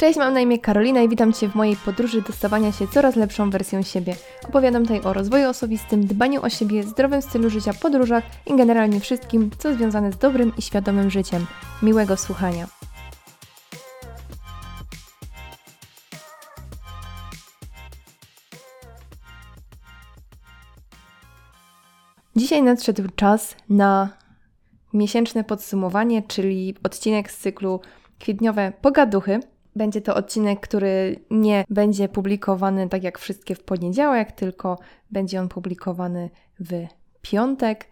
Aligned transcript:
Cześć, 0.00 0.18
mam 0.18 0.34
na 0.34 0.40
imię 0.40 0.58
Karolina 0.58 1.02
i 1.02 1.08
witam 1.08 1.32
Cię 1.32 1.48
w 1.48 1.54
mojej 1.54 1.76
podróży 1.76 2.22
do 2.22 2.32
stawania 2.32 2.72
się 2.72 2.88
coraz 2.88 3.16
lepszą 3.16 3.50
wersją 3.50 3.82
siebie. 3.82 4.14
Opowiadam 4.48 4.82
tutaj 4.82 5.00
o 5.00 5.12
rozwoju 5.12 5.48
osobistym, 5.48 6.06
dbaniu 6.06 6.42
o 6.42 6.48
siebie, 6.48 6.82
zdrowym 6.82 7.22
stylu 7.22 7.50
życia, 7.50 7.72
podróżach 7.82 8.24
i 8.46 8.56
generalnie 8.56 9.00
wszystkim, 9.00 9.50
co 9.58 9.74
związane 9.74 10.12
z 10.12 10.18
dobrym 10.18 10.52
i 10.58 10.62
świadomym 10.62 11.10
życiem. 11.10 11.46
Miłego 11.82 12.16
słuchania. 12.16 12.66
Dzisiaj 22.36 22.62
nadszedł 22.62 23.02
czas 23.16 23.56
na 23.68 24.08
miesięczne 24.92 25.44
podsumowanie, 25.44 26.22
czyli 26.22 26.74
odcinek 26.84 27.30
z 27.30 27.38
cyklu 27.38 27.80
Kwietniowe 28.18 28.72
Pogaduchy. 28.80 29.40
Będzie 29.78 30.00
to 30.00 30.14
odcinek, 30.14 30.60
który 30.60 31.20
nie 31.30 31.64
będzie 31.70 32.08
publikowany 32.08 32.88
tak 32.88 33.02
jak 33.02 33.18
wszystkie 33.18 33.54
w 33.54 33.64
poniedziałek, 33.64 34.32
tylko 34.32 34.78
będzie 35.10 35.40
on 35.40 35.48
publikowany 35.48 36.30
w 36.60 36.86
piątek, 37.22 37.86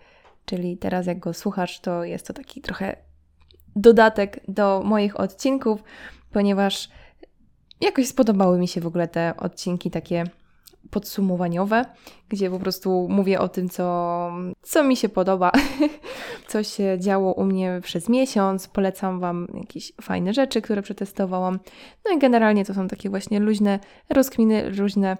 czyli 0.44 0.76
teraz 0.76 1.06
jak 1.06 1.18
go 1.18 1.34
słuchasz, 1.34 1.80
to 1.80 2.04
jest 2.04 2.26
to 2.26 2.32
taki 2.32 2.60
trochę 2.60 2.96
dodatek 3.76 4.40
do 4.48 4.82
moich 4.84 5.20
odcinków, 5.20 5.84
ponieważ 6.32 6.88
jakoś 7.80 8.06
spodobały 8.06 8.58
mi 8.58 8.68
się 8.68 8.80
w 8.80 8.86
ogóle 8.86 9.08
te 9.08 9.34
odcinki 9.36 9.90
takie 9.90 10.24
podsumowaniowe, 10.90 11.84
gdzie 12.28 12.50
po 12.50 12.58
prostu 12.58 13.06
mówię 13.10 13.40
o 13.40 13.48
tym, 13.48 13.68
co, 13.68 14.30
co 14.62 14.84
mi 14.84 14.96
się 14.96 15.08
podoba, 15.08 15.52
co 16.48 16.62
się 16.62 16.96
działo 17.00 17.32
u 17.32 17.44
mnie 17.44 17.80
przez 17.82 18.08
miesiąc. 18.08 18.68
Polecam 18.68 19.20
Wam 19.20 19.46
jakieś 19.54 19.92
fajne 20.02 20.34
rzeczy, 20.34 20.62
które 20.62 20.82
przetestowałam. 20.82 21.58
No 22.04 22.16
i 22.16 22.18
generalnie 22.18 22.64
to 22.64 22.74
są 22.74 22.88
takie 22.88 23.10
właśnie 23.10 23.40
luźne 23.40 23.78
rozkminy, 24.10 24.70
luźne, 24.70 25.16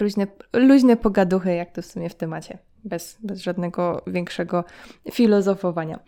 luźne, 0.00 0.26
luźne 0.52 0.96
pogaduchy, 0.96 1.54
jak 1.54 1.70
to 1.72 1.82
w 1.82 1.86
sumie 1.86 2.08
w 2.08 2.14
temacie, 2.14 2.58
bez, 2.84 3.18
bez 3.22 3.40
żadnego 3.40 4.02
większego 4.06 4.64
filozofowania. 5.12 5.98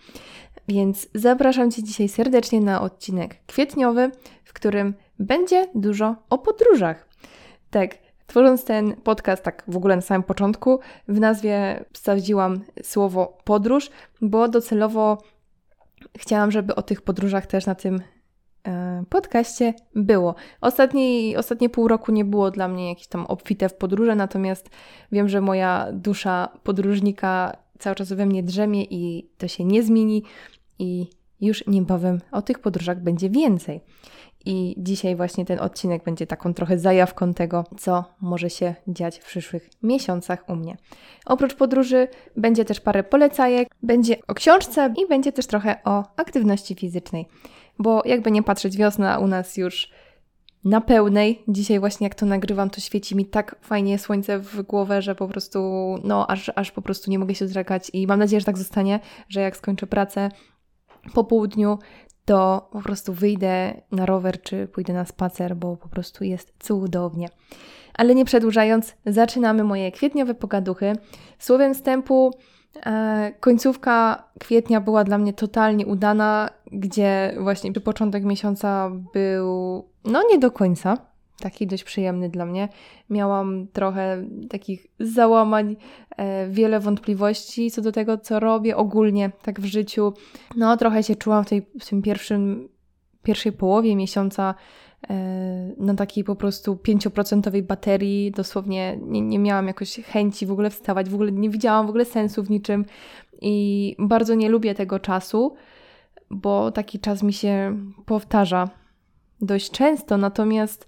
Więc 0.69 1.09
zapraszam 1.15 1.71
Cię 1.71 1.83
dzisiaj 1.83 2.09
serdecznie 2.09 2.61
na 2.61 2.81
odcinek 2.81 3.37
kwietniowy, 3.47 4.11
w 4.45 4.53
którym 4.53 4.95
będzie 5.19 5.69
dużo 5.75 6.17
o 6.31 6.39
podróżach. 6.39 7.09
Tak, 7.71 7.99
Tworząc 8.31 8.65
ten 8.65 8.97
podcast, 8.97 9.43
tak 9.43 9.65
w 9.69 9.77
ogóle 9.77 9.97
na 9.97 10.03
samym 10.03 10.23
początku, 10.23 10.81
w 11.09 11.21
nazwie 11.21 11.85
wsadziłam 11.93 12.61
słowo 12.83 13.39
podróż, 13.45 13.91
bo 14.21 14.49
docelowo 14.49 15.19
chciałam, 16.19 16.51
żeby 16.51 16.75
o 16.75 16.83
tych 16.83 17.03
podróżach 17.03 17.47
też 17.47 17.67
na 17.67 17.75
tym 17.75 18.03
e, 18.67 19.05
podcaście 19.09 19.75
było. 19.95 20.35
Ostatni, 20.61 21.37
ostatnie 21.37 21.69
pół 21.69 21.89
roku 21.89 22.13
nie 22.13 22.25
było 22.25 22.51
dla 22.51 22.69
mnie 22.69 22.89
jakieś 22.89 23.07
tam 23.07 23.27
obfite 23.27 23.69
w 23.69 23.75
podróże, 23.75 24.15
natomiast 24.15 24.71
wiem, 25.13 25.29
że 25.29 25.41
moja 25.41 25.87
dusza 25.93 26.49
podróżnika 26.63 27.57
cały 27.79 27.97
czas 27.97 28.13
we 28.13 28.27
mnie 28.27 28.43
drzemie 28.43 28.85
i 28.85 29.31
to 29.39 29.49
się 29.49 29.65
nie 29.65 29.83
zmieni 29.83 30.23
i 30.79 31.11
już 31.41 31.67
niebawem 31.67 32.21
o 32.33 32.43
tych 32.43 32.59
podróżach 32.59 33.03
będzie 33.03 33.31
więcej. 33.31 33.81
I 34.47 34.75
dzisiaj 34.79 35.17
właśnie 35.17 35.45
ten 35.45 35.61
odcinek 35.61 36.05
będzie 36.05 36.27
taką 36.27 36.55
trochę 36.55 36.79
zajawką 36.79 37.35
tego, 37.35 37.65
co 37.79 38.05
może 38.21 38.51
się 38.51 38.75
dziać 38.89 39.19
w 39.19 39.25
przyszłych 39.25 39.71
miesiącach 39.83 40.45
u 40.49 40.57
mnie. 40.57 40.77
Oprócz 41.27 41.55
podróży 41.55 42.09
będzie 42.37 42.65
też 42.65 42.81
parę 42.81 43.03
polecajek, 43.03 43.69
będzie 43.83 44.17
o 44.29 44.35
książce 44.35 44.95
i 44.99 45.09
będzie 45.09 45.33
też 45.33 45.47
trochę 45.47 45.81
o 45.85 46.05
aktywności 46.17 46.75
fizycznej. 46.75 47.29
Bo 47.79 48.03
jakby 48.05 48.31
nie 48.31 48.43
patrzeć, 48.43 48.77
wiosna 48.77 49.19
u 49.19 49.27
nas 49.27 49.57
już 49.57 49.91
na 50.65 50.81
pełnej. 50.81 51.43
Dzisiaj 51.49 51.81
właśnie 51.81 52.05
jak 52.05 52.15
to 52.15 52.27
nagrywam, 52.27 52.71
to 52.71 52.81
świeci 52.81 53.17
mi 53.17 53.27
tak 53.27 53.57
fajnie 53.63 53.99
słońce 53.99 54.39
w 54.39 54.63
głowę, 54.63 55.03
że 55.03 55.15
po 55.15 55.29
prostu, 55.29 55.61
no 56.05 56.27
aż, 56.31 56.51
aż 56.55 56.71
po 56.71 56.83
prostu 56.83 57.11
nie 57.11 57.19
mogę 57.19 57.35
się 57.35 57.49
zrzekać 57.49 57.91
i 57.93 58.07
mam 58.07 58.19
nadzieję, 58.19 58.41
że 58.41 58.47
tak 58.47 58.59
zostanie, 58.59 59.01
że 59.29 59.41
jak 59.41 59.57
skończę 59.57 59.87
pracę 59.87 60.29
po 61.15 61.25
południu, 61.25 61.79
to 62.25 62.69
po 62.73 62.81
prostu 62.81 63.13
wyjdę 63.13 63.75
na 63.93 64.07
rower 64.07 64.43
czy 64.43 64.69
pójdę 64.69 64.93
na 64.93 65.05
spacer, 65.05 65.57
bo 65.57 65.77
po 65.77 65.89
prostu 65.89 66.25
jest 66.25 66.53
cudownie. 66.59 67.29
Ale 67.95 68.15
nie 68.15 68.25
przedłużając, 68.25 68.97
zaczynamy 69.07 69.65
moje 69.65 69.93
kwietniowe 69.93 70.35
pogaduchy. 70.35 70.93
Słowem 71.39 71.75
wstępu, 71.75 72.31
e, 72.87 73.33
końcówka 73.41 74.25
kwietnia 74.41 74.81
była 74.81 75.05
dla 75.05 75.19
mnie 75.19 75.33
totalnie 75.33 75.87
udana, 75.87 76.51
gdzie 76.73 77.35
właśnie 77.41 77.73
początek 77.73 78.25
miesiąca 78.25 78.91
był 79.13 79.85
no 80.05 80.23
nie 80.31 80.39
do 80.39 80.51
końca, 80.51 80.97
taki 81.41 81.67
dość 81.67 81.85
przyjemny 81.85 82.29
dla 82.29 82.47
mnie. 82.47 82.69
Miałam 83.11 83.67
trochę 83.73 84.25
takich 84.51 84.87
załamań, 85.01 85.77
e, 86.17 86.49
wiele 86.49 86.81
wątpliwości 86.81 87.71
co 87.71 87.83
do 87.83 87.93
tego, 87.93 88.19
co 88.19 88.41
robię 88.41 88.77
ogólnie 88.77 89.31
tak 89.43 89.61
w 89.61 89.65
życiu. 89.65 90.13
No, 90.57 90.77
trochę 90.77 91.03
się 91.03 91.17
czułam 91.17 91.45
w 91.45 91.49
tej 91.49 91.63
w 91.81 91.89
tym 91.89 92.03
pierwszym, 92.03 92.69
pierwszej 93.23 93.53
połowie 93.53 93.97
miesiąca 93.97 94.55
e, 95.11 95.15
na 95.79 95.95
takiej 95.95 96.25
po 96.25 96.37
prostu 96.37 96.75
5% 96.75 97.63
baterii, 97.63 98.31
dosłownie 98.31 98.99
nie, 99.03 99.21
nie 99.21 99.39
miałam 99.39 99.67
jakoś 99.67 99.95
chęci 99.95 100.47
w 100.47 100.53
ogóle 100.53 100.71
wstawać, 100.71 101.09
w 101.09 101.15
ogóle 101.15 101.33
nie 101.33 101.51
widziałam 101.51 101.87
w 101.87 101.89
ogóle 101.89 102.05
sensu 102.05 102.43
w 102.43 102.51
niczym 102.51 102.85
i 103.41 103.97
bardzo 103.99 104.35
nie 104.35 104.49
lubię 104.49 104.75
tego 104.75 104.99
czasu, 104.99 105.55
bo 106.31 106.71
taki 106.71 106.99
czas 106.99 107.23
mi 107.23 107.33
się 107.33 107.77
powtarza 108.07 108.69
dość 109.41 109.71
często, 109.71 110.17
natomiast 110.17 110.87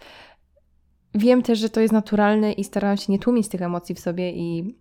Wiem 1.15 1.43
też, 1.43 1.59
że 1.59 1.69
to 1.69 1.81
jest 1.81 1.93
naturalne 1.93 2.53
i 2.53 2.65
starałam 2.65 2.97
się 2.97 3.13
nie 3.13 3.19
tłumić 3.19 3.49
tych 3.49 3.63
emocji 3.63 3.95
w 3.95 4.01
sobie 4.01 4.33
i 4.33 4.77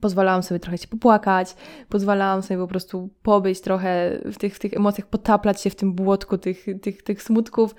pozwalałam 0.00 0.42
sobie 0.42 0.60
trochę 0.60 0.78
się 0.78 0.88
popłakać, 0.88 1.54
pozwalałam 1.88 2.42
sobie 2.42 2.60
po 2.60 2.66
prostu 2.66 3.10
pobyć 3.22 3.60
trochę 3.60 4.20
w 4.24 4.38
tych, 4.38 4.56
w 4.56 4.58
tych 4.58 4.74
emocjach, 4.74 5.06
potaplać 5.06 5.62
się 5.62 5.70
w 5.70 5.74
tym 5.74 5.92
błotku 5.92 6.38
tych, 6.38 6.66
tych, 6.82 7.02
tych 7.02 7.22
smutków, 7.22 7.74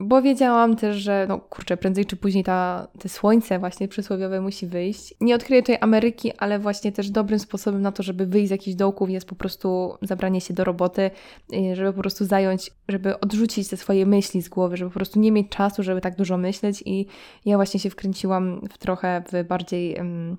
bo 0.00 0.22
wiedziałam 0.22 0.76
też, 0.76 0.96
że 0.96 1.26
no 1.28 1.38
kurczę, 1.38 1.76
prędzej 1.76 2.06
czy 2.06 2.16
później 2.16 2.44
ta, 2.44 2.88
te 2.98 3.08
słońce 3.08 3.58
właśnie 3.58 3.88
przysłowiowe 3.88 4.40
musi 4.40 4.66
wyjść. 4.66 5.14
Nie 5.20 5.34
odkryję 5.34 5.62
tej 5.62 5.76
Ameryki, 5.80 6.32
ale 6.38 6.58
właśnie 6.58 6.92
też 6.92 7.10
dobrym 7.10 7.38
sposobem 7.38 7.82
na 7.82 7.92
to, 7.92 8.02
żeby 8.02 8.26
wyjść 8.26 8.48
z 8.48 8.50
jakichś 8.50 8.76
dołków 8.76 9.10
jest 9.10 9.28
po 9.28 9.34
prostu 9.34 9.94
zabranie 10.02 10.40
się 10.40 10.54
do 10.54 10.64
roboty, 10.64 11.10
y, 11.54 11.76
żeby 11.76 11.92
po 11.92 12.00
prostu 12.00 12.24
zająć, 12.24 12.70
żeby 12.88 13.20
odrzucić 13.20 13.68
te 13.68 13.76
swoje 13.76 14.06
myśli 14.06 14.42
z 14.42 14.48
głowy, 14.48 14.76
żeby 14.76 14.90
po 14.90 14.94
prostu 14.94 15.20
nie 15.20 15.32
mieć 15.32 15.48
czasu, 15.48 15.82
żeby 15.82 16.00
tak 16.00 16.16
dużo 16.16 16.36
myśleć 16.36 16.82
i 16.86 17.06
ja 17.44 17.56
właśnie 17.56 17.80
się 17.80 17.90
wkręciłam 17.90 18.60
w 18.70 18.78
trochę 18.78 19.22
w 19.32 19.48
bardziej... 19.48 19.94
Um, 19.96 20.36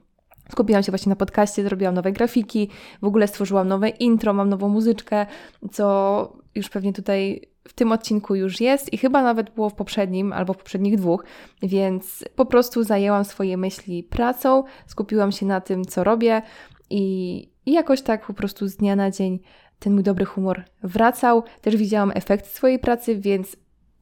Skupiłam 0.52 0.84
się 0.84 0.92
właśnie 0.92 1.10
na 1.10 1.16
podcaście, 1.16 1.64
zrobiłam 1.64 1.96
nowe 1.96 2.12
grafiki, 2.12 2.70
w 3.02 3.06
ogóle 3.06 3.28
stworzyłam 3.28 3.68
nowe 3.68 3.90
intro, 3.90 4.34
mam 4.34 4.50
nową 4.50 4.70
muzyczkę, 4.70 5.26
co 5.72 6.34
już 6.56 6.70
pewnie 6.70 6.94
tutaj 6.94 7.51
w 7.68 7.74
tym 7.74 7.92
odcinku 7.92 8.36
już 8.36 8.62
jest 8.62 8.94
i 8.94 8.98
chyba 8.98 9.22
nawet 9.22 9.50
było 9.50 9.70
w 9.70 9.74
poprzednim 9.74 10.34
albo 10.34 10.54
w 10.54 10.58
poprzednich 10.58 10.98
dwóch, 10.98 11.26
więc 11.62 12.24
po 12.36 12.46
prostu 12.46 12.84
zajęłam 12.84 13.26
swoje 13.26 13.58
myśli 13.58 14.04
pracą, 14.04 14.64
skupiłam 14.88 15.32
się 15.32 15.46
na 15.46 15.62
tym, 15.62 15.86
co 15.86 16.04
robię 16.04 16.42
i, 16.90 17.50
i 17.66 17.72
jakoś 17.72 18.02
tak 18.02 18.26
po 18.26 18.34
prostu 18.34 18.68
z 18.68 18.76
dnia 18.76 18.96
na 18.96 19.12
dzień 19.12 19.40
ten 19.80 19.94
mój 19.94 20.04
dobry 20.04 20.26
humor 20.26 20.64
wracał. 20.84 21.44
Też 21.62 21.76
widziałam 21.76 22.12
efekt 22.16 22.48
swojej 22.48 22.80
pracy, 22.80 23.16
więc 23.16 23.56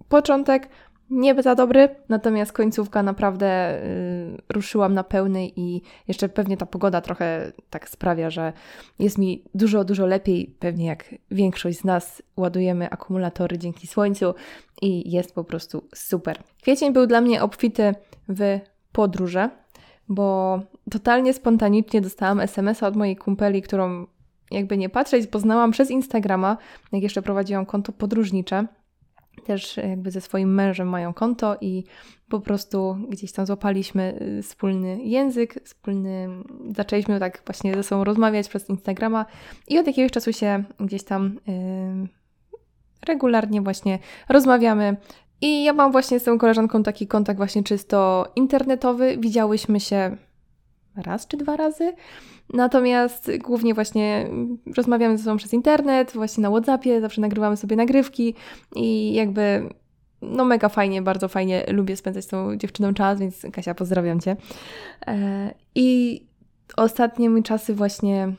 początek 0.10 0.70
nie 1.10 1.42
za 1.42 1.56
dobry, 1.56 1.90
natomiast 2.10 2.52
końcówka 2.52 3.04
naprawdę 3.04 3.80
y, 3.84 4.38
ruszyłam 4.50 4.94
na 4.94 5.04
pełnej 5.04 5.60
i 5.60 5.82
jeszcze 6.08 6.30
pewnie 6.30 6.58
ta 6.58 6.66
pogoda 6.66 7.02
trochę 7.02 7.52
tak 7.70 7.90
sprawia, 7.90 8.30
że 8.30 8.54
jest 9.00 9.18
mi 9.18 9.44
dużo, 9.54 9.84
dużo 9.84 10.06
lepiej, 10.06 10.56
pewnie 10.60 10.86
jak 10.86 11.16
większość 11.32 11.80
z 11.80 11.84
nas 11.84 12.24
ładujemy 12.38 12.90
akumulatory 12.90 13.58
dzięki 13.58 13.88
słońcu 13.88 14.34
i 14.82 15.12
jest 15.12 15.36
po 15.36 15.44
prostu 15.44 15.88
super. 15.96 16.44
Kwiecień 16.62 16.94
był 16.94 17.08
dla 17.08 17.22
mnie 17.22 17.44
obfity 17.44 17.96
w 18.30 18.60
podróże, 18.92 19.50
bo 20.10 20.60
totalnie 20.92 21.34
spontanicznie 21.34 22.02
dostałam 22.02 22.40
SMS-a 22.40 22.88
od 22.88 22.96
mojej 22.96 23.16
kumpeli, 23.16 23.62
którą 23.62 24.08
jakby 24.52 24.78
nie 24.78 24.90
patrzeć, 24.90 25.28
poznałam 25.28 25.72
przez 25.72 25.92
Instagrama, 25.92 26.58
jak 26.92 27.04
jeszcze 27.04 27.22
prowadziłam 27.22 27.66
konto 27.66 27.92
podróżnicze 27.92 28.68
też 29.40 29.78
jakby 29.78 30.12
ze 30.12 30.22
swoim 30.22 30.54
mężem 30.54 30.90
mają 30.90 31.14
konto 31.14 31.58
i 31.62 31.84
po 32.30 32.40
prostu 32.40 32.98
gdzieś 33.10 33.32
tam 33.32 33.46
złapaliśmy 33.46 34.20
y, 34.40 34.44
wspólny 34.44 35.04
język, 35.04 35.64
wspólny, 35.64 36.30
zaczęliśmy 36.76 37.20
tak 37.20 37.42
właśnie 37.46 37.74
ze 37.74 37.84
sobą 37.84 38.04
rozmawiać 38.04 38.50
przez 38.50 38.70
Instagrama 38.70 39.26
i 39.68 39.80
od 39.80 39.88
jakiegoś 39.88 40.12
czasu 40.12 40.34
się 40.34 40.64
gdzieś 40.80 41.04
tam 41.04 41.40
yy, 41.48 42.08
regularnie 43.08 43.62
właśnie 43.62 44.00
rozmawiamy. 44.30 44.98
I 45.42 45.64
ja 45.64 45.74
mam 45.74 45.92
właśnie 45.92 46.20
z 46.20 46.24
tą 46.24 46.38
koleżanką 46.38 46.84
taki 46.84 47.08
kontakt 47.08 47.38
właśnie 47.38 47.64
czysto 47.64 48.32
internetowy. 48.36 49.18
Widziałyśmy 49.18 49.80
się 49.80 50.18
raz 50.96 51.28
czy 51.28 51.38
dwa 51.38 51.58
razy. 51.58 51.94
Natomiast 52.54 53.32
głównie 53.38 53.74
właśnie 53.74 54.30
rozmawiamy 54.78 55.18
ze 55.18 55.24
sobą 55.24 55.38
przez 55.38 55.54
internet, 55.54 56.12
właśnie 56.14 56.42
na 56.42 56.50
WhatsAppie, 56.50 57.02
zawsze 57.02 57.22
nagrywamy 57.22 57.58
sobie 57.58 57.76
nagrywki 57.76 58.36
i 58.76 59.14
jakby 59.14 59.70
no 60.22 60.46
mega 60.46 60.70
fajnie, 60.70 61.02
bardzo 61.02 61.28
fajnie, 61.28 61.66
lubię 61.68 61.96
spędzać 61.96 62.26
z 62.26 62.28
tą 62.28 62.56
dziewczyną 62.56 62.94
czas, 62.94 63.20
więc 63.20 63.46
Kasia, 63.54 63.76
pozdrawiam 63.76 64.20
Cię. 64.20 64.36
E, 65.08 65.54
I 65.76 66.22
ostatnie 66.78 67.30
mi 67.30 67.44
czasy 67.44 67.76
właśnie, 67.76 68.34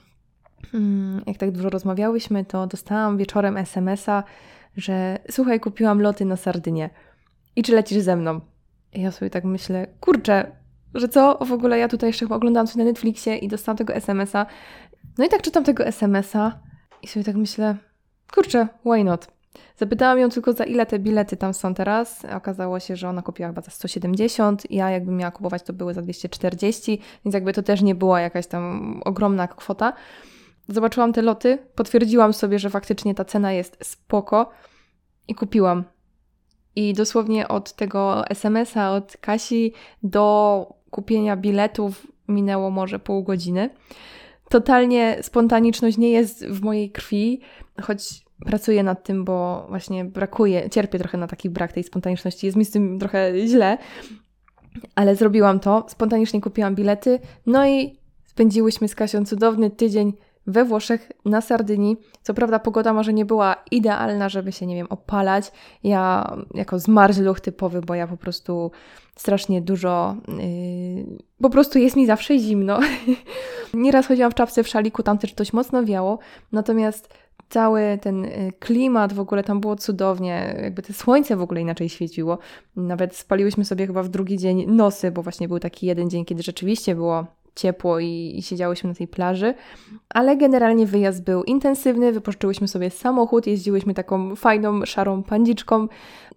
mm, 0.75 1.23
jak 1.27 1.37
tak 1.37 1.51
dużo 1.51 1.71
rozmawiałyśmy, 1.71 2.45
to 2.45 2.67
dostałam 2.67 3.19
wieczorem 3.19 3.57
SMS-a, 3.57 4.25
że 4.77 5.19
słuchaj, 5.31 5.61
kupiłam 5.61 6.01
loty 6.01 6.25
na 6.25 6.37
Sardynię 6.37 6.91
i 7.57 7.63
czy 7.63 7.73
lecisz 7.73 7.99
ze 7.99 8.17
mną? 8.17 8.41
I 8.93 9.03
ja 9.03 9.11
sobie 9.11 9.31
tak 9.31 9.45
myślę, 9.45 9.87
kurczę, 10.01 10.53
że 10.95 11.09
co? 11.09 11.39
W 11.45 11.53
ogóle 11.53 11.79
ja 11.79 11.89
tutaj 11.89 12.09
jeszcze 12.09 12.27
oglądałam 12.29 12.67
coś 12.67 12.77
na 12.77 12.85
Netflixie 12.85 13.37
i 13.37 13.49
dostałam 13.49 13.77
tego 13.77 13.95
SMS-a. 13.95 14.47
No 15.19 15.25
i 15.25 15.29
tak 15.29 15.43
czytam 15.43 15.65
tego 15.65 15.87
SMS-a 15.87 16.59
i 17.03 17.07
sobie 17.07 17.25
tak 17.25 17.37
myślę, 17.37 17.77
kurczę, 18.35 18.69
why 18.85 19.05
not? 19.05 19.27
Zapytałam 19.77 20.19
ją 20.19 20.29
tylko 20.29 20.53
za 20.53 20.65
ile 20.65 20.87
te 20.87 20.99
bilety 20.99 21.37
tam 21.37 21.55
są 21.55 21.75
teraz. 21.75 22.25
Okazało 22.37 22.81
się, 22.81 22.97
że 22.97 23.09
ona 23.09 23.23
kupiła 23.23 23.49
chyba 23.49 23.61
za 23.61 23.71
170. 23.71 24.71
Ja 24.71 24.91
jakbym 24.91 25.17
miała 25.17 25.31
kupować, 25.31 25.63
to 25.63 25.73
były 25.73 25.95
za 25.95 26.03
240, 26.03 27.01
więc 27.25 27.35
jakby 27.35 27.53
to 27.53 27.63
też 27.63 27.83
nie 27.83 27.95
była 27.95 28.21
jakaś 28.21 28.47
tam 28.47 29.01
ogromna 29.05 29.49
kwota. 29.49 29.93
Zobaczyłam 30.69 31.13
te 31.13 31.23
loty, 31.23 31.59
potwierdziłam 31.75 32.33
sobie, 32.33 32.59
że 32.59 32.71
faktycznie 32.71 33.15
ta 33.15 33.25
cena 33.25 33.53
jest 33.53 33.77
spoko 33.83 34.51
i 35.29 35.35
kupiłam. 35.35 35.85
I 36.77 36.95
dosłownie 36.95 37.49
od 37.49 37.73
tego 37.73 38.29
SMS-a, 38.29 38.91
od 38.91 39.17
Kasi 39.17 39.73
do 40.03 40.75
kupienia 40.91 41.37
biletów 41.37 42.07
minęło 42.29 42.71
może 42.71 42.99
pół 42.99 43.23
godziny. 43.23 43.71
Totalnie 44.49 45.19
spontaniczność 45.23 45.99
nie 45.99 46.11
jest 46.11 46.47
w 46.47 46.63
mojej 46.63 46.91
krwi, 46.91 47.41
choć 47.83 48.25
pracuję 48.45 48.83
nad 48.83 49.05
tym, 49.05 49.25
bo 49.25 49.67
właśnie 49.69 50.05
brakuje, 50.05 50.71
cierpię 50.71 50.99
trochę 50.99 51.19
na 51.19 51.27
taki 51.27 51.51
brak 51.51 51.73
tej 51.73 51.85
spontaniczności. 51.85 52.47
Jest 52.47 52.59
mi 52.59 52.65
z 52.65 52.71
tym 52.71 52.99
trochę 52.99 53.33
źle, 53.47 53.79
ale 54.95 55.17
zrobiłam 55.17 55.61
to. 55.61 55.87
Spontanicznie 55.89 56.41
kupiłam 56.41 56.75
bilety, 56.75 57.19
no 57.47 57.67
i 57.67 57.97
spędziłyśmy 58.27 58.89
z 58.89 58.95
Kasią 58.95 59.25
cudowny 59.25 59.71
tydzień 59.71 60.13
we 60.51 60.65
Włoszech, 60.65 61.13
na 61.25 61.41
Sardynii. 61.41 61.97
Co 62.23 62.35
prawda 62.35 62.59
pogoda 62.59 62.93
może 62.93 63.13
nie 63.13 63.25
była 63.25 63.57
idealna, 63.71 64.29
żeby 64.29 64.53
się, 64.53 64.67
nie 64.67 64.75
wiem, 64.75 64.87
opalać. 64.91 65.53
Ja 65.85 66.33
jako 66.55 66.79
zmarzluch 66.79 67.41
typowy, 67.41 67.81
bo 67.81 67.95
ja 67.95 68.07
po 68.07 68.17
prostu 68.17 68.71
strasznie 69.17 69.63
dużo, 69.63 70.17
yy, 70.29 71.19
po 71.43 71.51
prostu 71.51 71.79
jest 71.79 71.97
mi 71.97 72.07
zawsze 72.07 72.39
zimno. 72.39 72.81
Nieraz 73.75 74.07
chodziłam 74.07 74.31
w 74.31 74.35
czapce, 74.35 74.63
w 74.63 74.69
szaliku, 74.69 75.03
tam 75.03 75.19
też 75.19 75.33
dość 75.33 75.53
mocno 75.53 75.85
wiało. 75.85 76.19
Natomiast 76.53 77.15
cały 77.51 77.99
ten 78.03 78.25
y, 78.25 78.53
klimat 78.59 79.13
w 79.13 79.21
ogóle 79.21 79.45
tam 79.45 79.61
było 79.61 79.77
cudownie, 79.77 80.55
jakby 80.63 80.83
to 80.83 80.93
słońce 80.93 81.37
w 81.37 81.43
ogóle 81.43 81.61
inaczej 81.61 81.89
świeciło. 81.89 82.39
Nawet 82.77 83.17
spaliłyśmy 83.17 83.65
sobie 83.65 83.87
chyba 83.87 84.03
w 84.03 84.09
drugi 84.09 84.39
dzień 84.39 84.67
nosy, 84.67 85.11
bo 85.11 85.23
właśnie 85.23 85.49
był 85.49 85.59
taki 85.59 85.87
jeden 85.87 86.11
dzień, 86.11 86.25
kiedy 86.25 86.43
rzeczywiście 86.43 86.95
było 86.95 87.27
ciepło 87.55 88.01
i, 88.01 88.35
i 88.37 88.43
siedziałyśmy 88.43 88.89
na 88.89 88.95
tej 88.95 89.09
plaży, 89.09 89.55
ale 90.09 90.37
generalnie 90.37 90.87
wyjazd 90.87 91.25
był 91.25 91.43
intensywny, 91.43 92.13
wypożyczyłyśmy 92.13 92.69
sobie 92.69 92.91
samochód, 92.91 93.47
jeździłyśmy 93.47 93.95
taką 93.95 94.37
fajną, 94.37 94.85
szarą 94.87 95.23
pandziczką. 95.23 95.89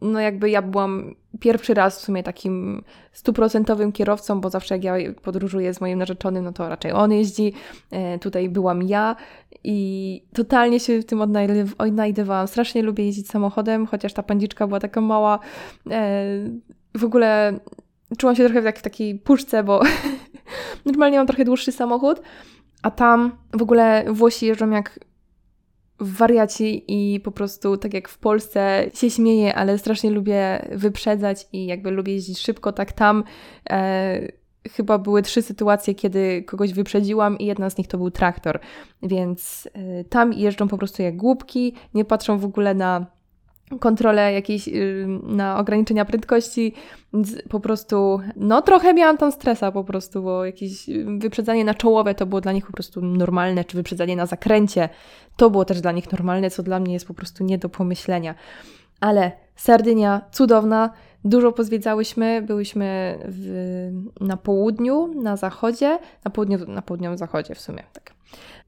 No 0.02 0.20
jakby 0.20 0.50
ja 0.50 0.62
byłam 0.62 1.16
pierwszy 1.40 1.74
raz 1.74 2.00
w 2.00 2.02
sumie 2.02 2.24
takim 2.24 2.84
stuprocentowym 3.12 3.92
kierowcą, 3.92 4.42
bo 4.42 4.50
zawsze 4.50 4.76
jak 4.76 4.84
ja 4.84 5.14
podróżuję 5.22 5.74
z 5.74 5.82
moim 5.82 6.00
narzeczonym, 6.00 6.44
no 6.44 6.54
to 6.54 6.70
raczej 6.70 6.92
on 6.92 7.12
jeździ. 7.12 7.54
E, 7.92 8.20
tutaj 8.20 8.50
byłam 8.50 8.84
ja 8.84 9.16
i 9.64 10.22
totalnie 10.34 10.80
się 10.80 11.00
w 11.00 11.06
tym 11.06 11.22
odnajdywałam. 11.78 12.48
Strasznie 12.48 12.82
lubię 12.82 13.06
jeździć 13.06 13.30
samochodem, 13.30 13.86
chociaż 13.86 14.14
ta 14.14 14.24
pandziczka 14.24 14.68
była 14.68 14.80
taka 14.80 15.02
mała. 15.02 15.40
E, 15.92 16.26
w 16.96 17.04
ogóle 17.04 17.60
czułam 18.18 18.36
się 18.36 18.44
trochę 18.44 18.62
jak 18.62 18.80
w 18.80 18.82
takiej 18.82 19.16
puszce, 19.16 19.64
bo 19.64 19.82
normalnie 20.86 21.18
mam 21.18 21.28
trochę 21.28 21.46
dłuższy 21.46 21.72
samochód, 21.72 22.22
a 22.82 22.92
tam 22.92 23.32
w 23.54 23.62
ogóle 23.62 24.06
Włosi 24.08 24.46
jeżdżą 24.46 24.70
jak 24.70 25.00
wariaci 26.00 26.84
i 26.88 27.20
po 27.20 27.32
prostu 27.32 27.78
tak 27.78 27.94
jak 27.94 28.10
w 28.10 28.18
Polsce 28.18 28.86
się 28.94 29.10
śmieję, 29.10 29.56
ale 29.56 29.78
strasznie 29.78 30.10
lubię 30.10 30.68
wyprzedzać 30.72 31.48
i 31.54 31.66
jakby 31.66 31.92
lubię 31.92 32.14
jeździć 32.14 32.40
szybko, 32.40 32.72
tak 32.72 32.92
tam 32.92 33.24
e, 33.70 34.28
chyba 34.72 34.98
były 34.98 35.22
trzy 35.22 35.42
sytuacje, 35.42 35.96
kiedy 35.96 36.44
kogoś 36.44 36.74
wyprzedziłam 36.74 37.38
i 37.38 37.46
jedna 37.46 37.70
z 37.70 37.78
nich 37.78 37.88
to 37.88 37.98
był 37.98 38.12
traktor, 38.12 38.60
więc 39.04 39.70
e, 39.74 40.04
tam 40.04 40.34
jeżdżą 40.34 40.68
po 40.68 40.78
prostu 40.78 41.02
jak 41.02 41.16
głupki, 41.16 41.74
nie 41.94 42.06
patrzą 42.06 42.38
w 42.38 42.46
ogóle 42.46 42.74
na 42.74 43.06
kontrolę 43.80 44.34
jakieś 44.34 44.68
y, 44.68 45.08
na 45.24 45.60
ograniczenia 45.60 46.06
prędkości, 46.06 46.74
po 47.50 47.60
prostu, 47.60 48.20
no 48.36 48.62
trochę 48.62 48.94
miałam 48.94 49.18
tam 49.18 49.32
stresa 49.32 49.72
po 49.72 49.84
prostu, 49.84 50.24
bo 50.24 50.46
jakieś 50.46 50.90
y, 50.90 51.06
wyprzedzanie 51.18 51.66
na 51.66 51.74
czołowe 51.74 52.16
to 52.16 52.26
było 52.26 52.42
dla 52.42 52.52
nich 52.52 52.66
po 52.68 52.74
prostu 52.74 53.02
normalne, 53.02 53.66
czy 53.66 53.78
wyprzedzanie 53.78 54.16
na 54.16 54.26
zakręcie 54.26 54.90
to 55.38 55.50
było 55.50 55.66
też 55.66 55.82
dla 55.82 55.92
nich 55.92 56.12
normalne, 56.12 56.50
co 56.50 56.64
dla 56.64 56.80
mnie 56.80 56.94
jest 56.94 57.08
po 57.08 57.14
prostu 57.14 57.44
nie 57.44 57.58
do 57.58 57.70
pomyślenia. 57.70 58.36
Ale 59.00 59.32
Sardynia 59.56 60.22
cudowna, 60.32 60.90
dużo 61.26 61.52
pozwiedzałyśmy, 61.52 62.42
byłyśmy 62.42 63.18
w, 63.26 63.92
na 64.20 64.38
południu, 64.38 65.22
na 65.22 65.38
zachodzie, 65.38 66.00
na 66.26 66.32
południu, 66.32 66.58
na 66.68 66.82
południowym 66.82 67.18
zachodzie 67.18 67.56
w 67.56 67.62
sumie, 67.62 67.84
tak. 67.94 68.14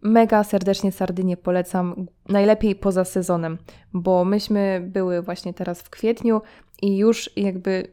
Mega 0.01 0.44
serdecznie 0.44 0.91
Sardynię 0.91 1.38
polecam, 1.38 2.06
najlepiej 2.29 2.75
poza 2.75 3.06
sezonem, 3.06 3.57
bo 3.94 4.25
myśmy 4.25 4.88
były 4.88 5.21
właśnie 5.21 5.53
teraz 5.53 5.81
w 5.81 5.89
kwietniu 5.89 6.41
i 6.81 6.97
już 6.97 7.29
jakby 7.35 7.88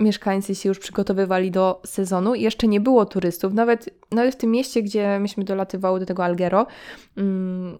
mieszkańcy 0.00 0.54
się 0.54 0.68
już 0.68 0.78
przygotowywali 0.78 1.50
do 1.50 1.82
sezonu. 1.86 2.34
Jeszcze 2.34 2.68
nie 2.68 2.80
było 2.80 3.06
turystów, 3.06 3.52
nawet, 3.52 3.90
nawet 4.12 4.34
w 4.34 4.38
tym 4.38 4.50
mieście, 4.50 4.82
gdzie 4.82 5.18
myśmy 5.20 5.44
dolatywały 5.44 6.00
do 6.00 6.06
tego 6.06 6.24
Algero, 6.24 6.66
mm, 7.16 7.78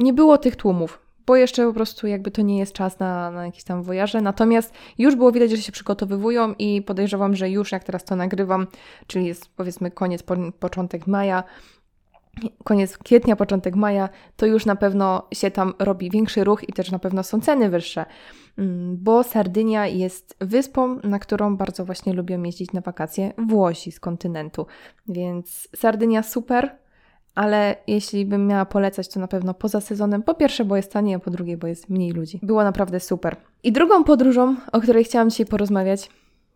nie 0.00 0.12
było 0.12 0.38
tych 0.38 0.56
tłumów 0.56 1.08
bo 1.28 1.36
jeszcze 1.36 1.66
po 1.66 1.72
prostu 1.72 2.06
jakby 2.06 2.30
to 2.30 2.42
nie 2.42 2.58
jest 2.58 2.72
czas 2.72 2.98
na, 2.98 3.30
na 3.30 3.46
jakieś 3.46 3.64
tam 3.64 3.82
wojaże. 3.82 4.20
Natomiast 4.20 4.74
już 4.98 5.16
było 5.16 5.32
widać, 5.32 5.50
że 5.50 5.56
się 5.56 5.72
przygotowywują 5.72 6.54
i 6.58 6.82
podejrzewam, 6.82 7.36
że 7.36 7.50
już 7.50 7.72
jak 7.72 7.84
teraz 7.84 8.04
to 8.04 8.16
nagrywam, 8.16 8.66
czyli 9.06 9.26
jest 9.26 9.48
powiedzmy 9.56 9.90
koniec, 9.90 10.22
po, 10.22 10.36
początek 10.58 11.06
maja, 11.06 11.44
koniec 12.64 12.98
kwietnia, 12.98 13.36
początek 13.36 13.76
maja, 13.76 14.08
to 14.36 14.46
już 14.46 14.66
na 14.66 14.76
pewno 14.76 15.28
się 15.32 15.50
tam 15.50 15.74
robi 15.78 16.10
większy 16.10 16.44
ruch 16.44 16.68
i 16.68 16.72
też 16.72 16.90
na 16.90 16.98
pewno 16.98 17.22
są 17.22 17.40
ceny 17.40 17.70
wyższe, 17.70 18.06
mm, 18.58 18.96
bo 18.96 19.22
Sardynia 19.22 19.86
jest 19.86 20.36
wyspą, 20.40 21.00
na 21.04 21.18
którą 21.18 21.56
bardzo 21.56 21.84
właśnie 21.84 22.12
lubią 22.12 22.42
jeździć 22.42 22.72
na 22.72 22.80
wakacje 22.80 23.32
Włosi 23.38 23.92
z 23.92 24.00
kontynentu. 24.00 24.66
Więc 25.08 25.68
Sardynia 25.76 26.22
super, 26.22 26.70
ale 27.34 27.76
jeśli 27.86 28.26
bym 28.26 28.46
miała 28.46 28.66
polecać, 28.66 29.08
to 29.08 29.20
na 29.20 29.28
pewno 29.28 29.54
poza 29.54 29.80
sezonem. 29.80 30.22
Po 30.22 30.34
pierwsze, 30.34 30.64
bo 30.64 30.76
jest 30.76 30.92
taniej, 30.92 31.14
a 31.14 31.18
po 31.18 31.30
drugie, 31.30 31.56
bo 31.56 31.66
jest 31.66 31.88
mniej 31.88 32.12
ludzi. 32.12 32.40
Było 32.42 32.64
naprawdę 32.64 33.00
super. 33.00 33.36
I 33.62 33.72
drugą 33.72 34.04
podróżą, 34.04 34.56
o 34.72 34.80
której 34.80 35.04
chciałam 35.04 35.30
dzisiaj 35.30 35.46
porozmawiać, 35.46 36.10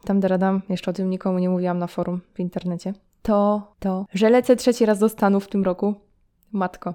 tam 0.04 0.20
daradam, 0.20 0.62
jeszcze 0.68 0.90
o 0.90 0.94
tym 0.94 1.10
nikomu 1.10 1.38
nie 1.38 1.48
mówiłam 1.48 1.78
na 1.78 1.86
forum 1.86 2.20
w 2.34 2.40
internecie, 2.40 2.94
to 3.22 3.62
to, 3.78 4.06
że 4.14 4.30
lecę 4.30 4.56
trzeci 4.56 4.86
raz 4.86 4.98
do 4.98 5.08
Stanów 5.08 5.44
w 5.44 5.48
tym 5.48 5.62
roku. 5.62 5.94
Matko. 6.52 6.94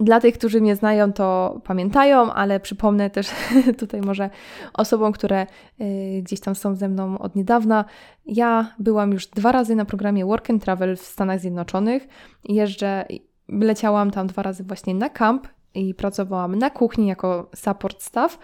Dla 0.00 0.20
tych, 0.20 0.38
którzy 0.38 0.60
mnie 0.60 0.76
znają, 0.76 1.12
to 1.12 1.60
pamiętają, 1.64 2.32
ale 2.32 2.60
przypomnę 2.60 3.10
też 3.10 3.30
tutaj 3.78 4.00
może 4.00 4.30
osobom, 4.74 5.12
które 5.12 5.46
y, 5.80 6.22
gdzieś 6.22 6.40
tam 6.40 6.54
są 6.54 6.74
ze 6.74 6.88
mną 6.88 7.18
od 7.18 7.36
niedawna. 7.36 7.84
Ja 8.26 8.74
byłam 8.78 9.12
już 9.12 9.26
dwa 9.26 9.52
razy 9.52 9.74
na 9.74 9.84
programie 9.84 10.26
Work 10.26 10.50
and 10.50 10.64
Travel 10.64 10.96
w 10.96 11.00
Stanach 11.00 11.40
Zjednoczonych. 11.40 12.08
Jeżdżę, 12.44 13.06
leciałam 13.48 14.10
tam 14.10 14.26
dwa 14.26 14.42
razy 14.42 14.64
właśnie 14.64 14.94
na 14.94 15.08
kamp 15.08 15.48
i 15.74 15.94
pracowałam 15.94 16.56
na 16.56 16.70
kuchni 16.70 17.06
jako 17.06 17.50
support 17.54 18.02
staff. 18.02 18.38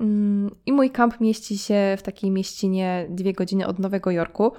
Mm, 0.00 0.50
I 0.66 0.72
mój 0.72 0.90
kamp 0.90 1.20
mieści 1.20 1.58
się 1.58 1.94
w 1.98 2.02
takiej 2.02 2.30
mieścinie 2.30 3.06
dwie 3.10 3.32
godziny 3.32 3.66
od 3.66 3.78
Nowego 3.78 4.10
Jorku. 4.10 4.52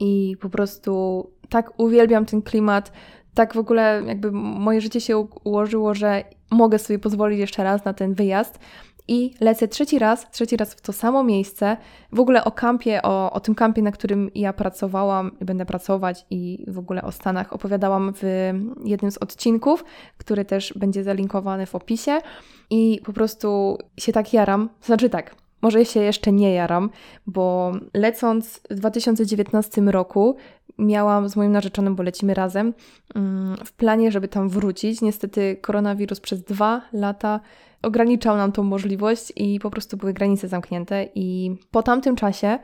I 0.00 0.36
po 0.40 0.48
prostu 0.48 1.22
tak 1.48 1.80
uwielbiam 1.80 2.26
ten 2.26 2.42
klimat, 2.42 2.92
tak 3.34 3.54
w 3.54 3.58
ogóle 3.58 4.02
jakby 4.06 4.32
moje 4.32 4.80
życie 4.80 5.00
się 5.00 5.28
ułożyło, 5.44 5.94
że 5.94 6.24
mogę 6.50 6.78
sobie 6.78 6.98
pozwolić 6.98 7.38
jeszcze 7.38 7.64
raz 7.64 7.84
na 7.84 7.94
ten 7.94 8.14
wyjazd. 8.14 8.58
I 9.08 9.34
lecę 9.40 9.68
trzeci 9.68 9.98
raz, 9.98 10.30
trzeci 10.30 10.56
raz 10.56 10.74
w 10.74 10.80
to 10.80 10.92
samo 10.92 11.24
miejsce. 11.24 11.76
W 12.12 12.20
ogóle 12.20 12.44
o 12.44 12.52
kampie, 12.52 13.02
o, 13.02 13.32
o 13.32 13.40
tym 13.40 13.54
kampie, 13.54 13.82
na 13.82 13.92
którym 13.92 14.30
ja 14.34 14.52
pracowałam 14.52 15.30
i 15.40 15.44
będę 15.44 15.66
pracować, 15.66 16.26
i 16.30 16.64
w 16.68 16.78
ogóle 16.78 17.02
o 17.02 17.12
Stanach 17.12 17.52
opowiadałam 17.52 18.12
w 18.14 18.52
jednym 18.84 19.10
z 19.10 19.18
odcinków, 19.18 19.84
który 20.18 20.44
też 20.44 20.72
będzie 20.76 21.04
zalinkowany 21.04 21.66
w 21.66 21.74
opisie. 21.74 22.18
I 22.70 23.00
po 23.04 23.12
prostu 23.12 23.78
się 23.98 24.12
tak 24.12 24.32
jaram. 24.32 24.68
Znaczy 24.82 25.10
tak, 25.10 25.34
może 25.62 25.84
się 25.84 26.00
jeszcze 26.00 26.32
nie 26.32 26.54
jaram, 26.54 26.90
bo 27.26 27.72
lecąc 27.94 28.60
w 28.70 28.74
2019 28.74 29.82
roku 29.82 30.36
miałam 30.78 31.28
z 31.28 31.36
moim 31.36 31.52
narzeczonym, 31.52 31.96
bo 31.96 32.02
lecimy 32.02 32.34
razem, 32.34 32.74
mm, 33.14 33.56
w 33.64 33.72
planie, 33.72 34.12
żeby 34.12 34.28
tam 34.28 34.48
wrócić. 34.48 35.00
Niestety 35.00 35.56
koronawirus 35.60 36.20
przez 36.20 36.42
dwa 36.42 36.82
lata 36.92 37.40
ograniczał 37.82 38.36
nam 38.36 38.52
tą 38.52 38.62
możliwość 38.62 39.32
i 39.36 39.60
po 39.60 39.70
prostu 39.70 39.96
były 39.96 40.12
granice 40.12 40.48
zamknięte 40.48 41.08
i 41.14 41.56
po 41.70 41.82
tamtym 41.82 42.16
czasie 42.16 42.58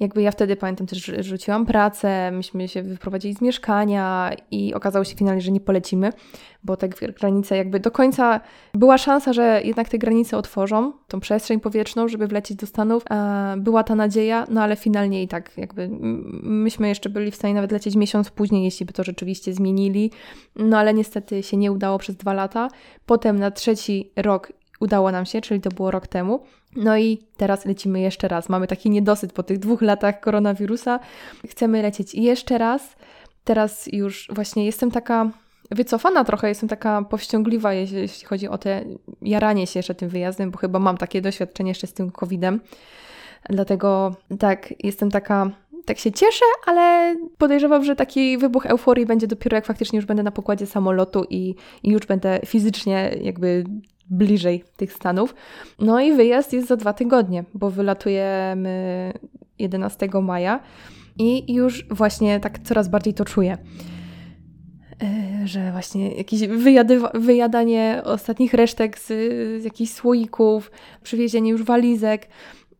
jakby 0.00 0.22
ja 0.22 0.30
wtedy 0.30 0.56
pamiętam 0.56 0.86
też, 0.86 1.04
że 1.04 1.22
rzuciłam 1.22 1.66
pracę, 1.66 2.30
myśmy 2.30 2.68
się 2.68 2.82
wyprowadzili 2.82 3.34
z 3.34 3.40
mieszkania 3.40 4.30
i 4.50 4.74
okazało 4.74 5.04
się 5.04 5.16
finalnie, 5.16 5.40
że 5.40 5.52
nie 5.52 5.60
polecimy, 5.60 6.12
bo 6.64 6.76
te 6.76 6.88
granice 6.88 7.56
jakby 7.56 7.80
do 7.80 7.90
końca 7.90 8.40
była 8.74 8.98
szansa, 8.98 9.32
że 9.32 9.60
jednak 9.64 9.88
te 9.88 9.98
granice 9.98 10.36
otworzą, 10.36 10.92
tą 11.08 11.20
przestrzeń 11.20 11.60
powietrzną, 11.60 12.08
żeby 12.08 12.26
wlecieć 12.26 12.56
do 12.56 12.66
Stanów. 12.66 13.04
Była 13.56 13.84
ta 13.84 13.94
nadzieja, 13.94 14.46
no 14.50 14.62
ale 14.62 14.76
finalnie 14.76 15.22
i 15.22 15.28
tak 15.28 15.58
jakby 15.58 15.88
myśmy 16.42 16.88
jeszcze 16.88 17.08
byli 17.08 17.30
w 17.30 17.36
stanie 17.36 17.54
nawet 17.54 17.72
lecieć 17.72 17.96
miesiąc 17.96 18.30
później, 18.30 18.64
jeśli 18.64 18.86
by 18.86 18.92
to 18.92 19.04
rzeczywiście 19.04 19.54
zmienili, 19.54 20.10
no 20.56 20.78
ale 20.78 20.94
niestety 20.94 21.42
się 21.42 21.56
nie 21.56 21.72
udało 21.72 21.98
przez 21.98 22.16
dwa 22.16 22.32
lata. 22.32 22.68
Potem 23.06 23.38
na 23.38 23.50
trzeci 23.50 24.10
rok 24.16 24.52
udało 24.84 25.12
nam 25.12 25.26
się, 25.26 25.40
czyli 25.40 25.60
to 25.60 25.70
było 25.70 25.90
rok 25.90 26.06
temu. 26.06 26.42
No 26.76 26.98
i 26.98 27.18
teraz 27.36 27.64
lecimy 27.64 28.00
jeszcze 28.00 28.28
raz. 28.28 28.48
Mamy 28.48 28.66
taki 28.66 28.90
niedosyt 28.90 29.32
po 29.32 29.42
tych 29.42 29.58
dwóch 29.58 29.82
latach 29.82 30.20
koronawirusa. 30.20 31.00
Chcemy 31.48 31.82
lecieć 31.82 32.14
jeszcze 32.14 32.58
raz. 32.58 32.96
Teraz 33.44 33.86
już 33.92 34.28
właśnie 34.32 34.66
jestem 34.66 34.90
taka 34.90 35.30
wycofana 35.70 36.24
trochę, 36.24 36.48
jestem 36.48 36.68
taka 36.68 37.02
powściągliwa, 37.02 37.72
jeśli 37.72 38.26
chodzi 38.26 38.48
o 38.48 38.58
te 38.58 38.84
jaranie 39.22 39.66
się 39.66 39.78
jeszcze 39.78 39.94
tym 39.94 40.08
wyjazdem, 40.08 40.50
bo 40.50 40.58
chyba 40.58 40.78
mam 40.78 40.96
takie 40.96 41.20
doświadczenie 41.20 41.70
jeszcze 41.70 41.86
z 41.86 41.92
tym 41.92 42.10
COVID-em. 42.10 42.60
Dlatego 43.48 44.16
tak, 44.38 44.74
jestem 44.84 45.10
taka 45.10 45.50
tak 45.84 45.98
się 45.98 46.12
cieszę, 46.12 46.44
ale 46.66 47.16
podejrzewam, 47.38 47.84
że 47.84 47.96
taki 47.96 48.38
wybuch 48.38 48.66
euforii 48.66 49.06
będzie 49.06 49.26
dopiero 49.26 49.56
jak 49.56 49.66
faktycznie 49.66 49.96
już 49.96 50.06
będę 50.06 50.22
na 50.22 50.30
pokładzie 50.30 50.66
samolotu 50.66 51.24
i, 51.30 51.54
i 51.82 51.90
już 51.90 52.06
będę 52.06 52.40
fizycznie 52.46 53.16
jakby 53.22 53.64
bliżej 54.10 54.64
tych 54.76 54.92
Stanów. 54.92 55.34
No 55.78 56.00
i 56.00 56.12
wyjazd 56.12 56.52
jest 56.52 56.68
za 56.68 56.76
dwa 56.76 56.92
tygodnie, 56.92 57.44
bo 57.54 57.70
wylatujemy 57.70 59.12
11 59.58 60.08
maja 60.22 60.60
i 61.18 61.54
już 61.54 61.86
właśnie 61.90 62.40
tak 62.40 62.58
coraz 62.58 62.88
bardziej 62.88 63.14
to 63.14 63.24
czuję. 63.24 63.58
E, 65.02 65.46
że 65.46 65.72
właśnie 65.72 66.14
jakieś 66.14 66.40
wyjadanie 67.14 68.02
ostatnich 68.04 68.54
resztek 68.54 68.98
z, 68.98 69.06
z 69.62 69.64
jakichś 69.64 69.92
słoików, 69.92 70.70
przywiezienie 71.02 71.50
już 71.50 71.62
walizek 71.62 72.28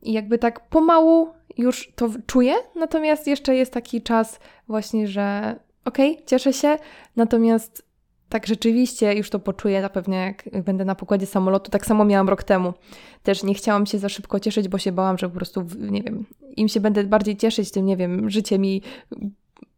i 0.02 0.12
jakby 0.12 0.38
tak 0.38 0.68
pomału 0.68 1.28
już 1.58 1.92
to 1.96 2.10
czuję, 2.26 2.54
natomiast 2.76 3.26
jeszcze 3.26 3.54
jest 3.54 3.72
taki 3.72 4.02
czas 4.02 4.40
właśnie, 4.68 5.08
że 5.08 5.56
okej, 5.84 6.12
okay, 6.12 6.26
cieszę 6.26 6.52
się, 6.52 6.76
natomiast 7.16 7.93
tak 8.34 8.46
rzeczywiście 8.46 9.14
już 9.14 9.30
to 9.30 9.38
poczuję 9.38 9.82
na 9.82 9.88
pewno 9.88 10.14
jak 10.14 10.44
będę 10.64 10.84
na 10.84 10.94
pokładzie 10.94 11.26
samolotu. 11.26 11.70
Tak 11.70 11.86
samo 11.86 12.04
miałam 12.04 12.28
rok 12.28 12.42
temu. 12.42 12.74
Też 13.22 13.42
nie 13.42 13.54
chciałam 13.54 13.86
się 13.86 13.98
za 13.98 14.08
szybko 14.08 14.40
cieszyć, 14.40 14.68
bo 14.68 14.78
się 14.78 14.92
bałam, 14.92 15.18
że 15.18 15.28
po 15.28 15.36
prostu, 15.36 15.66
nie 15.78 16.02
wiem, 16.02 16.26
im 16.56 16.68
się 16.68 16.80
będę 16.80 17.04
bardziej 17.04 17.36
cieszyć 17.36 17.70
tym, 17.70 17.86
nie 17.86 17.96
wiem, 17.96 18.30
życie 18.30 18.58
mi 18.58 18.82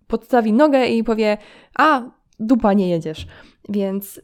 podstawi 0.07 0.53
nogę 0.53 0.87
i 0.87 1.05
powie, 1.05 1.39
a, 1.79 2.03
dupa, 2.41 2.73
nie 2.73 2.89
jedziesz. 2.89 3.27
Więc 3.69 4.21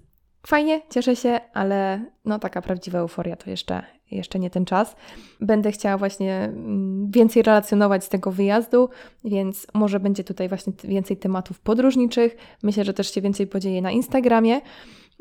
fajnie, 0.47 0.83
cieszę 0.91 1.17
się, 1.17 1.41
ale 1.53 2.07
no 2.25 2.39
taka 2.39 2.62
prawdziwa 2.62 2.99
euforia 2.99 3.37
to 3.37 3.51
jeszcze, 3.51 3.83
jeszcze 4.16 4.38
nie 4.38 4.50
ten 4.50 4.64
czas. 4.64 4.97
Będę 5.40 5.73
chciała 5.73 5.99
właśnie 5.99 6.35
mm, 6.35 7.11
więcej 7.11 7.42
relacjonować 7.42 8.04
z 8.04 8.09
tego 8.09 8.31
wyjazdu, 8.31 8.88
więc 9.25 9.66
może 9.75 10.00
będzie 10.00 10.25
tutaj 10.25 10.49
właśnie 10.49 10.73
więcej 10.85 11.16
tematów 11.16 11.61
podróżniczych. 11.61 12.37
Myślę, 12.62 12.85
że 12.85 12.95
też 12.95 13.14
się 13.14 13.21
więcej 13.21 13.47
podzieje 13.47 13.83
na 13.83 13.90
Instagramie, 13.90 14.61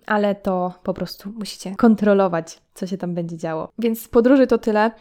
ale 0.06 0.36
to 0.36 0.74
po 0.84 0.94
prostu 0.94 1.30
musicie 1.30 1.76
kontrolować, 1.76 2.62
co 2.74 2.88
się 2.88 2.98
tam 2.98 3.16
będzie 3.16 3.38
działo. 3.38 3.72
Więc 3.80 4.02
z 4.02 4.08
podróży 4.08 4.48
to 4.48 4.58
tyle. 4.58 4.92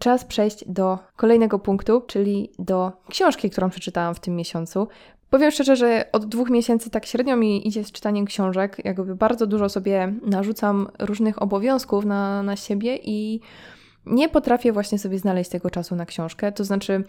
Czas 0.00 0.24
przejść 0.24 0.64
do 0.68 0.98
kolejnego 1.16 1.58
punktu, 1.58 2.00
czyli 2.00 2.52
do 2.58 2.92
książki, 3.08 3.50
którą 3.50 3.70
przeczytałam 3.70 4.14
w 4.14 4.20
tym 4.20 4.36
miesiącu. 4.36 4.88
Powiem 5.30 5.50
szczerze, 5.50 5.76
że 5.76 6.04
od 6.12 6.26
dwóch 6.26 6.50
miesięcy 6.50 6.90
tak 6.90 7.06
średnio 7.06 7.36
mi 7.36 7.68
idzie 7.68 7.84
z 7.84 7.92
czytaniem 7.92 8.26
książek. 8.26 8.76
Jakby 8.84 9.14
bardzo 9.14 9.46
dużo 9.46 9.68
sobie 9.68 10.14
narzucam 10.22 10.88
różnych 10.98 11.42
obowiązków 11.42 12.04
na, 12.04 12.42
na 12.42 12.56
siebie 12.56 12.98
i 13.02 13.40
nie 14.06 14.28
potrafię 14.28 14.72
właśnie 14.72 14.98
sobie 14.98 15.18
znaleźć 15.18 15.50
tego 15.50 15.70
czasu 15.70 15.96
na 15.96 16.06
książkę. 16.06 16.52
To 16.52 16.64
znaczy, 16.64 17.04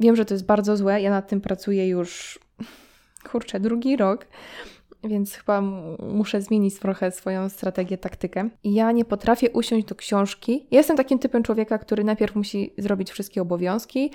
wiem, 0.00 0.16
że 0.16 0.24
to 0.24 0.34
jest 0.34 0.46
bardzo 0.46 0.76
złe. 0.76 1.02
Ja 1.02 1.10
nad 1.10 1.28
tym 1.28 1.40
pracuję 1.40 1.88
już, 1.88 2.38
kurczę, 3.30 3.60
drugi 3.60 3.96
rok, 3.96 4.26
więc 5.04 5.34
chyba 5.34 5.60
muszę 6.12 6.42
zmienić 6.42 6.78
trochę 6.78 7.10
swoją 7.10 7.48
strategię, 7.48 7.98
taktykę. 7.98 8.48
Ja 8.64 8.92
nie 8.92 9.04
potrafię 9.04 9.50
usiąść 9.50 9.86
do 9.86 9.94
książki. 9.94 10.66
Ja 10.70 10.78
jestem 10.78 10.96
takim 10.96 11.18
typem 11.18 11.42
człowieka, 11.42 11.78
który 11.78 12.04
najpierw 12.04 12.36
musi 12.36 12.72
zrobić 12.78 13.10
wszystkie 13.10 13.42
obowiązki, 13.42 14.10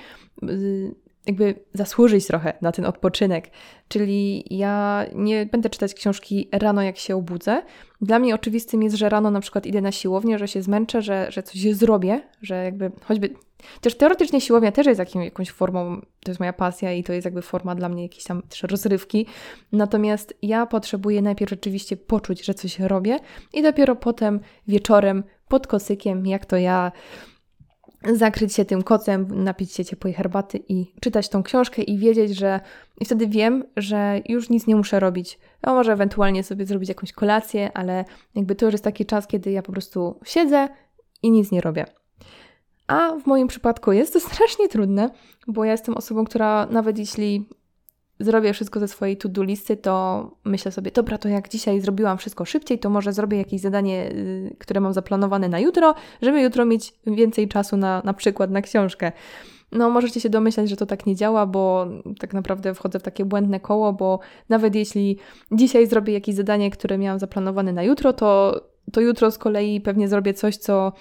jakby 1.28 1.56
zasłużyć 1.74 2.28
trochę 2.28 2.54
na 2.62 2.72
ten 2.72 2.86
odpoczynek. 2.86 3.50
Czyli 3.88 4.46
ja 4.58 5.06
nie 5.16 5.46
będę 5.46 5.70
czytać 5.70 5.94
książki 5.94 6.50
rano, 6.52 6.82
jak 6.82 6.98
się 6.98 7.16
obudzę. 7.16 7.64
Dla 8.02 8.20
mnie 8.20 8.36
oczywistym 8.36 8.84
jest, 8.84 8.96
że 8.96 9.10
rano 9.10 9.32
na 9.32 9.40
przykład 9.40 9.66
idę 9.66 9.82
na 9.82 9.92
siłownię, 9.92 10.40
że 10.40 10.48
się 10.48 10.62
zmęczę, 10.62 11.02
że, 11.02 11.28
że 11.30 11.44
coś 11.44 11.62
zrobię, 11.62 12.22
że 12.42 12.64
jakby 12.64 12.92
choćby. 13.04 13.30
Też 13.82 13.96
teoretycznie 13.96 14.42
siłownia 14.42 14.72
też 14.72 14.88
jest 14.88 15.00
jakim, 15.00 15.22
jakąś 15.24 15.52
formą, 15.52 16.02
to 16.02 16.32
jest 16.32 16.40
moja 16.40 16.54
pasja 16.54 16.94
i 16.94 17.04
to 17.04 17.14
jest 17.14 17.26
jakby 17.26 17.42
forma 17.42 17.76
dla 17.76 17.90
mnie 17.90 18.04
jakiejś 18.04 18.24
tam 18.24 18.42
też 18.42 18.64
rozrywki. 18.64 19.26
Natomiast 19.72 20.34
ja 20.42 20.66
potrzebuję 20.66 21.22
najpierw 21.22 21.50
rzeczywiście 21.50 21.98
poczuć, 21.98 22.46
że 22.46 22.54
coś 22.54 22.80
robię 22.80 23.20
i 23.54 23.62
dopiero 23.62 23.96
potem 23.96 24.40
wieczorem 24.68 25.24
pod 25.48 25.68
kosykiem, 25.68 26.26
jak 26.26 26.46
to 26.46 26.58
ja 26.58 26.92
zakryć 28.14 28.54
się 28.54 28.66
tym 28.66 28.84
kocem, 28.84 29.44
napić 29.44 29.74
się 29.74 29.86
ciepłej 29.86 30.14
herbaty 30.14 30.60
i 30.70 30.94
czytać 31.00 31.30
tą 31.30 31.44
książkę 31.44 31.82
i 31.82 31.98
wiedzieć, 31.98 32.36
że 32.38 32.60
i 33.00 33.06
wtedy 33.06 33.28
wiem, 33.28 33.64
że 33.78 34.22
już 34.30 34.50
nic 34.50 34.68
nie 34.68 34.76
muszę 34.76 35.00
robić. 35.00 35.40
No 35.64 35.74
może 35.74 35.94
ewentualnie 35.94 36.44
sobie 36.44 36.66
zrobić 36.66 36.90
jakąś 36.90 37.12
kolację, 37.12 37.72
ale 37.74 38.06
jakby 38.36 38.56
to 38.56 38.66
już 38.66 38.74
jest 38.74 38.84
taki 38.84 39.06
czas, 39.06 39.28
kiedy 39.28 39.52
ja 39.52 39.62
po 39.62 39.72
prostu 39.72 40.20
siedzę 40.26 40.70
i 41.24 41.32
nic 41.32 41.52
nie 41.52 41.62
robię. 41.62 41.86
A 42.88 43.16
w 43.24 43.26
moim 43.26 43.48
przypadku 43.48 43.92
jest 43.92 44.14
to 44.14 44.20
strasznie 44.30 44.70
trudne, 44.70 45.10
bo 45.48 45.66
ja 45.66 45.72
jestem 45.72 45.98
osobą, 45.98 46.26
która 46.26 46.66
nawet 46.66 46.98
jeśli 46.98 47.48
zrobię 48.20 48.54
wszystko 48.54 48.80
ze 48.80 48.88
swojej 48.88 49.18
to-do 49.18 49.44
listy, 49.44 49.78
to 49.78 50.32
myślę 50.46 50.72
sobie, 50.72 50.92
dobra, 50.92 51.18
to 51.18 51.30
jak 51.30 51.50
dzisiaj 51.50 51.82
zrobiłam 51.82 52.18
wszystko 52.18 52.46
szybciej, 52.46 52.80
to 52.80 52.90
może 52.90 53.14
zrobię 53.14 53.38
jakieś 53.38 53.62
zadanie, 53.62 54.12
y, 54.12 54.56
które 54.60 54.82
mam 54.82 54.94
zaplanowane 54.94 55.50
na 55.50 55.60
jutro, 55.60 55.96
żeby 56.22 56.42
jutro 56.42 56.66
mieć 56.66 56.94
więcej 57.08 57.48
czasu 57.48 57.78
na, 57.78 58.02
na 58.06 58.14
przykład 58.14 58.52
na 58.52 58.62
książkę. 58.62 59.12
No, 59.72 59.90
możecie 59.90 60.20
się 60.20 60.30
domyślać, 60.30 60.70
że 60.70 60.76
to 60.76 60.86
tak 60.86 61.06
nie 61.06 61.16
działa, 61.16 61.46
bo 61.46 61.88
tak 62.20 62.34
naprawdę 62.34 62.74
wchodzę 62.74 63.00
w 63.00 63.04
takie 63.04 63.26
błędne 63.26 63.60
koło, 63.60 63.94
bo 63.94 64.20
nawet 64.50 64.76
jeśli 64.76 65.18
dzisiaj 65.52 65.88
zrobię 65.88 66.14
jakieś 66.14 66.36
zadanie, 66.36 66.72
które 66.72 66.98
miałam 66.98 67.20
zaplanowane 67.20 67.74
na 67.74 67.84
jutro, 67.84 68.14
to, 68.14 68.62
to 68.92 69.02
jutro 69.02 69.32
z 69.32 69.38
kolei 69.38 69.82
pewnie 69.82 70.08
zrobię 70.08 70.34
coś, 70.34 70.58
co, 70.58 70.94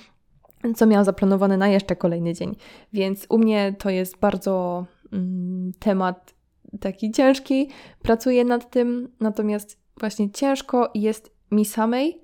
co 0.77 0.87
miałam 0.87 1.05
zaplanowane 1.05 1.57
na 1.57 1.69
jeszcze 1.69 1.97
kolejny 1.97 2.35
dzień. 2.35 2.57
Więc 2.93 3.27
u 3.29 3.39
mnie 3.39 3.75
to 3.79 3.91
jest 3.91 4.19
bardzo 4.19 4.85
mm, 5.13 5.73
temat 5.79 6.35
taki 6.81 7.11
ciężki, 7.11 7.69
pracuję 8.03 8.45
nad 8.45 8.71
tym, 8.71 9.09
natomiast 9.21 9.79
właśnie 10.01 10.31
ciężko 10.31 10.91
jest 10.95 11.37
mi 11.51 11.65
samej 11.65 12.23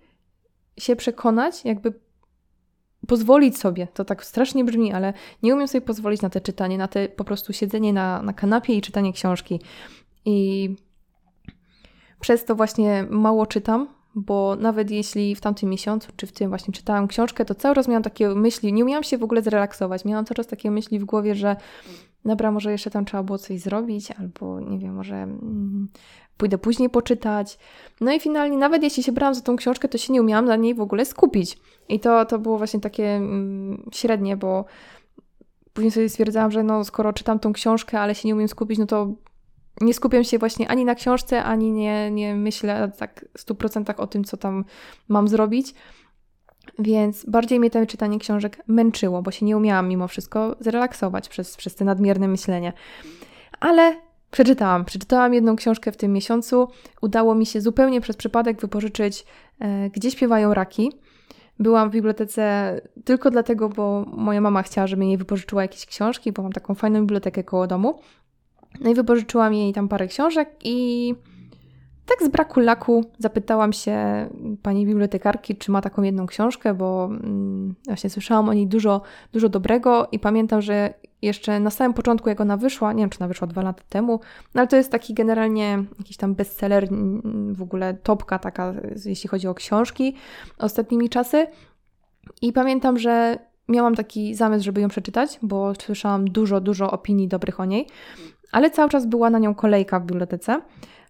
się 0.78 0.96
przekonać, 0.96 1.64
jakby 1.64 2.00
pozwolić 3.06 3.58
sobie, 3.58 3.86
to 3.94 4.04
tak 4.04 4.24
strasznie 4.24 4.64
brzmi, 4.64 4.92
ale 4.92 5.12
nie 5.42 5.54
umiem 5.54 5.68
sobie 5.68 5.82
pozwolić 5.82 6.22
na 6.22 6.30
te 6.30 6.40
czytanie, 6.40 6.78
na 6.78 6.88
te 6.88 7.08
po 7.08 7.24
prostu 7.24 7.52
siedzenie 7.52 7.92
na, 7.92 8.22
na 8.22 8.32
kanapie 8.32 8.74
i 8.74 8.80
czytanie 8.80 9.12
książki. 9.12 9.60
I 10.24 10.68
przez 12.20 12.44
to 12.44 12.54
właśnie 12.54 13.06
mało 13.10 13.46
czytam, 13.46 13.88
bo 14.20 14.56
nawet 14.56 14.90
jeśli 14.90 15.34
w 15.34 15.40
tamtym 15.40 15.70
miesiącu, 15.70 16.12
czy 16.16 16.26
w 16.26 16.32
tym 16.32 16.48
właśnie 16.48 16.74
czytałam 16.74 17.08
książkę, 17.08 17.44
to 17.44 17.54
cały 17.54 17.74
czas 17.74 17.88
miałam 17.88 18.02
takie 18.02 18.28
myśli, 18.28 18.72
nie 18.72 18.84
umiałam 18.84 19.04
się 19.04 19.18
w 19.18 19.22
ogóle 19.22 19.42
zrelaksować, 19.42 20.04
miałam 20.04 20.24
cały 20.24 20.36
czas 20.36 20.46
takie 20.46 20.70
myśli 20.70 20.98
w 20.98 21.04
głowie, 21.04 21.34
że 21.34 21.56
dobra, 22.24 22.50
może 22.50 22.72
jeszcze 22.72 22.90
tam 22.90 23.04
trzeba 23.04 23.22
było 23.22 23.38
coś 23.38 23.60
zrobić, 23.60 24.10
albo 24.10 24.60
nie 24.60 24.78
wiem, 24.78 24.94
może 24.94 25.14
mm, 25.14 25.88
pójdę 26.36 26.58
później 26.58 26.90
poczytać. 26.90 27.58
No 28.00 28.12
i 28.12 28.20
finalnie, 28.20 28.56
nawet 28.56 28.82
jeśli 28.82 29.02
się 29.02 29.12
brałam 29.12 29.34
za 29.34 29.40
tą 29.40 29.56
książkę, 29.56 29.88
to 29.88 29.98
się 29.98 30.12
nie 30.12 30.20
umiałam 30.20 30.44
na 30.44 30.56
niej 30.56 30.74
w 30.74 30.80
ogóle 30.80 31.04
skupić. 31.04 31.58
I 31.88 32.00
to, 32.00 32.24
to 32.24 32.38
było 32.38 32.58
właśnie 32.58 32.80
takie 32.80 33.16
mm, 33.16 33.82
średnie, 33.92 34.36
bo 34.36 34.64
później 35.72 35.90
sobie 35.90 36.08
stwierdzałam, 36.08 36.50
że 36.50 36.62
no 36.62 36.84
skoro 36.84 37.12
czytam 37.12 37.38
tą 37.38 37.52
książkę, 37.52 38.00
ale 38.00 38.14
się 38.14 38.28
nie 38.28 38.34
umiem 38.34 38.48
skupić, 38.48 38.78
no 38.78 38.86
to 38.86 39.12
nie 39.80 39.94
skupiam 39.94 40.24
się 40.24 40.38
właśnie 40.38 40.68
ani 40.68 40.84
na 40.84 40.94
książce, 40.94 41.44
ani 41.44 41.72
nie, 41.72 42.10
nie 42.10 42.34
myślę 42.34 42.92
tak 42.98 43.24
w 43.38 43.46
100% 43.46 43.94
o 43.96 44.06
tym, 44.06 44.24
co 44.24 44.36
tam 44.36 44.64
mam 45.08 45.28
zrobić. 45.28 45.74
więc 46.78 47.24
bardziej 47.24 47.60
mnie 47.60 47.70
to 47.70 47.86
czytanie 47.86 48.18
książek 48.18 48.62
męczyło, 48.66 49.22
bo 49.22 49.30
się 49.30 49.46
nie 49.46 49.56
umiałam 49.56 49.88
mimo 49.88 50.08
wszystko 50.08 50.56
zrelaksować 50.60 51.28
przez, 51.28 51.56
przez 51.56 51.74
te 51.74 51.84
nadmierne 51.84 52.28
myślenie. 52.28 52.72
Ale 53.60 53.96
przeczytałam. 54.30 54.84
Przeczytałam 54.84 55.34
jedną 55.34 55.56
książkę 55.56 55.92
w 55.92 55.96
tym 55.96 56.12
miesiącu. 56.12 56.68
Udało 57.02 57.34
mi 57.34 57.46
się 57.46 57.60
zupełnie 57.60 58.00
przez 58.00 58.16
przypadek 58.16 58.60
wypożyczyć 58.60 59.24
e, 59.60 59.90
Gdzie 59.90 60.10
śpiewają 60.10 60.54
raki. 60.54 60.92
Byłam 61.58 61.90
w 61.90 61.92
bibliotece 61.92 62.74
tylko 63.04 63.30
dlatego, 63.30 63.68
bo 63.68 64.04
moja 64.12 64.40
mama 64.40 64.62
chciała, 64.62 64.86
żebym 64.86 65.08
jej 65.08 65.16
wypożyczyła 65.16 65.62
jakieś 65.62 65.86
książki, 65.86 66.32
bo 66.32 66.42
mam 66.42 66.52
taką 66.52 66.74
fajną 66.74 67.00
bibliotekę 67.00 67.44
koło 67.44 67.66
domu. 67.66 68.00
No 68.80 68.90
i 68.90 68.94
wypożyczyłam 68.94 69.54
jej 69.54 69.72
tam 69.72 69.88
parę 69.88 70.06
książek 70.06 70.48
i 70.64 71.14
tak 72.08 72.28
z 72.28 72.28
braku 72.28 72.60
laku 72.60 73.04
zapytałam 73.18 73.72
się 73.72 74.28
pani 74.62 74.86
bibliotekarki, 74.86 75.56
czy 75.56 75.70
ma 75.70 75.80
taką 75.80 76.02
jedną 76.02 76.26
książkę, 76.26 76.74
bo 76.74 77.04
mm, 77.04 77.74
właśnie 77.86 78.10
słyszałam 78.10 78.48
o 78.48 78.54
niej 78.54 78.66
dużo, 78.66 79.02
dużo 79.32 79.48
dobrego 79.48 80.08
i 80.12 80.18
pamiętam, 80.18 80.62
że 80.62 80.94
jeszcze 81.22 81.60
na 81.60 81.70
samym 81.70 81.94
początku, 81.94 82.28
jak 82.28 82.40
ona 82.40 82.56
wyszła, 82.56 82.92
nie 82.92 83.02
wiem, 83.02 83.10
czy 83.10 83.18
ona 83.18 83.28
wyszła 83.28 83.46
dwa 83.46 83.62
lata 83.62 83.82
temu, 83.88 84.20
no 84.54 84.60
ale 84.60 84.68
to 84.68 84.76
jest 84.76 84.92
taki 84.92 85.14
generalnie 85.14 85.84
jakiś 85.98 86.16
tam 86.16 86.34
bestseller, 86.34 86.84
mm, 86.84 87.54
w 87.54 87.62
ogóle 87.62 87.94
topka 87.94 88.38
taka, 88.38 88.74
jeśli 89.04 89.28
chodzi 89.28 89.48
o 89.48 89.54
książki 89.54 90.14
ostatnimi 90.58 91.08
czasy. 91.08 91.46
I 92.42 92.52
pamiętam, 92.52 92.98
że 92.98 93.38
miałam 93.68 93.94
taki 93.94 94.34
zamysł, 94.34 94.64
żeby 94.64 94.80
ją 94.80 94.88
przeczytać, 94.88 95.38
bo 95.42 95.72
słyszałam 95.74 96.30
dużo, 96.30 96.60
dużo 96.60 96.90
opinii 96.90 97.28
dobrych 97.28 97.60
o 97.60 97.64
niej, 97.64 97.86
ale 98.52 98.70
cały 98.70 98.90
czas 98.90 99.06
była 99.06 99.30
na 99.30 99.38
nią 99.38 99.54
kolejka 99.54 100.00
w 100.00 100.06
bibliotece. 100.06 100.60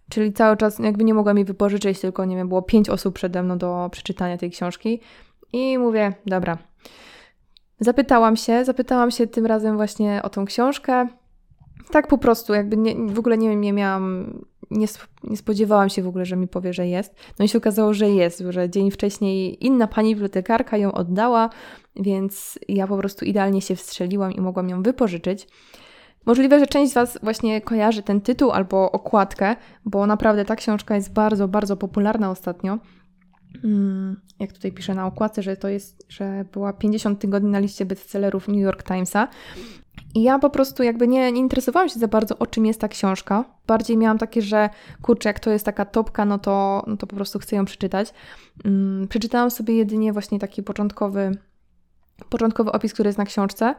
Czyli 0.09 0.33
cały 0.33 0.57
czas 0.57 0.78
jakby 0.78 1.04
nie 1.04 1.14
mogłam 1.14 1.37
jej 1.37 1.45
wypożyczyć, 1.45 2.00
tylko 2.00 2.25
nie 2.25 2.37
wiem, 2.37 2.49
było 2.49 2.62
pięć 2.62 2.88
osób 2.88 3.14
przede 3.14 3.42
mną 3.42 3.59
do 3.59 3.88
przeczytania 3.92 4.38
tej 4.38 4.50
książki. 4.50 5.00
I 5.52 5.78
mówię, 5.78 6.12
dobra. 6.26 6.59
Zapytałam 7.80 8.37
się, 8.37 8.64
zapytałam 8.64 9.11
się 9.11 9.26
tym 9.26 9.47
razem 9.47 9.76
właśnie 9.76 10.21
o 10.23 10.28
tą 10.28 10.45
książkę. 10.45 11.09
Tak 11.90 12.07
po 12.07 12.18
prostu, 12.18 12.54
jakby 12.54 12.76
nie, 12.76 12.95
w 12.95 13.18
ogóle 13.18 13.38
nie, 13.38 13.57
nie 13.57 13.73
miałam, 13.73 14.35
nie, 14.71 14.87
nie 15.25 15.37
spodziewałam 15.37 15.88
się 15.88 16.02
w 16.02 16.09
ogóle, 16.09 16.25
że 16.25 16.37
mi 16.37 16.49
powie, 16.49 16.73
że 16.73 16.87
jest. 16.87 17.14
No 17.38 17.45
i 17.45 17.49
się 17.49 17.59
okazało, 17.59 17.95
że 17.95 18.11
jest, 18.11 18.42
że 18.49 18.71
dzień 18.71 18.90
wcześniej 18.90 19.66
inna 19.66 19.87
pani 19.87 20.14
bibliotekarka 20.14 20.76
ją 20.76 20.92
oddała, 20.92 21.50
więc 21.97 22.59
ja 22.68 22.87
po 22.87 22.99
prostu 22.99 23.25
idealnie 23.25 23.61
się 23.61 23.76
wstrzeliłam 23.76 24.33
i 24.33 24.40
mogłam 24.40 24.68
ją 24.68 24.83
wypożyczyć. 24.83 25.49
Możliwe, 26.26 26.60
że 26.60 26.66
część 26.66 26.92
z 26.92 26.94
Was 26.94 27.18
właśnie 27.22 27.60
kojarzy 27.60 28.02
ten 28.02 28.20
tytuł 28.20 28.50
albo 28.50 28.92
okładkę, 28.92 29.56
bo 29.84 30.06
naprawdę 30.06 30.44
ta 30.44 30.56
książka 30.56 30.94
jest 30.94 31.12
bardzo, 31.12 31.48
bardzo 31.48 31.76
popularna 31.76 32.30
ostatnio. 32.30 32.78
Mm, 33.64 34.20
jak 34.40 34.52
tutaj 34.52 34.72
piszę 34.72 34.94
na 34.94 35.06
okładce, 35.06 35.42
że 35.42 35.56
to 35.56 35.68
jest, 35.68 36.06
że 36.08 36.44
była 36.52 36.72
50 36.72 37.20
tygodni 37.20 37.50
na 37.50 37.58
liście 37.58 37.87
bestsellerów 37.87 38.48
New 38.48 38.60
York 38.60 38.82
Timesa. 38.82 39.28
I 40.14 40.22
ja 40.22 40.38
po 40.38 40.50
prostu 40.50 40.82
jakby 40.82 41.08
nie, 41.08 41.32
nie 41.32 41.40
interesowałam 41.40 41.88
się 41.88 42.00
za 42.00 42.08
bardzo, 42.08 42.38
o 42.38 42.46
czym 42.46 42.66
jest 42.66 42.80
ta 42.80 42.88
książka. 42.88 43.44
Bardziej 43.66 43.96
miałam 43.96 44.18
takie, 44.18 44.42
że 44.42 44.70
kurczę, 45.02 45.28
jak 45.28 45.40
to 45.40 45.50
jest 45.50 45.64
taka 45.64 45.84
topka, 45.84 46.25
no 46.25 46.38
to, 46.38 46.84
no 46.87 46.96
to 46.96 47.06
po 47.06 47.16
prostu 47.16 47.38
chcę 47.38 47.56
ją 47.56 47.64
przeczytać. 47.64 48.14
Um, 48.64 49.06
przeczytałam 49.08 49.50
sobie 49.50 49.75
jedynie 49.75 50.12
właśnie 50.12 50.38
taki 50.38 50.62
początkowy, 50.62 51.30
początkowy 52.28 52.72
opis, 52.72 52.92
który 52.92 53.08
jest 53.08 53.18
na 53.18 53.25
książce 53.25 53.75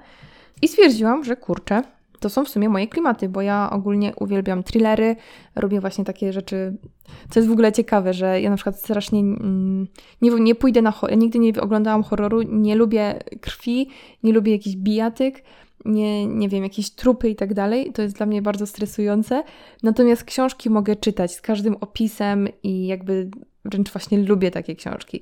i 0.62 0.68
stwierdziłam, 0.68 1.24
że 1.24 1.36
kurczę, 1.36 1.84
to 2.20 2.30
są 2.30 2.46
w 2.46 2.50
sumie 2.50 2.70
moje 2.70 2.88
klimaty, 2.88 3.30
bo 3.30 3.42
ja 3.42 3.70
ogólnie 3.72 4.14
uwielbiam 4.16 4.64
thrillery, 4.64 5.16
robię 5.56 5.82
właśnie 5.82 6.06
takie 6.06 6.34
rzeczy, 6.34 6.78
co 7.30 7.40
jest 7.40 7.50
w 7.50 7.52
ogóle 7.52 7.72
ciekawe, 7.72 8.14
że 8.14 8.42
ja 8.42 8.50
na 8.50 8.56
przykład 8.56 8.80
strasznie 8.80 9.20
mm, 9.20 9.88
nie, 10.22 10.32
nie 10.32 10.56
pójdę 10.56 10.82
na 10.82 10.92
horror, 10.92 11.18
nigdy 11.18 11.40
nie 11.40 11.62
oglądałam 11.62 12.04
horroru, 12.04 12.42
nie 12.42 12.76
lubię 12.76 13.20
krwi, 13.42 13.90
nie 14.24 14.34
lubię 14.34 14.52
jakichś 14.52 14.76
bijatyk, 14.76 15.44
nie, 15.86 16.26
nie 16.26 16.50
wiem, 16.50 16.64
jakieś 16.64 16.90
trupy 16.90 17.30
i 17.30 17.36
tak 17.36 17.54
dalej. 17.54 17.92
To 17.94 18.02
jest 18.02 18.16
dla 18.16 18.26
mnie 18.26 18.42
bardzo 18.42 18.68
stresujące. 18.68 19.44
Natomiast 19.84 20.24
książki 20.24 20.70
mogę 20.70 20.96
czytać 20.96 21.36
z 21.36 21.42
każdym 21.42 21.76
opisem 21.76 22.48
i 22.64 22.88
jakby 22.88 23.30
wręcz 23.66 23.92
właśnie 23.92 24.18
lubię 24.18 24.52
takie 24.52 24.76
książki. 24.76 25.22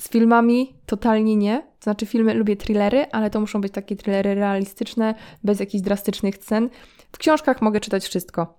Z 0.00 0.08
filmami 0.08 0.74
totalnie 0.86 1.36
nie. 1.36 1.62
To 1.78 1.84
znaczy, 1.84 2.06
filmy 2.06 2.34
lubię 2.34 2.56
thrillery, 2.56 3.06
ale 3.12 3.30
to 3.30 3.40
muszą 3.40 3.60
być 3.60 3.72
takie 3.72 3.96
thrillery 3.96 4.34
realistyczne, 4.34 5.14
bez 5.44 5.60
jakichś 5.60 5.82
drastycznych 5.84 6.36
scen. 6.36 6.68
W 7.12 7.18
książkach 7.18 7.62
mogę 7.62 7.80
czytać 7.80 8.04
wszystko. 8.04 8.58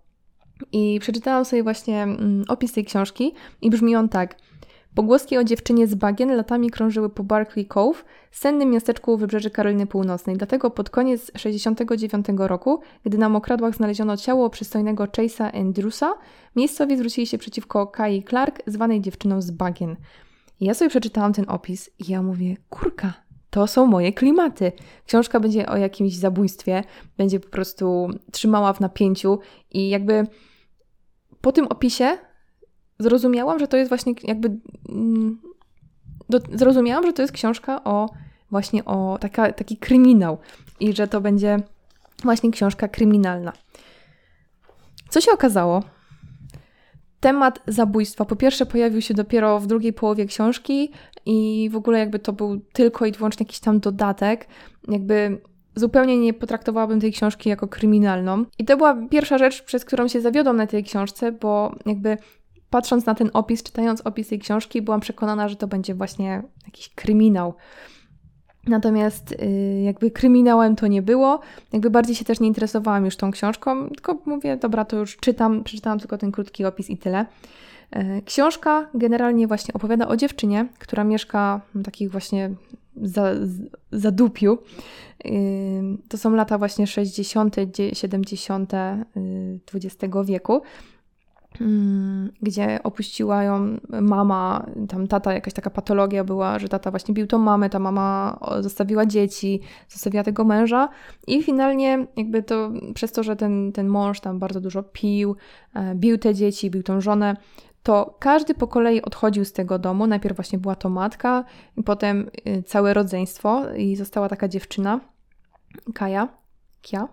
I 0.72 1.00
przeczytałam 1.02 1.46
sobie 1.46 1.64
właśnie 1.64 2.04
mm, 2.04 2.44
opis 2.48 2.74
tej 2.74 2.86
książki 2.86 3.34
i 3.62 3.70
brzmi 3.70 3.96
on 3.96 4.10
tak. 4.10 4.36
Pogłoski 4.96 5.38
o 5.38 5.44
dziewczynie 5.44 5.88
z 5.88 5.96
bagien 5.96 6.36
latami 6.36 6.70
krążyły 6.70 7.10
po 7.10 7.24
Barkley 7.24 7.66
Cove, 7.66 8.06
sennym 8.32 8.70
miasteczku 8.70 9.14
u 9.14 9.18
wybrzeży 9.18 9.50
Karoliny 9.50 9.88
Północnej. 9.88 10.38
Dlatego 10.38 10.72
pod 10.72 10.90
koniec 10.90 11.32
69 11.38 12.26
roku, 12.38 12.80
gdy 13.06 13.18
na 13.18 13.30
mokradłach 13.30 13.76
znaleziono 13.76 14.18
ciało 14.18 14.50
przystojnego 14.50 15.04
Chase'a 15.04 15.60
Andrewsa, 15.60 16.14
miejscowi 16.56 16.98
zwrócili 16.98 17.28
się 17.28 17.38
przeciwko 17.38 17.88
Kai 17.88 18.24
Clark, 18.24 18.62
zwanej 18.68 19.02
dziewczyną 19.02 19.42
z 19.42 19.52
bagien. 19.52 19.96
I 20.62 20.66
ja 20.66 20.74
sobie 20.74 20.90
przeczytałam 20.90 21.34
ten 21.34 21.46
opis 21.50 21.90
i 22.00 22.12
ja 22.12 22.22
mówię, 22.22 22.56
kurka, 22.70 23.14
to 23.50 23.68
są 23.68 23.86
moje 23.86 24.14
klimaty. 24.14 24.72
Książka 25.06 25.40
będzie 25.40 25.70
o 25.70 25.78
jakimś 25.78 26.16
zabójstwie, 26.16 26.84
będzie 27.18 27.40
po 27.40 27.50
prostu 27.50 28.10
trzymała 28.32 28.74
w 28.74 28.80
napięciu 28.80 29.40
i 29.72 29.90
jakby 29.90 30.28
po 31.42 31.52
tym 31.52 31.68
opisie 31.68 32.18
zrozumiałam, 33.00 33.60
że 33.60 33.68
to 33.68 33.78
jest 33.78 33.90
właśnie 33.90 34.14
jakby. 34.24 34.58
Mm, 34.90 35.42
do, 36.30 36.40
zrozumiałam, 36.54 37.06
że 37.06 37.14
to 37.14 37.22
jest 37.22 37.34
książka 37.34 37.84
o 37.84 38.10
właśnie 38.52 38.86
o 38.86 39.18
taka, 39.22 39.54
taki 39.54 39.78
kryminał 39.78 40.38
i 40.80 40.94
że 40.94 41.08
to 41.08 41.22
będzie 41.22 41.58
właśnie 42.24 42.52
książka 42.52 42.88
kryminalna. 42.88 43.54
Co 45.10 45.22
się 45.22 45.32
okazało? 45.32 45.84
Temat 47.22 47.60
zabójstwa 47.68 48.26
po 48.26 48.36
pierwsze 48.36 48.66
pojawił 48.66 49.02
się 49.02 49.14
dopiero 49.14 49.60
w 49.60 49.68
drugiej 49.68 49.94
połowie 49.94 50.26
książki 50.26 50.92
i 51.26 51.70
w 51.72 51.76
ogóle 51.76 52.00
jakby 52.00 52.20
to 52.20 52.34
był 52.34 52.60
tylko 52.74 53.06
i 53.06 53.12
wyłącznie 53.12 53.44
jakiś 53.44 53.60
tam 53.60 53.80
dodatek, 53.80 54.48
jakby 54.88 55.42
zupełnie 55.76 56.18
nie 56.18 56.34
potraktowałabym 56.34 57.00
tej 57.00 57.12
książki 57.12 57.50
jako 57.50 57.68
kryminalną. 57.68 58.46
I 58.60 58.66
to 58.66 58.78
była 58.78 59.08
pierwsza 59.10 59.38
rzecz, 59.38 59.64
przez 59.64 59.86
którą 59.86 60.08
się 60.08 60.22
zawiodłam 60.22 60.58
na 60.58 60.68
tej 60.68 60.84
książce, 60.84 61.32
bo 61.32 61.76
jakby 61.86 62.18
patrząc 62.70 63.06
na 63.06 63.16
ten 63.16 63.30
opis, 63.34 63.64
czytając 63.64 64.02
opis 64.02 64.28
tej 64.28 64.40
książki, 64.40 64.82
byłam 64.82 65.00
przekonana, 65.00 65.50
że 65.50 65.56
to 65.56 65.68
będzie 65.68 65.96
właśnie 65.96 66.44
jakiś 66.66 66.90
kryminał. 66.90 67.54
Natomiast 68.68 69.32
y, 69.32 69.82
jakby 69.82 70.12
kryminałem 70.12 70.76
to 70.76 70.88
nie 70.88 71.02
było, 71.02 71.40
jakby 71.74 71.90
bardziej 71.90 72.16
się 72.16 72.26
też 72.26 72.40
nie 72.40 72.48
interesowałam 72.48 73.06
już 73.06 73.16
tą 73.16 73.32
książką, 73.32 73.90
tylko 73.90 74.18
mówię, 74.26 74.58
dobra, 74.58 74.86
to 74.86 74.98
już 74.98 75.18
czytam, 75.18 75.64
przeczytałam 75.64 76.00
tylko 76.00 76.18
ten 76.18 76.32
krótki 76.32 76.66
opis 76.66 76.90
i 76.90 76.98
tyle. 76.98 77.26
Y, 77.96 78.22
książka 78.26 78.90
generalnie 78.94 79.48
właśnie 79.48 79.74
opowiada 79.74 80.08
o 80.08 80.16
dziewczynie, 80.16 80.68
która 80.80 81.04
mieszka 81.04 81.62
w 81.76 81.84
takich 81.84 82.12
właśnie 82.12 82.52
za, 83.02 83.34
zadupiu. 83.92 84.58
Y, 85.26 85.30
to 86.10 86.18
są 86.18 86.36
lata 86.36 86.58
właśnie 86.58 86.88
60., 86.88 87.56
70. 87.94 88.74
XX 89.74 90.14
wieku. 90.26 90.62
Mm, 91.60 92.32
gdzie 92.42 92.84
opuściła 92.84 93.44
ją 93.44 93.78
mama, 94.02 94.66
tam 94.90 95.08
tata, 95.08 95.34
jakaś 95.34 95.54
taka 95.54 95.70
patologia 95.70 96.24
była, 96.24 96.60
że 96.60 96.70
tata 96.70 96.92
właśnie 96.92 97.14
bił 97.14 97.28
tą 97.28 97.38
mamę, 97.38 97.70
ta 97.70 97.80
mama 97.80 98.40
zostawiła 98.60 99.06
dzieci, 99.06 99.62
zostawiła 99.90 100.24
tego 100.24 100.44
męża 100.44 100.90
i 101.28 101.44
finalnie 101.44 102.08
jakby 102.18 102.44
to 102.44 102.72
przez 102.94 103.12
to, 103.12 103.24
że 103.24 103.36
ten, 103.36 103.72
ten 103.72 103.88
mąż 103.88 104.20
tam 104.20 104.40
bardzo 104.40 104.62
dużo 104.62 104.84
pił, 104.84 105.36
e, 105.74 105.96
bił 105.96 106.18
te 106.18 106.34
dzieci, 106.34 106.72
bił 106.72 106.84
tą 106.84 107.02
żonę, 107.02 107.36
to 107.84 108.18
każdy 108.20 108.54
po 108.54 108.68
kolei 108.68 109.02
odchodził 109.02 109.46
z 109.46 109.54
tego 109.54 109.80
domu. 109.80 110.08
Najpierw 110.08 110.36
właśnie 110.36 110.60
była 110.60 110.76
to 110.76 110.90
matka, 110.90 111.44
potem 111.86 112.30
y, 112.48 112.64
całe 112.64 112.94
rodzeństwo 112.94 113.74
i 113.78 113.96
została 113.96 114.30
taka 114.30 114.48
dziewczyna, 114.48 115.00
Kaja, 115.94 116.28
Kia, 116.82 117.08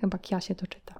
chyba 0.00 0.18
Kia 0.18 0.40
się 0.40 0.54
to 0.54 0.66
czyta. 0.66 0.94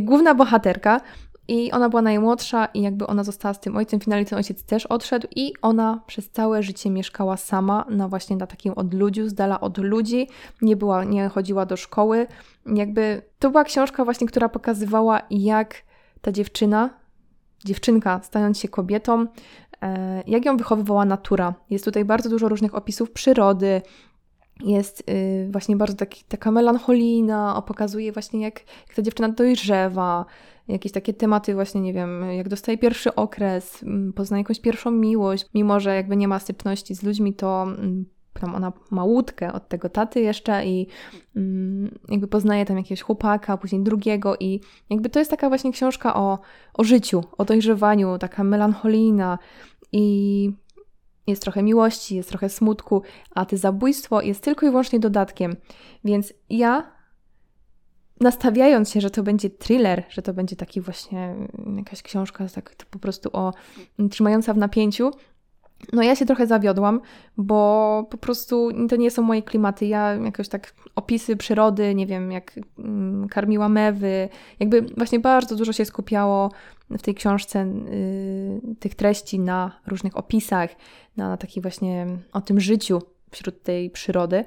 Główna 0.00 0.34
bohaterka, 0.34 1.00
i 1.48 1.72
ona 1.72 1.88
była 1.88 2.02
najmłodsza 2.02 2.66
i 2.66 2.82
jakby 2.82 3.06
ona 3.06 3.24
została 3.24 3.54
z 3.54 3.60
tym 3.60 3.76
ojcem. 3.76 4.00
Finalnie 4.00 4.26
ten 4.26 4.38
ojciec 4.38 4.64
też 4.64 4.86
odszedł 4.86 5.28
i 5.36 5.52
ona 5.62 6.00
przez 6.06 6.30
całe 6.30 6.62
życie 6.62 6.90
mieszkała 6.90 7.36
sama 7.36 7.84
na 7.90 8.08
właśnie 8.08 8.36
na 8.36 8.46
takim 8.46 8.72
odludziu, 8.72 9.28
z 9.28 9.34
dala 9.34 9.60
od 9.60 9.78
ludzi. 9.78 10.28
Nie 10.62 10.76
była, 10.76 11.04
nie 11.04 11.28
chodziła 11.28 11.66
do 11.66 11.76
szkoły. 11.76 12.26
Jakby 12.66 13.22
to 13.38 13.50
była 13.50 13.64
książka 13.64 14.04
właśnie, 14.04 14.26
która 14.26 14.48
pokazywała 14.48 15.22
jak 15.30 15.74
ta 16.20 16.32
dziewczyna, 16.32 16.90
dziewczynka 17.64 18.20
stając 18.22 18.58
się 18.58 18.68
kobietą, 18.68 19.26
e, 19.82 20.22
jak 20.26 20.44
ją 20.44 20.56
wychowywała 20.56 21.04
natura. 21.04 21.54
Jest 21.70 21.84
tutaj 21.84 22.04
bardzo 22.04 22.30
dużo 22.30 22.48
różnych 22.48 22.74
opisów 22.74 23.10
przyrody, 23.10 23.82
jest 24.64 25.10
y, 25.10 25.48
właśnie 25.52 25.76
bardzo 25.76 25.96
taki, 25.96 26.24
taka 26.24 26.50
melancholijna, 26.50 27.62
pokazuje 27.66 28.12
właśnie 28.12 28.42
jak, 28.42 28.60
jak 28.86 28.96
ta 28.96 29.02
dziewczyna 29.02 29.28
dojrzewa, 29.28 30.24
jakieś 30.68 30.92
takie 30.92 31.14
tematy 31.14 31.54
właśnie, 31.54 31.80
nie 31.80 31.92
wiem, 31.92 32.24
jak 32.30 32.48
dostaje 32.48 32.78
pierwszy 32.78 33.14
okres, 33.14 33.84
poznaje 34.14 34.40
jakąś 34.40 34.60
pierwszą 34.60 34.90
miłość, 34.90 35.46
mimo 35.54 35.80
że 35.80 35.94
jakby 35.94 36.16
nie 36.16 36.28
ma 36.28 36.38
styczności 36.38 36.94
z 36.94 37.02
ludźmi, 37.02 37.34
to 37.34 37.66
tam 38.40 38.54
ona 38.54 38.72
ma 38.90 39.04
łódkę 39.04 39.52
od 39.52 39.68
tego 39.68 39.88
taty 39.88 40.20
jeszcze 40.20 40.66
i 40.66 40.86
jakby 42.08 42.28
poznaje 42.28 42.64
tam 42.64 42.76
jakiegoś 42.76 43.02
chłopaka, 43.02 43.56
później 43.56 43.82
drugiego 43.82 44.36
i 44.40 44.60
jakby 44.90 45.10
to 45.10 45.18
jest 45.18 45.30
taka 45.30 45.48
właśnie 45.48 45.72
książka 45.72 46.16
o, 46.16 46.38
o 46.74 46.84
życiu, 46.84 47.22
o 47.38 47.44
dojrzewaniu, 47.44 48.18
taka 48.18 48.44
melancholijna 48.44 49.38
i 49.92 50.50
jest 51.26 51.42
trochę 51.42 51.62
miłości, 51.62 52.16
jest 52.16 52.28
trochę 52.28 52.48
smutku, 52.48 53.02
a 53.34 53.46
to 53.46 53.56
zabójstwo 53.56 54.20
jest 54.20 54.44
tylko 54.44 54.66
i 54.66 54.70
wyłącznie 54.70 55.00
dodatkiem. 55.00 55.56
Więc 56.04 56.32
ja, 56.50 56.95
nastawiając 58.20 58.90
się, 58.90 59.00
że 59.00 59.10
to 59.10 59.22
będzie 59.22 59.50
thriller, 59.50 60.04
że 60.08 60.22
to 60.22 60.34
będzie 60.34 60.56
taki 60.56 60.80
właśnie 60.80 61.34
jakaś 61.76 62.02
książka 62.02 62.46
tak 62.54 62.76
po 62.90 62.98
prostu 62.98 63.30
o 63.32 63.52
trzymająca 64.10 64.54
w 64.54 64.58
napięciu, 64.58 65.10
no 65.92 66.02
ja 66.02 66.16
się 66.16 66.26
trochę 66.26 66.46
zawiodłam, 66.46 67.00
bo 67.36 68.06
po 68.10 68.18
prostu 68.18 68.70
to 68.88 68.96
nie 68.96 69.10
są 69.10 69.22
moje 69.22 69.42
klimaty. 69.42 69.86
Ja 69.86 70.14
jakoś 70.14 70.48
tak 70.48 70.74
opisy 70.94 71.36
przyrody, 71.36 71.94
nie 71.94 72.06
wiem, 72.06 72.32
jak 72.32 72.58
mm, 72.78 73.28
karmiła 73.28 73.68
mewy, 73.68 74.28
jakby 74.60 74.82
właśnie 74.82 75.20
bardzo 75.20 75.56
dużo 75.56 75.72
się 75.72 75.84
skupiało 75.84 76.50
w 76.90 77.02
tej 77.02 77.14
książce 77.14 77.62
y, 77.62 78.60
tych 78.80 78.94
treści 78.94 79.38
na 79.38 79.80
różnych 79.86 80.16
opisach, 80.16 80.70
na 81.16 81.36
takiej 81.36 81.62
właśnie 81.62 82.06
o 82.32 82.40
tym 82.40 82.60
życiu 82.60 83.02
wśród 83.30 83.62
tej 83.62 83.90
przyrody. 83.90 84.44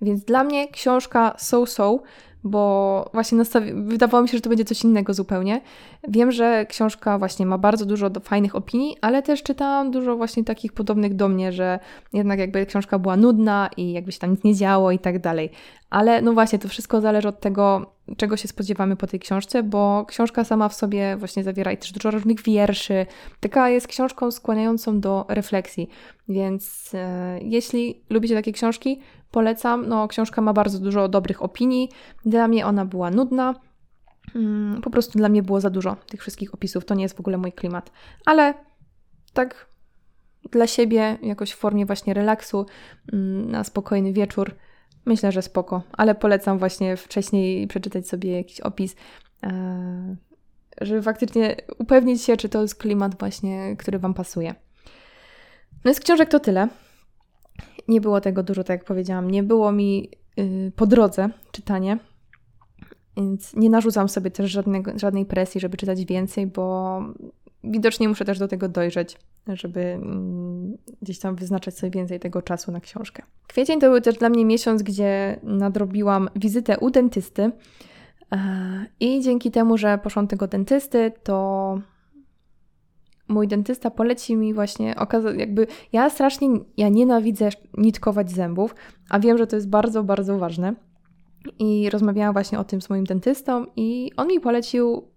Więc 0.00 0.24
dla 0.24 0.44
mnie 0.44 0.68
książka 0.68 1.34
so-so, 1.38 2.02
bo 2.44 3.10
właśnie 3.14 3.38
nastawi- 3.38 3.88
wydawało 3.88 4.22
mi 4.22 4.28
się, 4.28 4.36
że 4.36 4.40
to 4.40 4.48
będzie 4.48 4.64
coś 4.64 4.84
innego 4.84 5.14
zupełnie. 5.14 5.60
Wiem, 6.08 6.32
że 6.32 6.66
książka 6.66 7.18
właśnie 7.18 7.46
ma 7.46 7.58
bardzo 7.58 7.86
dużo 7.86 8.10
fajnych 8.22 8.56
opinii, 8.56 8.96
ale 9.00 9.22
też 9.22 9.42
czytałam 9.42 9.90
dużo 9.90 10.16
właśnie 10.16 10.44
takich 10.44 10.72
podobnych 10.72 11.14
do 11.14 11.28
mnie, 11.28 11.52
że 11.52 11.78
jednak 12.12 12.38
jakby 12.38 12.66
książka 12.66 12.98
była 12.98 13.16
nudna 13.16 13.70
i 13.76 13.92
jakby 13.92 14.12
się 14.12 14.18
tam 14.18 14.30
nic 14.30 14.44
nie 14.44 14.54
działo 14.54 14.90
i 14.90 14.98
tak 14.98 15.18
dalej. 15.18 15.50
Ale 15.90 16.22
no 16.22 16.32
właśnie, 16.32 16.58
to 16.58 16.68
wszystko 16.68 17.00
zależy 17.00 17.28
od 17.28 17.40
tego, 17.40 17.92
czego 18.16 18.36
się 18.36 18.48
spodziewamy 18.48 18.96
po 18.96 19.06
tej 19.06 19.20
książce, 19.20 19.62
bo 19.62 20.04
książka 20.08 20.44
sama 20.44 20.68
w 20.68 20.74
sobie 20.74 21.16
właśnie 21.16 21.44
zawiera 21.44 21.72
i 21.72 21.76
też 21.76 21.92
dużo 21.92 22.10
różnych 22.10 22.42
wierszy. 22.42 23.06
Taka 23.40 23.68
jest 23.68 23.86
książką 23.88 24.30
skłaniającą 24.30 25.00
do 25.00 25.26
refleksji. 25.28 25.88
Więc 26.28 26.90
e, 26.94 27.38
jeśli 27.42 28.00
lubicie 28.10 28.34
takie 28.34 28.52
książki, 28.52 29.00
polecam. 29.30 29.88
No, 29.88 30.08
książka 30.08 30.42
ma 30.42 30.52
bardzo 30.52 30.78
dużo 30.78 31.08
dobrych 31.08 31.42
opinii. 31.42 31.88
Dla 32.24 32.48
mnie 32.48 32.66
ona 32.66 32.84
była 32.84 33.10
nudna. 33.10 33.54
Mm, 34.34 34.80
po 34.82 34.90
prostu 34.90 35.18
dla 35.18 35.28
mnie 35.28 35.42
było 35.42 35.60
za 35.60 35.70
dużo 35.70 35.96
tych 36.06 36.20
wszystkich 36.20 36.54
opisów. 36.54 36.84
To 36.84 36.94
nie 36.94 37.02
jest 37.02 37.16
w 37.16 37.20
ogóle 37.20 37.38
mój 37.38 37.52
klimat. 37.52 37.90
Ale 38.24 38.54
tak 39.32 39.68
dla 40.50 40.66
siebie, 40.66 41.18
jakoś 41.22 41.52
w 41.52 41.56
formie 41.56 41.86
właśnie 41.86 42.14
relaksu, 42.14 42.66
mm, 43.12 43.50
na 43.50 43.64
spokojny 43.64 44.12
wieczór, 44.12 44.54
myślę, 45.06 45.32
że 45.32 45.42
spoko. 45.42 45.82
Ale 45.92 46.14
polecam 46.14 46.58
właśnie 46.58 46.96
wcześniej 46.96 47.66
przeczytać 47.66 48.08
sobie 48.08 48.36
jakiś 48.36 48.60
opis, 48.60 48.96
e, 49.42 50.16
żeby 50.80 51.02
faktycznie 51.02 51.56
upewnić 51.78 52.22
się, 52.22 52.36
czy 52.36 52.48
to 52.48 52.62
jest 52.62 52.74
klimat 52.74 53.18
właśnie, 53.18 53.76
który 53.76 53.98
Wam 53.98 54.14
pasuje. 54.14 54.54
No 55.84 55.94
z 55.94 56.00
książek 56.00 56.28
to 56.28 56.40
tyle. 56.40 56.68
Nie 57.88 58.00
było 58.00 58.20
tego 58.20 58.42
dużo, 58.42 58.64
tak 58.64 58.80
jak 58.80 58.86
powiedziałam. 58.86 59.30
Nie 59.30 59.42
było 59.42 59.72
mi 59.72 60.10
yy, 60.36 60.72
po 60.76 60.86
drodze 60.86 61.28
czytanie, 61.52 61.98
więc 63.16 63.56
nie 63.56 63.70
narzucam 63.70 64.08
sobie 64.08 64.30
też 64.30 64.50
żadnego, 64.50 64.92
żadnej 64.96 65.26
presji, 65.26 65.60
żeby 65.60 65.76
czytać 65.76 66.04
więcej, 66.04 66.46
bo 66.46 67.00
widocznie 67.64 68.08
muszę 68.08 68.24
też 68.24 68.38
do 68.38 68.48
tego 68.48 68.68
dojrzeć, 68.68 69.16
żeby 69.46 69.80
mm, 69.80 70.76
gdzieś 71.02 71.18
tam 71.18 71.36
wyznaczać 71.36 71.78
sobie 71.78 71.90
więcej 71.90 72.20
tego 72.20 72.42
czasu 72.42 72.72
na 72.72 72.80
książkę. 72.80 73.22
Kwiecień 73.46 73.80
to 73.80 73.90
był 73.90 74.00
też 74.00 74.18
dla 74.18 74.28
mnie 74.28 74.44
miesiąc, 74.44 74.82
gdzie 74.82 75.40
nadrobiłam 75.42 76.28
wizytę 76.36 76.78
u 76.78 76.90
dentysty. 76.90 77.50
E, 78.32 78.86
I 79.00 79.20
dzięki 79.22 79.50
temu, 79.50 79.78
że 79.78 79.98
poszłam 79.98 80.26
tego 80.26 80.46
dentysty, 80.46 81.12
to 81.22 81.78
mój 83.28 83.48
dentysta 83.48 83.90
poleci 83.90 84.36
mi 84.36 84.54
właśnie, 84.54 84.94
jakby 85.36 85.66
ja 85.92 86.10
strasznie, 86.10 86.48
ja 86.76 86.88
nienawidzę 86.88 87.48
nitkować 87.76 88.30
zębów, 88.30 88.74
a 89.10 89.18
wiem, 89.18 89.38
że 89.38 89.46
to 89.46 89.56
jest 89.56 89.68
bardzo, 89.68 90.04
bardzo 90.04 90.38
ważne. 90.38 90.74
I 91.58 91.90
rozmawiałam 91.90 92.32
właśnie 92.32 92.58
o 92.58 92.64
tym 92.64 92.80
z 92.80 92.90
moim 92.90 93.04
dentystą 93.04 93.66
i 93.76 94.10
on 94.16 94.28
mi 94.28 94.40
polecił 94.40 95.08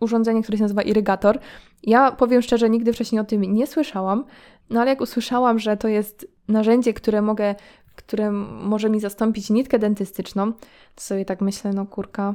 urządzenie, 0.00 0.42
które 0.42 0.58
się 0.58 0.64
nazywa 0.64 0.82
irygator. 0.82 1.38
Ja 1.82 2.12
powiem 2.12 2.42
szczerze, 2.42 2.70
nigdy 2.70 2.92
wcześniej 2.92 3.20
o 3.20 3.24
tym 3.24 3.42
nie 3.42 3.66
słyszałam, 3.66 4.24
no 4.70 4.80
ale 4.80 4.90
jak 4.90 5.00
usłyszałam, 5.00 5.58
że 5.58 5.76
to 5.76 5.88
jest 5.88 6.26
narzędzie, 6.48 6.94
które 6.94 7.22
mogę, 7.22 7.54
które 7.96 8.32
może 8.62 8.90
mi 8.90 9.00
zastąpić 9.00 9.50
nitkę 9.50 9.78
dentystyczną, 9.78 10.52
to 10.94 11.00
sobie 11.00 11.24
tak 11.24 11.40
myślę, 11.40 11.72
no 11.72 11.86
kurka, 11.86 12.34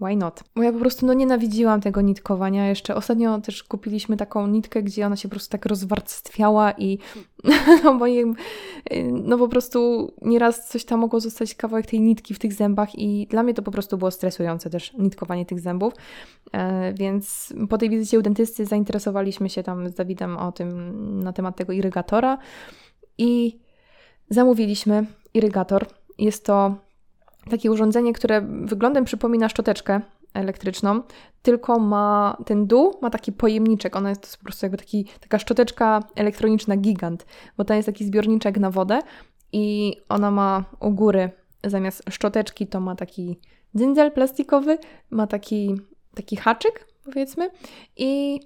why 0.00 0.16
not? 0.16 0.44
Bo 0.56 0.62
ja 0.62 0.72
po 0.72 0.78
prostu 0.78 1.06
no 1.06 1.14
nienawidziłam 1.14 1.80
tego 1.80 2.00
nitkowania. 2.00 2.68
Jeszcze 2.68 2.94
ostatnio 2.94 3.40
też 3.40 3.62
kupiliśmy 3.62 4.16
taką 4.16 4.46
nitkę, 4.46 4.82
gdzie 4.82 5.06
ona 5.06 5.16
się 5.16 5.28
po 5.28 5.32
prostu 5.32 5.52
tak 5.52 5.66
rozwarstwiała 5.66 6.72
i 6.72 6.98
no 7.84 7.92
moim, 7.94 8.34
no 9.12 9.38
po 9.38 9.48
prostu 9.48 10.12
nieraz 10.22 10.68
coś 10.68 10.84
tam 10.84 11.00
mogło 11.00 11.20
zostać 11.20 11.54
kawałek 11.54 11.86
tej 11.86 12.00
nitki 12.00 12.34
w 12.34 12.38
tych 12.38 12.52
zębach 12.52 12.98
i 12.98 13.26
dla 13.30 13.42
mnie 13.42 13.54
to 13.54 13.62
po 13.62 13.70
prostu 13.70 13.98
było 13.98 14.10
stresujące 14.10 14.70
też 14.70 14.92
nitkowanie 14.92 15.46
tych 15.46 15.60
zębów. 15.60 15.94
E, 16.52 16.92
więc 16.92 17.54
po 17.70 17.78
tej 17.78 17.90
wizycie 17.90 18.18
u 18.18 18.22
dentysty 18.22 18.66
zainteresowaliśmy 18.66 19.50
się 19.50 19.62
tam 19.62 19.88
z 19.88 19.94
Dawidem 19.94 20.36
o 20.36 20.52
tym, 20.52 21.20
na 21.22 21.32
temat 21.32 21.56
tego 21.56 21.72
irygatora 21.72 22.38
i 23.18 23.58
zamówiliśmy 24.30 25.06
irygator. 25.34 25.86
Jest 26.18 26.44
to 26.44 26.87
takie 27.48 27.70
urządzenie, 27.70 28.12
które 28.12 28.40
wyglądem 28.40 29.04
przypomina 29.04 29.48
szczoteczkę 29.48 30.00
elektryczną, 30.34 31.02
tylko 31.42 31.78
ma 31.78 32.36
ten 32.46 32.66
dół, 32.66 32.94
ma 33.02 33.10
taki 33.10 33.32
pojemniczek. 33.32 33.96
Ona 33.96 34.08
jest 34.08 34.36
po 34.36 34.44
prostu 34.44 34.66
jakby 34.66 34.78
taki, 34.78 35.06
taka 35.20 35.38
szczoteczka 35.38 36.02
elektroniczna 36.16 36.76
gigant, 36.76 37.26
bo 37.56 37.64
to 37.64 37.74
jest 37.74 37.86
taki 37.86 38.04
zbiorniczek 38.04 38.58
na 38.58 38.70
wodę 38.70 38.98
i 39.52 39.96
ona 40.08 40.30
ma 40.30 40.64
u 40.80 40.90
góry 40.90 41.30
zamiast 41.64 42.02
szczoteczki 42.10 42.66
to 42.66 42.80
ma 42.80 42.96
taki 42.96 43.38
dzyndzel 43.74 44.12
plastikowy, 44.12 44.78
ma 45.10 45.26
taki, 45.26 45.80
taki 46.14 46.36
haczyk 46.36 46.86
powiedzmy 47.04 47.50
i 47.96 48.40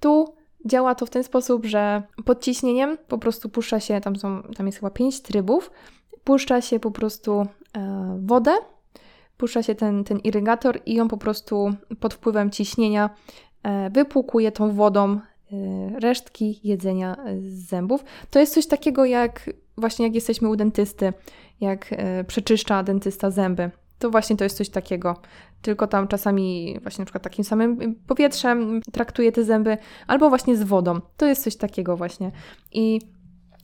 tu 0.00 0.34
działa 0.64 0.94
to 0.94 1.06
w 1.06 1.10
ten 1.10 1.24
sposób, 1.24 1.66
że 1.66 2.02
pod 2.24 2.42
ciśnieniem 2.42 2.98
po 3.08 3.18
prostu 3.18 3.48
puszcza 3.48 3.80
się, 3.80 4.00
tam, 4.00 4.16
są, 4.16 4.42
tam 4.56 4.66
jest 4.66 4.78
chyba 4.78 4.90
pięć 4.90 5.20
trybów, 5.20 5.70
puszcza 6.24 6.60
się 6.60 6.80
po 6.80 6.90
prostu 6.90 7.46
wodę, 8.18 8.52
puszcza 9.36 9.62
się 9.62 9.74
ten, 9.74 10.04
ten 10.04 10.18
irygator 10.18 10.80
i 10.86 11.00
on 11.00 11.08
po 11.08 11.16
prostu 11.16 11.74
pod 12.00 12.14
wpływem 12.14 12.50
ciśnienia 12.50 13.10
e, 13.62 13.90
wypłukuje 13.90 14.52
tą 14.52 14.72
wodą 14.72 15.12
e, 15.12 15.20
resztki 16.00 16.60
jedzenia 16.64 17.16
z 17.48 17.68
zębów. 17.68 18.04
To 18.30 18.38
jest 18.38 18.54
coś 18.54 18.66
takiego 18.66 19.04
jak 19.04 19.50
właśnie 19.78 20.06
jak 20.06 20.14
jesteśmy 20.14 20.48
u 20.48 20.56
dentysty, 20.56 21.12
jak 21.60 21.94
przeczyszcza 22.26 22.82
dentysta 22.82 23.30
zęby. 23.30 23.70
To 23.98 24.10
właśnie 24.10 24.36
to 24.36 24.44
jest 24.44 24.56
coś 24.56 24.68
takiego. 24.68 25.16
Tylko 25.62 25.86
tam 25.86 26.08
czasami 26.08 26.78
właśnie 26.82 27.02
na 27.02 27.06
przykład 27.06 27.24
takim 27.24 27.44
samym 27.44 27.94
powietrzem 28.06 28.80
traktuje 28.92 29.32
te 29.32 29.44
zęby, 29.44 29.78
albo 30.06 30.28
właśnie 30.28 30.56
z 30.56 30.62
wodą. 30.62 31.00
To 31.16 31.26
jest 31.26 31.44
coś 31.44 31.56
takiego 31.56 31.96
właśnie. 31.96 32.30
I 32.72 33.00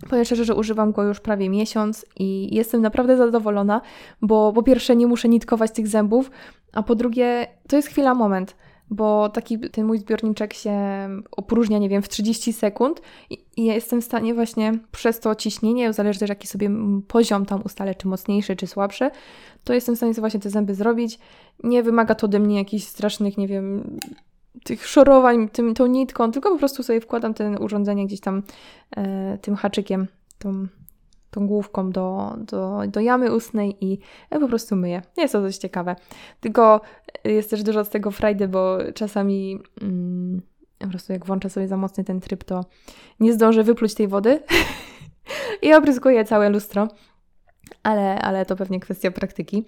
Powiem 0.09 0.25
szczerze, 0.25 0.45
że 0.45 0.55
używam 0.55 0.93
go 0.93 1.03
już 1.03 1.21
prawie 1.21 1.49
miesiąc 1.49 2.07
i 2.19 2.55
jestem 2.55 2.83
naprawdę 2.83 3.17
zadowolona, 3.17 3.81
bo 4.23 4.53
po 4.53 4.63
pierwsze 4.63 4.97
nie 4.97 5.07
muszę 5.07 5.29
nitkować 5.29 5.71
tych 5.71 5.89
zębów, 5.89 6.31
a 6.73 6.83
po 6.83 6.95
drugie 6.95 7.47
to 7.69 7.77
jest 7.77 7.89
chwila, 7.89 8.15
moment, 8.15 8.57
bo 8.91 9.29
taki 9.29 9.59
ten 9.59 9.85
mój 9.85 9.99
zbiorniczek 9.99 10.55
się 10.55 10.75
opróżnia, 11.31 11.79
nie 11.79 11.89
wiem, 11.89 12.03
w 12.03 12.09
30 12.09 12.53
sekund 12.53 13.03
i, 13.31 13.45
ja 13.57 13.75
jestem 13.75 14.01
w 14.01 14.05
stanie 14.05 14.35
właśnie 14.35 14.73
przez 14.93 15.21
to 15.21 15.35
ciśnienie, 15.35 15.93
zależy 15.93 16.19
też 16.19 16.29
jaki 16.29 16.47
sobie 16.47 16.71
poziom 17.09 17.47
tam 17.47 17.63
ustalę, 17.65 17.95
czy 17.95 18.09
mocniejszy, 18.09 18.57
czy 18.57 18.67
słabszy, 18.67 19.11
to 19.65 19.75
jestem 19.75 19.95
w 19.95 19.99
stanie 19.99 20.15
sobie 20.15 20.23
właśnie 20.23 20.41
te 20.41 20.51
zęby 20.51 20.75
zrobić. 20.75 21.19
Nie 21.65 21.83
wymaga 21.83 22.15
to 22.15 22.27
ode 22.27 22.39
mnie 22.39 22.57
jakichś 22.57 22.85
strasznych, 22.85 23.39
nie 23.39 23.49
wiem, 23.49 23.99
tych 24.65 24.87
szorowań 24.87 25.49
tym, 25.49 25.75
tą 25.75 25.87
nitką, 25.87 26.33
tylko 26.33 26.51
po 26.51 26.59
prostu 26.59 26.83
sobie 26.83 27.01
wkładam 27.01 27.35
ten 27.35 27.63
urządzenie 27.63 28.07
gdzieś 28.07 28.21
tam 28.21 28.43
e, 28.97 29.39
tym 29.39 29.57
haczykiem, 29.57 30.07
tą, 30.39 30.67
tą 31.31 31.47
główką 31.47 31.91
do, 31.91 32.35
do, 32.39 32.81
do 32.89 33.01
jamy 33.01 33.35
ustnej 33.35 33.85
i 33.85 33.99
po 34.31 34.49
prostu 34.49 34.77
myję. 34.77 35.03
Jest 35.17 35.33
to 35.33 35.41
dość 35.41 35.59
ciekawe. 35.59 35.97
Tylko 36.41 36.81
jest 37.25 37.51
też 37.51 37.63
dużo 37.63 37.85
z 37.85 37.91
tego 37.91 38.11
frajdy, 38.11 38.49
bo 38.49 38.79
czasami 38.95 39.59
mm, 39.83 40.43
po 40.79 40.89
prostu 40.89 41.13
jak 41.13 41.27
włączę 41.27 41.51
sobie 41.51 41.69
za 41.69 41.77
mocny 41.77 42.05
ten 42.05 42.21
tryb, 42.21 42.45
to 42.45 42.65
nie 43.21 43.33
zdążę 43.33 43.65
wypluć 43.65 43.95
tej 43.95 44.09
wody 44.09 44.43
i 45.63 45.75
obryskuję 45.75 46.25
całe 46.25 46.51
lustro. 46.51 46.89
ale, 47.83 48.19
ale 48.19 48.47
to 48.47 48.57
pewnie 48.57 48.81
kwestia 48.81 49.11
praktyki. 49.11 49.65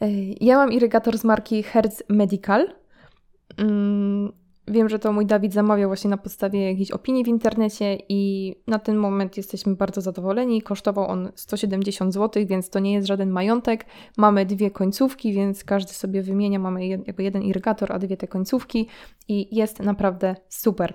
E, 0.00 0.08
ja 0.40 0.56
mam 0.56 0.72
irygator 0.72 1.18
z 1.18 1.24
marki 1.24 1.62
Hertz 1.62 2.02
Medical. 2.08 2.68
Mm, 3.58 4.32
wiem, 4.68 4.88
że 4.88 4.98
to 4.98 5.12
mój 5.12 5.26
Dawid 5.26 5.52
zamawiał 5.52 5.88
właśnie 5.88 6.10
na 6.10 6.16
podstawie 6.16 6.70
jakiejś 6.70 6.90
opinii 6.90 7.24
w 7.24 7.28
internecie 7.28 7.98
i 8.08 8.54
na 8.66 8.78
ten 8.78 8.96
moment 8.96 9.36
jesteśmy 9.36 9.76
bardzo 9.76 10.00
zadowoleni. 10.00 10.62
Kosztował 10.62 11.06
on 11.06 11.32
170 11.34 12.14
zł, 12.14 12.46
więc 12.46 12.70
to 12.70 12.78
nie 12.78 12.92
jest 12.92 13.06
żaden 13.08 13.30
majątek. 13.30 13.86
Mamy 14.16 14.46
dwie 14.46 14.70
końcówki, 14.70 15.32
więc 15.32 15.64
każdy 15.64 15.92
sobie 15.92 16.22
wymienia. 16.22 16.58
Mamy 16.58 16.86
jakby 16.86 17.22
jeden 17.22 17.42
irygator, 17.42 17.92
a 17.92 17.98
dwie 17.98 18.16
te 18.16 18.28
końcówki 18.28 18.88
i 19.28 19.56
jest 19.56 19.80
naprawdę 19.80 20.36
super. 20.48 20.94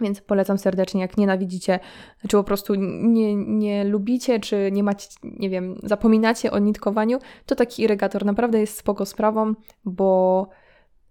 Więc 0.00 0.20
polecam 0.20 0.58
serdecznie, 0.58 1.00
jak 1.00 1.16
nienawidzicie, 1.16 1.80
czy 2.28 2.36
po 2.36 2.44
prostu 2.44 2.74
nie, 2.74 3.34
nie 3.36 3.84
lubicie, 3.84 4.40
czy 4.40 4.70
nie 4.72 4.82
macie, 4.82 5.08
nie 5.22 5.50
wiem, 5.50 5.78
zapominacie 5.82 6.50
o 6.50 6.58
nitkowaniu, 6.58 7.18
to 7.46 7.54
taki 7.54 7.82
irygator 7.82 8.24
naprawdę 8.24 8.60
jest 8.60 8.78
spoko 8.78 9.06
sprawą, 9.06 9.54
bo 9.84 10.48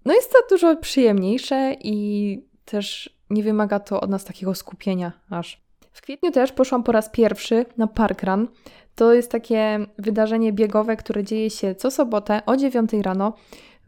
no 0.05 0.13
jest 0.13 0.31
to 0.31 0.37
dużo 0.49 0.75
przyjemniejsze 0.75 1.75
i 1.79 2.39
też 2.65 3.17
nie 3.29 3.43
wymaga 3.43 3.79
to 3.79 4.01
od 4.01 4.09
nas 4.09 4.25
takiego 4.25 4.55
skupienia 4.55 5.11
aż. 5.29 5.63
W 5.91 6.01
kwietniu 6.01 6.31
też 6.31 6.51
poszłam 6.51 6.83
po 6.83 6.91
raz 6.91 7.09
pierwszy 7.09 7.65
na 7.77 7.87
parkrun. 7.87 8.47
To 8.95 9.13
jest 9.13 9.31
takie 9.31 9.79
wydarzenie 9.97 10.53
biegowe, 10.53 10.95
które 10.95 11.23
dzieje 11.23 11.49
się 11.49 11.75
co 11.75 11.91
sobotę 11.91 12.41
o 12.45 12.57
9 12.57 12.93
rano 12.93 13.33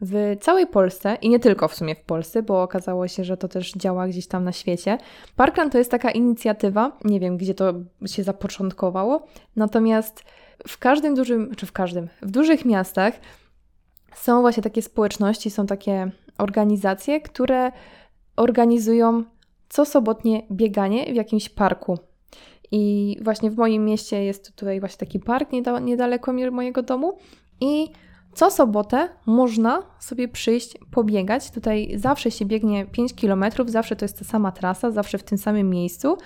w 0.00 0.36
całej 0.40 0.66
Polsce 0.66 1.18
i 1.22 1.28
nie 1.28 1.38
tylko 1.40 1.68
w 1.68 1.74
sumie 1.74 1.94
w 1.94 2.00
Polsce, 2.00 2.42
bo 2.42 2.62
okazało 2.62 3.08
się, 3.08 3.24
że 3.24 3.36
to 3.36 3.48
też 3.48 3.72
działa 3.72 4.08
gdzieś 4.08 4.26
tam 4.26 4.44
na 4.44 4.52
świecie. 4.52 4.98
Parkrun 5.36 5.70
to 5.70 5.78
jest 5.78 5.90
taka 5.90 6.10
inicjatywa, 6.10 6.92
nie 7.04 7.20
wiem 7.20 7.36
gdzie 7.36 7.54
to 7.54 7.72
się 8.06 8.22
zapoczątkowało, 8.22 9.26
natomiast 9.56 10.24
w 10.68 10.78
każdym 10.78 11.14
dużym, 11.14 11.54
czy 11.54 11.66
w 11.66 11.72
każdym, 11.72 12.08
w 12.22 12.30
dużych 12.30 12.64
miastach 12.64 13.14
są 14.16 14.40
właśnie 14.40 14.62
takie 14.62 14.82
społeczności, 14.82 15.50
są 15.50 15.66
takie 15.66 16.10
organizacje, 16.38 17.20
które 17.20 17.72
organizują 18.36 19.24
co 19.68 19.84
sobotnie 19.84 20.42
bieganie 20.52 21.12
w 21.12 21.14
jakimś 21.14 21.48
parku. 21.48 21.98
I 22.70 23.16
właśnie 23.22 23.50
w 23.50 23.56
moim 23.56 23.84
mieście 23.84 24.24
jest 24.24 24.56
tutaj 24.56 24.80
właśnie 24.80 24.98
taki 24.98 25.20
park 25.20 25.48
niedaleko 25.82 26.32
mojego 26.52 26.82
domu 26.82 27.18
i 27.60 27.88
co 28.34 28.50
sobotę 28.50 29.08
można 29.26 29.82
sobie 29.98 30.28
przyjść 30.28 30.78
pobiegać. 30.90 31.50
Tutaj 31.50 31.92
zawsze 31.96 32.30
się 32.30 32.44
biegnie 32.44 32.86
5 32.86 33.14
km, 33.14 33.44
zawsze 33.66 33.96
to 33.96 34.04
jest 34.04 34.18
ta 34.18 34.24
sama 34.24 34.52
trasa, 34.52 34.90
zawsze 34.90 35.18
w 35.18 35.22
tym 35.22 35.38
samym 35.38 35.70
miejscu 35.70 36.16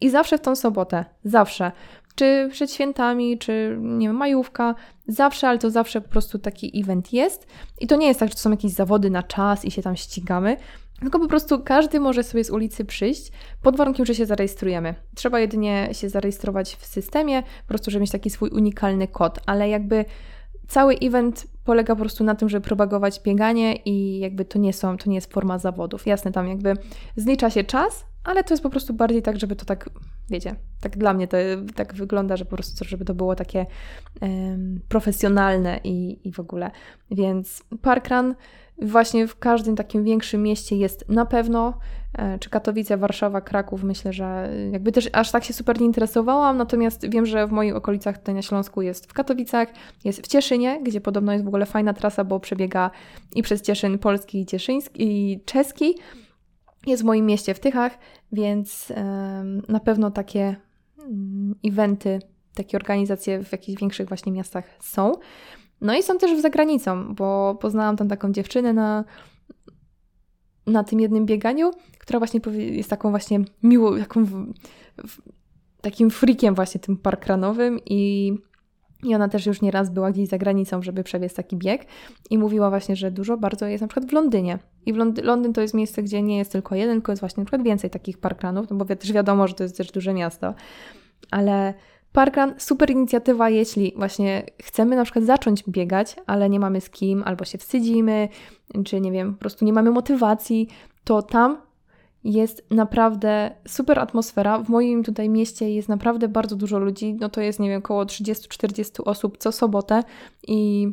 i 0.00 0.10
zawsze 0.10 0.38
w 0.38 0.40
tą 0.40 0.56
sobotę, 0.56 1.04
zawsze. 1.24 1.72
Czy 2.16 2.48
przed 2.52 2.72
świętami, 2.72 3.38
czy 3.38 3.78
nie 3.80 4.06
wiem, 4.06 4.16
majówka, 4.16 4.74
zawsze, 5.08 5.48
ale 5.48 5.58
to 5.58 5.70
zawsze 5.70 6.00
po 6.00 6.08
prostu 6.08 6.38
taki 6.38 6.80
event 6.80 7.12
jest. 7.12 7.46
I 7.80 7.86
to 7.86 7.96
nie 7.96 8.06
jest 8.06 8.20
tak, 8.20 8.28
że 8.28 8.34
to 8.34 8.40
są 8.40 8.50
jakieś 8.50 8.72
zawody 8.72 9.10
na 9.10 9.22
czas 9.22 9.64
i 9.64 9.70
się 9.70 9.82
tam 9.82 9.96
ścigamy, 9.96 10.56
tylko 11.00 11.18
po 11.18 11.28
prostu 11.28 11.62
każdy 11.62 12.00
może 12.00 12.22
sobie 12.22 12.44
z 12.44 12.50
ulicy 12.50 12.84
przyjść, 12.84 13.32
pod 13.62 13.76
warunkiem, 13.76 14.06
że 14.06 14.14
się 14.14 14.26
zarejestrujemy. 14.26 14.94
Trzeba 15.14 15.40
jedynie 15.40 15.88
się 15.92 16.08
zarejestrować 16.08 16.76
w 16.76 16.86
systemie, 16.86 17.42
po 17.42 17.68
prostu, 17.68 17.90
żeby 17.90 18.00
mieć 18.00 18.10
taki 18.10 18.30
swój 18.30 18.50
unikalny 18.50 19.08
kod, 19.08 19.38
ale 19.46 19.68
jakby 19.68 20.04
cały 20.68 20.94
event 20.94 21.46
polega 21.64 21.94
po 21.94 22.00
prostu 22.00 22.24
na 22.24 22.34
tym, 22.34 22.48
żeby 22.48 22.66
propagować 22.66 23.20
bieganie 23.20 23.76
i 23.76 24.18
jakby 24.18 24.44
to 24.44 24.58
nie 24.58 24.72
są, 24.72 24.96
to 24.96 25.10
nie 25.10 25.14
jest 25.14 25.32
forma 25.32 25.58
zawodów. 25.58 26.06
Jasne, 26.06 26.32
tam 26.32 26.48
jakby 26.48 26.74
zlicza 27.16 27.50
się 27.50 27.64
czas, 27.64 28.04
ale 28.26 28.44
to 28.44 28.54
jest 28.54 28.62
po 28.62 28.70
prostu 28.70 28.94
bardziej 28.94 29.22
tak, 29.22 29.40
żeby 29.40 29.56
to 29.56 29.64
tak, 29.64 29.90
wiecie, 30.30 30.54
tak 30.80 30.98
dla 30.98 31.14
mnie 31.14 31.28
to 31.28 31.36
tak 31.74 31.94
wygląda, 31.94 32.36
że 32.36 32.44
po 32.44 32.56
prostu, 32.56 32.84
żeby 32.84 33.04
to 33.04 33.14
było 33.14 33.34
takie 33.34 33.66
um, 34.20 34.80
profesjonalne 34.88 35.80
i, 35.84 36.28
i 36.28 36.32
w 36.32 36.40
ogóle. 36.40 36.70
Więc 37.10 37.62
parkrun 37.82 38.34
właśnie 38.82 39.26
w 39.26 39.38
każdym 39.38 39.76
takim 39.76 40.04
większym 40.04 40.42
mieście 40.42 40.76
jest 40.76 41.08
na 41.08 41.26
pewno, 41.26 41.78
e, 42.18 42.38
czy 42.38 42.50
Katowice, 42.50 42.96
Warszawa, 42.96 43.40
Kraków, 43.40 43.82
myślę, 43.82 44.12
że 44.12 44.50
jakby 44.72 44.92
też 44.92 45.10
aż 45.12 45.30
tak 45.30 45.44
się 45.44 45.52
super 45.52 45.80
nie 45.80 45.86
interesowałam, 45.86 46.56
natomiast 46.56 47.10
wiem, 47.10 47.26
że 47.26 47.46
w 47.46 47.52
moich 47.52 47.76
okolicach 47.76 48.18
tutaj 48.18 48.34
na 48.34 48.42
Śląsku 48.42 48.82
jest 48.82 49.06
w 49.06 49.12
Katowicach, 49.12 49.68
jest 50.04 50.22
w 50.22 50.26
Cieszynie, 50.26 50.80
gdzie 50.82 51.00
podobno 51.00 51.32
jest 51.32 51.44
w 51.44 51.48
ogóle 51.48 51.66
fajna 51.66 51.92
trasa, 51.92 52.24
bo 52.24 52.40
przebiega 52.40 52.90
i 53.34 53.42
przez 53.42 53.62
Cieszyn 53.62 53.98
polski 53.98 54.40
i 54.40 54.46
cieszyński 54.46 55.02
i 55.32 55.40
czeski, 55.44 55.94
jest 56.86 57.02
w 57.02 57.06
moim 57.06 57.26
mieście 57.26 57.54
w 57.54 57.60
Tychach, 57.60 57.98
więc 58.32 58.92
na 59.68 59.80
pewno 59.80 60.10
takie 60.10 60.56
mm, 60.98 61.54
eventy, 61.64 62.18
takie 62.54 62.76
organizacje 62.76 63.44
w 63.44 63.52
jakichś 63.52 63.80
większych 63.80 64.08
właśnie 64.08 64.32
miastach 64.32 64.64
są. 64.80 65.12
No 65.80 65.94
i 65.94 66.02
są 66.02 66.18
też 66.18 66.38
w 66.38 66.42
zagranicą, 66.42 67.14
bo 67.14 67.54
poznałam 67.54 67.96
tam 67.96 68.08
taką 68.08 68.32
dziewczynę 68.32 68.72
na, 68.72 69.04
na 70.66 70.84
tym 70.84 71.00
jednym 71.00 71.26
bieganiu, 71.26 71.70
która 71.98 72.18
właśnie 72.18 72.40
jest 72.52 72.90
taką 72.90 73.10
właśnie 73.10 73.40
miłą, 73.62 73.98
taką 73.98 74.26
takim 75.80 76.10
freakiem 76.10 76.54
właśnie 76.54 76.80
tym 76.80 76.96
parkranowym 76.96 77.80
i 77.86 78.32
i 79.06 79.14
ona 79.14 79.28
też 79.28 79.46
już 79.46 79.62
nieraz 79.62 79.90
była 79.90 80.10
gdzieś 80.10 80.28
za 80.28 80.38
granicą, 80.38 80.82
żeby 80.82 81.04
przebiec 81.04 81.34
taki 81.34 81.56
bieg 81.56 81.86
i 82.30 82.38
mówiła 82.38 82.70
właśnie, 82.70 82.96
że 82.96 83.10
dużo 83.10 83.36
bardzo 83.36 83.66
jest 83.66 83.82
na 83.82 83.88
przykład 83.88 84.10
w 84.10 84.12
Londynie. 84.12 84.58
I 84.86 84.92
w 84.92 84.96
Londy 84.96 85.22
Londyn 85.22 85.52
to 85.52 85.60
jest 85.60 85.74
miejsce, 85.74 86.02
gdzie 86.02 86.22
nie 86.22 86.38
jest 86.38 86.52
tylko 86.52 86.74
jeden, 86.74 86.96
tylko 86.96 87.12
jest 87.12 87.20
właśnie 87.20 87.40
na 87.40 87.44
przykład 87.44 87.62
więcej 87.62 87.90
takich 87.90 88.18
parkranów, 88.18 88.70
no 88.70 88.76
bo 88.76 88.84
też 88.84 89.12
wiadomo, 89.12 89.48
że 89.48 89.54
to 89.54 89.62
jest 89.62 89.76
też 89.76 89.92
duże 89.92 90.14
miasto. 90.14 90.54
Ale 91.30 91.74
parkrun, 92.12 92.54
super 92.58 92.90
inicjatywa, 92.90 93.50
jeśli 93.50 93.92
właśnie 93.96 94.46
chcemy 94.62 94.96
na 94.96 95.04
przykład 95.04 95.24
zacząć 95.24 95.64
biegać, 95.68 96.16
ale 96.26 96.50
nie 96.50 96.60
mamy 96.60 96.80
z 96.80 96.90
kim, 96.90 97.22
albo 97.26 97.44
się 97.44 97.58
wstydzimy, 97.58 98.28
czy 98.84 99.00
nie 99.00 99.12
wiem, 99.12 99.34
po 99.34 99.40
prostu 99.40 99.64
nie 99.64 99.72
mamy 99.72 99.90
motywacji, 99.90 100.68
to 101.04 101.22
tam 101.22 101.65
jest 102.26 102.70
naprawdę 102.70 103.50
super 103.68 103.98
atmosfera. 103.98 104.58
W 104.58 104.68
moim 104.68 105.04
tutaj 105.04 105.28
mieście 105.28 105.70
jest 105.70 105.88
naprawdę 105.88 106.28
bardzo 106.28 106.56
dużo 106.56 106.78
ludzi. 106.78 107.14
No 107.20 107.28
to 107.28 107.40
jest, 107.40 107.60
nie 107.60 107.68
wiem, 107.68 107.78
około 107.78 108.04
30-40 108.04 109.02
osób 109.04 109.38
co 109.38 109.52
sobotę 109.52 110.02
i 110.48 110.88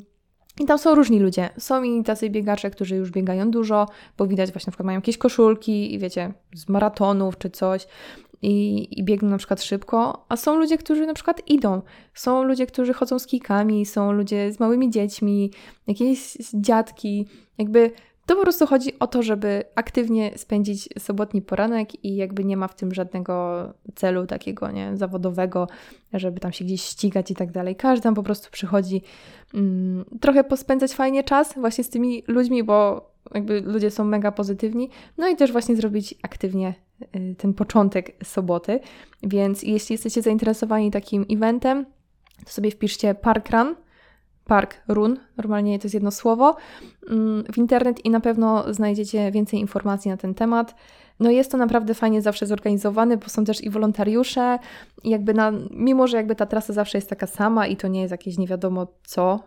i 0.59 0.65
tam 0.65 0.77
są 0.77 0.95
różni 0.95 1.19
ludzie. 1.19 1.49
Są 1.57 1.83
i 1.83 2.03
tacy 2.03 2.29
biegacze, 2.29 2.69
którzy 2.69 2.95
już 2.95 3.11
biegają 3.11 3.51
dużo, 3.51 3.87
bo 4.17 4.27
widać 4.27 4.51
właśnie 4.51 4.69
na 4.69 4.71
przykład 4.71 4.85
mają 4.85 4.97
jakieś 4.97 5.17
koszulki 5.17 5.99
wiecie, 5.99 6.33
z 6.55 6.69
maratonów 6.69 7.37
czy 7.37 7.49
coś 7.49 7.87
i, 8.41 8.87
i 8.99 9.03
biegną 9.03 9.29
na 9.29 9.37
przykład 9.37 9.63
szybko, 9.63 10.25
a 10.29 10.37
są 10.37 10.55
ludzie, 10.55 10.77
którzy 10.77 11.05
na 11.05 11.13
przykład 11.13 11.49
idą. 11.49 11.81
Są 12.13 12.43
ludzie, 12.43 12.67
którzy 12.67 12.93
chodzą 12.93 13.19
z 13.19 13.27
kikami, 13.27 13.85
są 13.85 14.11
ludzie 14.11 14.51
z 14.51 14.59
małymi 14.59 14.89
dziećmi, 14.89 15.51
jakieś 15.87 16.37
dziadki. 16.53 17.27
Jakby 17.57 17.91
to 18.25 18.35
po 18.35 18.41
prostu 18.41 18.67
chodzi 18.67 18.99
o 18.99 19.07
to, 19.07 19.23
żeby 19.23 19.63
aktywnie 19.75 20.31
spędzić 20.37 20.89
sobotni 20.99 21.41
poranek 21.41 22.05
i 22.05 22.15
jakby 22.15 22.43
nie 22.43 22.57
ma 22.57 22.67
w 22.67 22.75
tym 22.75 22.93
żadnego 22.93 23.63
celu 23.95 24.27
takiego 24.27 24.71
nie, 24.71 24.97
zawodowego, 24.97 25.67
żeby 26.13 26.39
tam 26.39 26.51
się 26.51 26.65
gdzieś 26.65 26.81
ścigać 26.81 27.31
i 27.31 27.35
tak 27.35 27.51
dalej. 27.51 27.75
Każdy 27.75 28.03
tam 28.03 28.15
po 28.15 28.23
prostu 28.23 28.51
przychodzi 28.51 29.01
mm, 29.53 30.05
trochę 30.21 30.43
pospędzać 30.43 30.93
fajnie 30.93 31.23
czas 31.23 31.53
właśnie 31.55 31.83
z 31.83 31.89
tymi 31.89 32.23
ludźmi, 32.27 32.63
bo 32.63 33.09
jakby 33.33 33.61
ludzie 33.61 33.91
są 33.91 34.05
mega 34.05 34.31
pozytywni, 34.31 34.89
no 35.17 35.27
i 35.27 35.35
też 35.35 35.51
właśnie 35.51 35.75
zrobić 35.75 36.15
aktywnie 36.21 36.73
y, 37.15 37.35
ten 37.37 37.53
początek 37.53 38.25
soboty. 38.25 38.79
Więc 39.23 39.63
jeśli 39.63 39.93
jesteście 39.93 40.21
zainteresowani 40.21 40.91
takim 40.91 41.25
eventem, 41.31 41.85
to 42.45 42.51
sobie 42.51 42.71
wpiszcie 42.71 43.15
Parkrun 43.15 43.75
Park 44.45 44.81
Run, 44.87 45.19
normalnie 45.37 45.79
to 45.79 45.85
jest 45.85 45.93
jedno 45.93 46.11
słowo, 46.11 46.55
mm, 47.09 47.43
w 47.53 47.57
internet 47.57 48.05
i 48.05 48.09
na 48.09 48.19
pewno 48.19 48.73
znajdziecie 48.73 49.31
więcej 49.31 49.59
informacji 49.59 50.11
na 50.11 50.17
ten 50.17 50.33
temat. 50.33 50.75
No 51.19 51.31
jest 51.31 51.51
to 51.51 51.57
naprawdę 51.57 51.93
fajnie 51.93 52.21
zawsze 52.21 52.45
zorganizowane, 52.45 53.17
bo 53.17 53.29
są 53.29 53.45
też 53.45 53.63
i 53.63 53.69
wolontariusze 53.69 54.59
jakby 55.03 55.33
na, 55.33 55.51
mimo, 55.71 56.07
że 56.07 56.17
jakby 56.17 56.35
ta 56.35 56.45
trasa 56.45 56.73
zawsze 56.73 56.97
jest 56.97 57.09
taka 57.09 57.27
sama 57.27 57.67
i 57.67 57.77
to 57.77 57.87
nie 57.87 58.01
jest 58.01 58.11
jakieś 58.11 58.37
nie 58.37 58.47
wiadomo 58.47 58.87
co, 59.03 59.39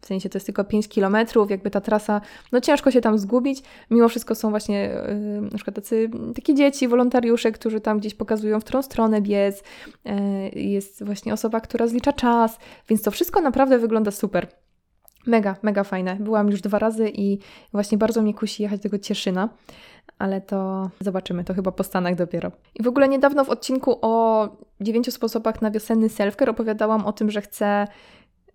w 0.00 0.06
sensie 0.06 0.28
to 0.28 0.36
jest 0.36 0.46
tylko 0.46 0.64
5 0.64 0.88
kilometrów, 0.88 1.50
jakby 1.50 1.70
ta 1.70 1.80
trasa, 1.80 2.20
no 2.52 2.60
ciężko 2.60 2.90
się 2.90 3.00
tam 3.00 3.18
zgubić. 3.18 3.62
Mimo 3.90 4.08
wszystko 4.08 4.34
są 4.34 4.50
właśnie 4.50 4.90
yy, 5.08 5.40
na 5.40 5.54
przykład 5.54 5.76
tacy, 5.76 6.10
takie 6.34 6.54
dzieci, 6.54 6.88
wolontariusze, 6.88 7.52
którzy 7.52 7.80
tam 7.80 7.98
gdzieś 7.98 8.14
pokazują, 8.14 8.60
w 8.60 8.64
którą 8.64 8.82
stronę 8.82 9.20
biec. 9.20 9.62
Yy, 10.04 10.12
jest 10.62 11.04
właśnie 11.04 11.32
osoba, 11.32 11.60
która 11.60 11.86
zlicza 11.86 12.12
czas, 12.12 12.58
więc 12.88 13.02
to 13.02 13.10
wszystko 13.10 13.40
naprawdę 13.40 13.78
wygląda 13.78 14.10
super. 14.10 14.46
Mega, 15.26 15.56
mega 15.62 15.84
fajne. 15.84 16.16
Byłam 16.20 16.50
już 16.50 16.60
dwa 16.60 16.78
razy 16.78 17.10
i 17.14 17.38
właśnie 17.72 17.98
bardzo 17.98 18.22
mnie 18.22 18.34
kusi 18.34 18.62
jechać 18.62 18.78
do 18.78 18.82
tego 18.82 18.98
Cieszyna, 18.98 19.48
ale 20.18 20.40
to 20.40 20.90
zobaczymy, 21.00 21.44
to 21.44 21.54
chyba 21.54 21.72
po 21.72 21.84
Stanach 21.84 22.14
dopiero. 22.14 22.52
I 22.74 22.82
w 22.82 22.88
ogóle 22.88 23.08
niedawno 23.08 23.44
w 23.44 23.50
odcinku 23.50 23.98
o 24.02 24.48
dziewięciu 24.80 25.10
sposobach 25.10 25.62
na 25.62 25.70
wiosenny 25.70 26.08
selfcare 26.08 26.50
opowiadałam 26.50 27.06
o 27.06 27.12
tym, 27.12 27.30
że 27.30 27.40
chcę 27.40 27.86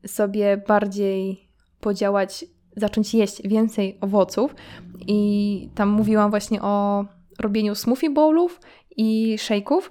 sobie 0.08 0.58
bardziej 0.68 1.50
podziałać, 1.80 2.46
zacząć 2.76 3.14
jeść 3.14 3.48
więcej 3.48 3.98
owoców. 4.02 4.56
I 5.08 5.70
tam 5.76 5.90
mówiłam 5.90 6.30
właśnie 6.30 6.62
o 6.62 7.06
robieniu 7.40 7.76
smoothie 7.76 8.10
bowlów 8.10 8.60
i 8.98 9.38
shake'ów. 9.38 9.82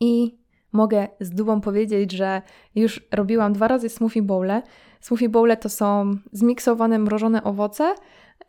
I 0.00 0.38
mogę 0.72 1.08
z 1.20 1.30
dumą 1.30 1.60
powiedzieć, 1.60 2.12
że 2.12 2.42
już 2.74 3.00
robiłam 3.12 3.52
dwa 3.52 3.68
razy 3.68 3.88
smoothie 3.88 4.22
bowle. 4.22 4.62
Smoothie 5.00 5.28
bowle 5.28 5.56
to 5.56 5.68
są 5.68 6.10
zmiksowane 6.32 6.98
mrożone 6.98 7.44
owoce. 7.44 7.94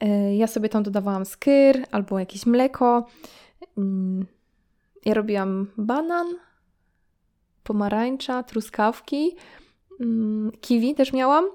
Y, 0.04 0.36
ja 0.36 0.48
sobie 0.48 0.70
tam 0.70 0.84
dodawałam 0.84 1.26
skyr 1.26 1.86
albo 1.92 2.20
jakieś 2.20 2.46
mleko. 2.46 3.08
Mm, 3.78 4.26
ja 5.06 5.14
robiłam 5.14 5.68
banan, 5.78 6.28
pomarańcza, 7.64 8.44
truskawki, 8.44 9.36
kiwi 10.62 10.96
też 10.96 11.14
miałam. 11.14 11.46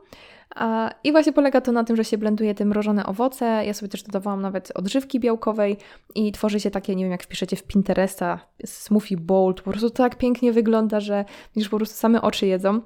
I 1.05 1.13
właśnie 1.13 1.33
polega 1.33 1.61
to 1.61 1.73
na 1.73 1.85
tym, 1.85 1.97
że 1.97 2.05
się 2.05 2.19
blenduje 2.19 2.55
te 2.55 2.65
mrożone 2.65 3.07
owoce. 3.07 3.45
Ja 3.67 3.75
sobie 3.75 3.89
też 3.89 4.03
dodawałam 4.03 4.43
nawet 4.43 4.73
odżywki 4.75 5.21
białkowej 5.21 5.77
i 6.15 6.33
tworzy 6.33 6.61
się 6.61 6.71
takie, 6.71 6.97
nie 6.97 7.05
wiem, 7.05 7.13
jak 7.13 7.23
wpiszecie 7.23 7.57
w 7.57 7.63
Pinteresta, 7.63 8.41
smoothie 8.65 9.17
bowl, 9.17 9.55
po 9.55 9.71
prostu 9.71 9.91
to 9.91 9.97
tak 9.97 10.19
pięknie 10.19 10.53
wygląda, 10.53 11.01
że 11.01 11.25
już 11.57 11.69
po 11.69 11.77
prostu 11.77 11.97
same 11.97 12.23
oczy 12.23 12.47
jedzą. 12.47 12.81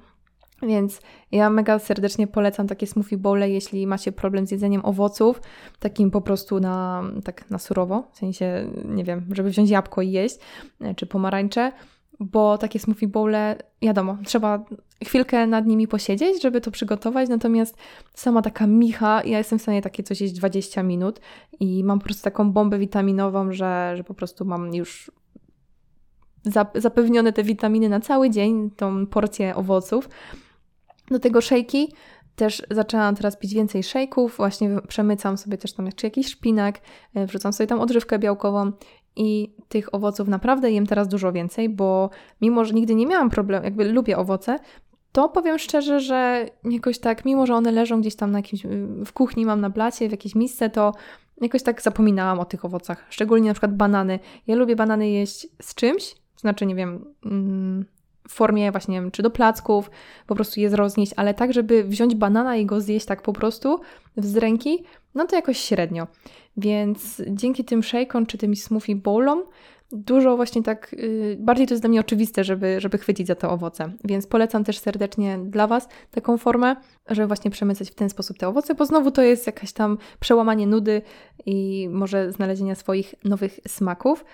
Więc 0.63 1.01
ja 1.31 1.49
mega 1.49 1.79
serdecznie 1.79 2.27
polecam 2.27 2.67
takie 2.67 2.87
smoothie 2.87 3.17
bowle, 3.17 3.49
jeśli 3.49 3.87
macie 3.87 4.11
problem 4.11 4.47
z 4.47 4.51
jedzeniem 4.51 4.85
owoców, 4.85 5.41
takim 5.79 6.11
po 6.11 6.21
prostu 6.21 6.59
na, 6.59 7.03
tak 7.23 7.49
na 7.49 7.57
surowo, 7.57 8.03
w 8.11 8.17
sensie, 8.17 8.67
nie 8.85 9.03
wiem, 9.03 9.25
żeby 9.31 9.49
wziąć 9.49 9.69
jabłko 9.69 10.01
i 10.01 10.11
jeść, 10.11 10.37
e, 10.81 10.95
czy 10.95 11.05
pomarańcze, 11.05 11.71
bo 12.21 12.57
takie 12.57 12.79
smoothie 12.79 13.07
bowle, 13.07 13.57
wiadomo, 13.81 14.17
trzeba 14.25 14.65
chwilkę 15.03 15.47
nad 15.47 15.65
nimi 15.65 15.87
posiedzieć, 15.87 16.41
żeby 16.41 16.61
to 16.61 16.71
przygotować, 16.71 17.29
natomiast 17.29 17.77
sama 18.13 18.41
taka 18.41 18.67
micha, 18.67 19.23
ja 19.23 19.37
jestem 19.37 19.59
w 19.59 19.61
stanie 19.61 19.81
takie 19.81 20.03
coś 20.03 20.21
jeść 20.21 20.33
20 20.33 20.83
minut 20.83 21.19
i 21.59 21.83
mam 21.83 21.99
po 21.99 22.05
prostu 22.05 22.23
taką 22.23 22.51
bombę 22.51 22.79
witaminową, 22.79 23.51
że, 23.51 23.93
że 23.97 24.03
po 24.03 24.13
prostu 24.13 24.45
mam 24.45 24.73
już 24.73 25.11
zapewnione 26.75 27.33
te 27.33 27.43
witaminy 27.43 27.89
na 27.89 27.99
cały 27.99 28.29
dzień, 28.29 28.71
tą 28.71 29.07
porcję 29.07 29.55
owoców. 29.55 30.09
Do 31.11 31.19
tego 31.19 31.41
szejki 31.41 31.93
też 32.35 32.63
zaczęłam 32.71 33.15
teraz 33.15 33.37
pić 33.37 33.53
więcej 33.53 33.83
szejków, 33.83 34.37
właśnie 34.37 34.69
przemycam 34.87 35.37
sobie 35.37 35.57
też 35.57 35.73
tam 35.73 35.85
jeszcze 35.85 36.07
jakiś 36.07 36.27
szpinak, 36.27 36.81
e, 37.13 37.25
wrzucam 37.25 37.53
sobie 37.53 37.67
tam 37.67 37.79
odżywkę 37.79 38.19
białkową 38.19 38.71
i 39.15 39.53
tych 39.69 39.95
owoców 39.95 40.27
naprawdę 40.27 40.71
jem 40.71 40.87
teraz 40.87 41.07
dużo 41.07 41.31
więcej, 41.31 41.69
bo 41.69 42.09
mimo, 42.41 42.65
że 42.65 42.73
nigdy 42.73 42.95
nie 42.95 43.07
miałam 43.07 43.29
problemu, 43.29 43.65
jakby 43.65 43.91
lubię 43.91 44.17
owoce, 44.17 44.59
to 45.11 45.29
powiem 45.29 45.59
szczerze, 45.59 45.99
że 45.99 46.45
jakoś 46.63 46.99
tak, 46.99 47.25
mimo 47.25 47.45
że 47.45 47.55
one 47.55 47.71
leżą 47.71 48.01
gdzieś 48.01 48.15
tam 48.15 48.31
na 48.31 48.39
jakimś, 48.39 48.63
w 49.05 49.11
kuchni 49.13 49.45
mam 49.45 49.61
na 49.61 49.69
blacie, 49.69 50.07
w 50.07 50.11
jakiejś 50.11 50.35
misce, 50.35 50.69
to 50.69 50.93
jakoś 51.41 51.63
tak 51.63 51.81
zapominałam 51.81 52.39
o 52.39 52.45
tych 52.45 52.65
owocach. 52.65 53.05
Szczególnie 53.09 53.47
na 53.47 53.53
przykład 53.53 53.75
banany. 53.75 54.19
Ja 54.47 54.55
lubię 54.55 54.75
banany 54.75 55.09
jeść 55.09 55.47
z 55.61 55.75
czymś, 55.75 56.15
znaczy, 56.37 56.65
nie 56.65 56.75
wiem, 56.75 57.05
mm, 57.25 57.85
w 58.27 58.33
formie 58.33 58.71
właśnie, 58.71 59.11
czy 59.11 59.23
do 59.23 59.29
placków, 59.29 59.91
po 60.27 60.35
prostu 60.35 60.59
je 60.59 60.69
roznieść, 60.69 61.13
ale 61.15 61.33
tak, 61.33 61.53
żeby 61.53 61.83
wziąć 61.83 62.15
banana 62.15 62.55
i 62.55 62.65
go 62.65 62.81
zjeść 62.81 63.05
tak 63.05 63.21
po 63.21 63.33
prostu 63.33 63.79
z 64.17 64.37
ręki, 64.37 64.83
no 65.15 65.25
to 65.25 65.35
jakoś 65.35 65.57
średnio. 65.57 66.07
Więc 66.57 67.21
dzięki 67.27 67.65
tym 67.65 67.81
shake'om 67.81 68.25
czy 68.25 68.37
tym 68.37 68.55
smoothie 68.55 68.95
bowlom 68.95 69.43
dużo 69.91 70.35
właśnie 70.35 70.63
tak, 70.63 70.95
yy, 70.97 71.37
bardziej 71.39 71.67
to 71.67 71.73
jest 71.73 71.83
dla 71.83 71.89
mnie 71.89 71.99
oczywiste, 71.99 72.43
żeby, 72.43 72.81
żeby 72.81 72.97
chwycić 72.97 73.27
za 73.27 73.35
te 73.35 73.49
owoce. 73.49 73.91
Więc 74.03 74.27
polecam 74.27 74.63
też 74.63 74.77
serdecznie 74.77 75.39
dla 75.45 75.67
Was 75.67 75.87
taką 76.11 76.37
formę, 76.37 76.75
żeby 77.07 77.27
właśnie 77.27 77.51
przemycać 77.51 77.91
w 77.91 77.95
ten 77.95 78.09
sposób 78.09 78.37
te 78.37 78.47
owoce, 78.47 78.75
bo 78.75 78.85
znowu 78.85 79.11
to 79.11 79.21
jest 79.21 79.47
jakaś 79.47 79.73
tam 79.73 79.97
przełamanie 80.19 80.67
nudy 80.67 81.01
i 81.45 81.89
może 81.91 82.31
znalezienia 82.31 82.75
swoich 82.75 83.15
nowych 83.23 83.59
smaków. 83.67 84.25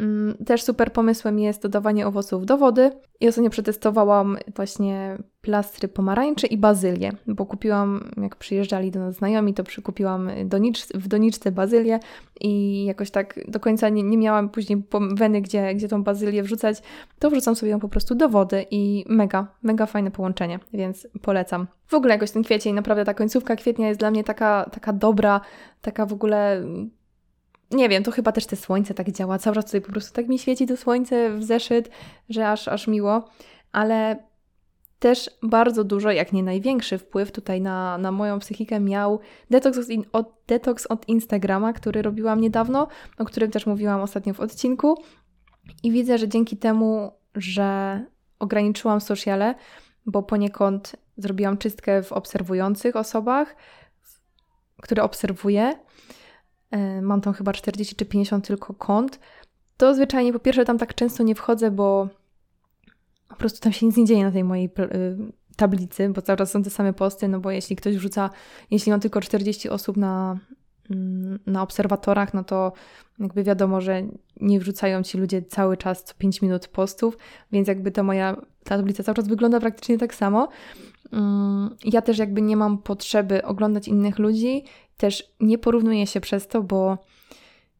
Mm, 0.00 0.34
też 0.46 0.62
super 0.62 0.92
pomysłem 0.92 1.38
jest 1.38 1.62
dodawanie 1.62 2.06
owoców 2.06 2.46
do 2.46 2.58
wody. 2.58 2.90
I 3.20 3.28
ostatnio 3.28 3.50
przetestowałam 3.50 4.38
właśnie 4.56 5.18
plastry 5.40 5.88
pomarańczy 5.88 6.46
i 6.46 6.58
bazylię, 6.58 7.12
bo 7.26 7.46
kupiłam, 7.46 8.10
jak 8.22 8.36
przyjeżdżali 8.36 8.90
do 8.90 9.00
nas 9.00 9.14
znajomi, 9.14 9.54
to 9.54 9.64
przykupiłam 9.64 10.30
donicz, 10.44 10.86
w 10.94 11.08
doniczce 11.08 11.52
bazylię 11.52 12.00
i 12.40 12.84
jakoś 12.84 13.10
tak 13.10 13.40
do 13.48 13.60
końca 13.60 13.88
nie, 13.88 14.02
nie 14.02 14.18
miałam 14.18 14.48
później 14.48 14.82
weny, 15.14 15.40
gdzie, 15.40 15.74
gdzie 15.74 15.88
tą 15.88 16.02
bazylię 16.02 16.42
wrzucać, 16.42 16.82
to 17.18 17.30
wrzucam 17.30 17.56
sobie 17.56 17.70
ją 17.70 17.80
po 17.80 17.88
prostu 17.88 18.14
do 18.14 18.28
wody 18.28 18.66
i 18.70 19.04
mega, 19.08 19.46
mega 19.62 19.86
fajne 19.86 20.10
połączenie, 20.10 20.58
więc 20.72 21.08
polecam. 21.22 21.66
W 21.86 21.94
ogóle 21.94 22.14
jakoś 22.14 22.30
ten 22.30 22.42
kwiecień, 22.42 22.74
naprawdę 22.74 23.04
ta 23.04 23.14
końcówka 23.14 23.56
kwietnia 23.56 23.88
jest 23.88 24.00
dla 24.00 24.10
mnie 24.10 24.24
taka, 24.24 24.70
taka 24.72 24.92
dobra, 24.92 25.40
taka 25.80 26.06
w 26.06 26.12
ogóle 26.12 26.64
nie 27.72 27.88
wiem, 27.88 28.02
to 28.02 28.10
chyba 28.10 28.32
też 28.32 28.46
te 28.46 28.56
słońce 28.56 28.94
tak 28.94 29.10
działa. 29.10 29.38
Cały 29.38 29.56
czas 29.56 29.64
tutaj 29.64 29.80
po 29.80 29.92
prostu 29.92 30.14
tak 30.14 30.28
mi 30.28 30.38
świeci 30.38 30.66
to 30.66 30.76
słońce 30.76 31.30
w 31.30 31.44
zeszyt, 31.44 31.90
że 32.28 32.48
aż, 32.48 32.68
aż 32.68 32.86
miło. 32.86 33.28
Ale 33.72 34.16
też 34.98 35.30
bardzo 35.42 35.84
dużo, 35.84 36.10
jak 36.10 36.32
nie 36.32 36.42
największy 36.42 36.98
wpływ 36.98 37.32
tutaj 37.32 37.60
na, 37.60 37.98
na 37.98 38.12
moją 38.12 38.38
psychikę 38.38 38.80
miał 38.80 39.20
detoks 39.50 39.78
od, 40.12 40.32
detoks 40.46 40.86
od 40.86 41.08
Instagrama, 41.08 41.72
który 41.72 42.02
robiłam 42.02 42.40
niedawno, 42.40 42.88
o 43.18 43.24
którym 43.24 43.50
też 43.50 43.66
mówiłam 43.66 44.00
ostatnio 44.00 44.34
w 44.34 44.40
odcinku. 44.40 45.02
I 45.82 45.90
widzę, 45.90 46.18
że 46.18 46.28
dzięki 46.28 46.56
temu, 46.56 47.12
że 47.34 48.00
ograniczyłam 48.38 49.00
sociale, 49.00 49.54
bo 50.06 50.22
poniekąd 50.22 50.96
zrobiłam 51.16 51.58
czystkę 51.58 52.02
w 52.02 52.12
obserwujących 52.12 52.96
osobach, 52.96 53.56
które 54.82 55.02
obserwuję, 55.02 55.72
mam 57.02 57.20
tam 57.20 57.34
chyba 57.34 57.52
40 57.52 57.96
czy 57.96 58.04
50 58.04 58.46
tylko 58.46 58.74
kont, 58.74 59.18
to 59.76 59.94
zwyczajnie 59.94 60.32
po 60.32 60.38
pierwsze 60.38 60.64
tam 60.64 60.78
tak 60.78 60.94
często 60.94 61.22
nie 61.22 61.34
wchodzę, 61.34 61.70
bo 61.70 62.08
po 63.28 63.36
prostu 63.36 63.60
tam 63.60 63.72
się 63.72 63.86
nic 63.86 63.96
nie 63.96 64.04
dzieje 64.04 64.24
na 64.24 64.32
tej 64.32 64.44
mojej 64.44 64.66
y, 64.66 65.32
tablicy, 65.56 66.08
bo 66.08 66.22
cały 66.22 66.36
czas 66.36 66.50
są 66.50 66.62
te 66.62 66.70
same 66.70 66.92
posty, 66.92 67.28
no 67.28 67.40
bo 67.40 67.50
jeśli 67.50 67.76
ktoś 67.76 67.96
wrzuca, 67.96 68.30
jeśli 68.70 68.92
mam 68.92 69.00
tylko 69.00 69.20
40 69.20 69.68
osób 69.68 69.96
na, 69.96 70.38
mm, 70.90 71.38
na 71.46 71.62
obserwatorach, 71.62 72.34
no 72.34 72.44
to 72.44 72.72
jakby 73.18 73.42
wiadomo, 73.44 73.80
że 73.80 74.02
nie 74.40 74.60
wrzucają 74.60 75.02
ci 75.02 75.18
ludzie 75.18 75.42
cały 75.42 75.76
czas 75.76 76.04
co 76.04 76.14
5 76.14 76.42
minut 76.42 76.68
postów, 76.68 77.18
więc 77.52 77.68
jakby 77.68 77.90
ta 77.90 78.02
moja 78.02 78.36
ta 78.64 78.76
tablica 78.76 79.02
cały 79.02 79.16
czas 79.16 79.28
wygląda 79.28 79.60
praktycznie 79.60 79.98
tak 79.98 80.14
samo. 80.14 80.48
Mm, 81.12 81.76
ja 81.84 82.02
też 82.02 82.18
jakby 82.18 82.42
nie 82.42 82.56
mam 82.56 82.78
potrzeby 82.78 83.44
oglądać 83.44 83.88
innych 83.88 84.18
ludzi, 84.18 84.64
też 85.02 85.34
nie 85.40 85.58
porównuję 85.58 86.06
się 86.06 86.20
przez 86.20 86.48
to, 86.48 86.62
bo 86.62 86.98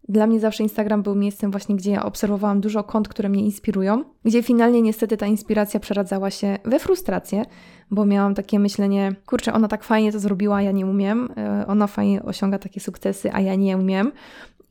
dla 0.08 0.26
mnie 0.26 0.40
zawsze 0.40 0.62
Instagram 0.62 1.02
był 1.02 1.14
miejscem 1.14 1.50
właśnie, 1.50 1.76
gdzie 1.76 1.90
ja 1.90 2.04
obserwowałam 2.04 2.60
dużo 2.60 2.84
kont, 2.84 3.08
które 3.08 3.28
mnie 3.28 3.44
inspirują, 3.44 4.04
gdzie 4.24 4.42
finalnie 4.42 4.82
niestety 4.82 5.16
ta 5.16 5.26
inspiracja 5.26 5.80
przeradzała 5.80 6.30
się 6.30 6.58
we 6.64 6.78
frustrację, 6.78 7.44
bo 7.90 8.04
miałam 8.04 8.34
takie 8.34 8.58
myślenie, 8.58 9.14
kurczę, 9.26 9.52
ona 9.52 9.68
tak 9.68 9.84
fajnie 9.84 10.12
to 10.12 10.18
zrobiła, 10.18 10.62
ja 10.62 10.72
nie 10.72 10.86
umiem, 10.86 11.28
e, 11.36 11.66
ona 11.66 11.86
fajnie 11.86 12.22
osiąga 12.22 12.58
takie 12.58 12.80
sukcesy, 12.80 13.32
a 13.32 13.40
ja 13.40 13.54
nie 13.54 13.76
umiem. 13.76 14.12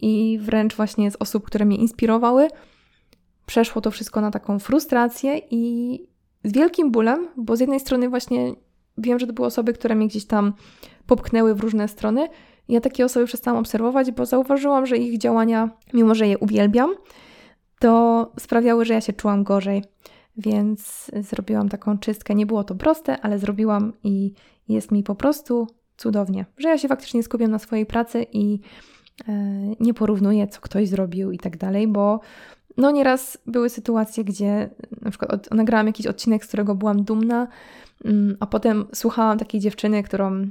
I 0.01 0.39
wręcz 0.41 0.75
właśnie 0.75 1.11
z 1.11 1.15
osób, 1.19 1.45
które 1.45 1.65
mnie 1.65 1.77
inspirowały, 1.77 2.47
przeszło 3.45 3.81
to 3.81 3.91
wszystko 3.91 4.21
na 4.21 4.31
taką 4.31 4.59
frustrację 4.59 5.41
i 5.51 5.99
z 6.43 6.53
wielkim 6.53 6.91
bólem, 6.91 7.27
bo 7.37 7.55
z 7.55 7.59
jednej 7.59 7.79
strony 7.79 8.09
właśnie 8.09 8.53
wiem, 9.01 9.19
że 9.19 9.27
to 9.27 9.33
były 9.33 9.47
osoby, 9.47 9.73
które 9.73 9.95
mnie 9.95 10.07
gdzieś 10.07 10.25
tam 10.25 10.53
popchnęły 11.05 11.55
w 11.55 11.59
różne 11.59 11.87
strony. 11.87 12.27
Ja 12.69 12.81
takie 12.81 13.05
osoby 13.05 13.25
przestałam 13.25 13.59
obserwować, 13.59 14.11
bo 14.11 14.25
zauważyłam, 14.25 14.85
że 14.85 14.97
ich 14.97 15.17
działania, 15.17 15.69
mimo 15.93 16.15
że 16.15 16.27
je 16.27 16.37
uwielbiam, 16.37 16.95
to 17.79 18.31
sprawiały, 18.39 18.85
że 18.85 18.93
ja 18.93 19.01
się 19.01 19.13
czułam 19.13 19.43
gorzej. 19.43 19.83
Więc 20.37 21.11
zrobiłam 21.21 21.69
taką 21.69 21.97
czystkę. 21.97 22.35
Nie 22.35 22.45
było 22.45 22.63
to 22.63 22.75
proste, 22.75 23.21
ale 23.21 23.39
zrobiłam 23.39 23.93
i 24.03 24.33
jest 24.67 24.91
mi 24.91 25.03
po 25.03 25.15
prostu 25.15 25.67
cudownie, 25.97 26.45
że 26.57 26.69
ja 26.69 26.77
się 26.77 26.87
faktycznie 26.87 27.23
skupiam 27.23 27.51
na 27.51 27.59
swojej 27.59 27.85
pracy 27.85 28.25
i 28.31 28.59
e, 29.27 29.33
nie 29.79 29.93
porównuję, 29.93 30.47
co 30.47 30.61
ktoś 30.61 30.89
zrobił 30.89 31.31
i 31.31 31.37
tak 31.37 31.57
dalej, 31.57 31.87
bo 31.87 32.19
no 32.77 32.91
nieraz 32.91 33.37
były 33.45 33.69
sytuacje, 33.69 34.23
gdzie 34.23 34.69
na 35.01 35.09
przykład 35.09 35.33
od, 35.33 35.51
nagrałam 35.51 35.87
jakiś 35.87 36.07
odcinek, 36.07 36.45
z 36.45 36.47
którego 36.47 36.75
byłam 36.75 37.03
dumna, 37.03 37.47
a 38.39 38.47
potem 38.47 38.85
słuchałam 38.93 39.37
takiej 39.37 39.61
dziewczyny, 39.61 40.03
którą 40.03 40.47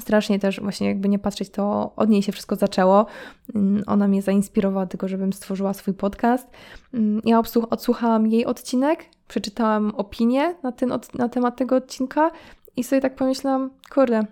strasznie 0.00 0.38
też 0.38 0.60
właśnie 0.60 0.88
jakby 0.88 1.08
nie 1.08 1.18
patrzeć, 1.18 1.50
to 1.50 1.92
od 1.96 2.08
niej 2.08 2.22
się 2.22 2.32
wszystko 2.32 2.56
zaczęło. 2.56 3.06
Mm, 3.54 3.82
ona 3.86 4.08
mnie 4.08 4.22
zainspirowała 4.22 4.86
tego, 4.86 5.08
żebym 5.08 5.32
stworzyła 5.32 5.74
swój 5.74 5.94
podcast. 5.94 6.48
Mm, 6.94 7.20
ja 7.24 7.42
odsłuchałam 7.70 8.26
jej 8.26 8.46
odcinek, 8.46 9.04
przeczytałam 9.28 9.92
opinię 9.94 10.54
na, 10.62 10.72
ten, 10.72 10.92
na 11.14 11.28
temat 11.28 11.56
tego 11.56 11.76
odcinka 11.76 12.30
i 12.76 12.84
sobie 12.84 13.00
tak 13.00 13.14
pomyślałam, 13.14 13.70
kurde, 13.90 14.26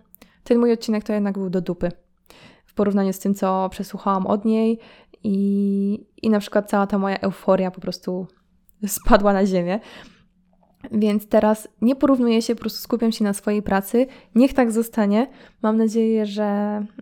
ten 0.45 0.59
mój 0.59 0.73
odcinek 0.73 1.05
to 1.05 1.13
jednak 1.13 1.39
był 1.39 1.51
do 1.51 1.61
dupy. 1.61 1.93
W 2.67 2.75
porównaniu 2.75 3.13
z 3.13 3.19
tym, 3.19 3.35
co 3.35 3.69
przesłuchałam 3.69 4.27
od 4.27 4.45
niej 4.45 4.79
i, 5.23 6.07
i 6.23 6.31
na 6.31 6.41
przykład 6.41 6.71
cała 6.71 6.87
ta 6.87 6.99
moja 6.99 7.19
euforia 7.19 7.71
po 7.71 7.81
prostu 7.81 8.27
spadła 8.87 9.33
na 9.33 9.47
ziemię. 9.47 9.81
Więc 10.93 11.27
teraz 11.27 11.69
nie 11.83 11.97
porównuję 11.97 12.43
się, 12.43 12.55
po 12.55 12.61
prostu 12.61 12.79
skupiam 12.81 13.13
się 13.13 13.25
na 13.25 13.33
swojej 13.33 13.63
pracy. 13.63 14.07
Niech 14.35 14.53
tak 14.53 14.73
zostanie. 14.73 15.27
Mam 15.63 15.77
nadzieję, 15.77 16.27
że 16.27 16.45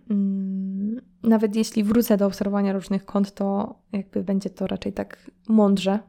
mm, 0.09 1.01
nawet 1.23 1.55
jeśli 1.55 1.83
wrócę 1.83 2.17
do 2.17 2.25
obserwowania 2.25 2.73
różnych 2.73 3.05
kont, 3.05 3.31
to 3.33 3.75
jakby 3.91 4.23
będzie 4.23 4.49
to 4.49 4.67
raczej 4.67 4.93
tak 4.93 5.31
mądrze 5.47 5.99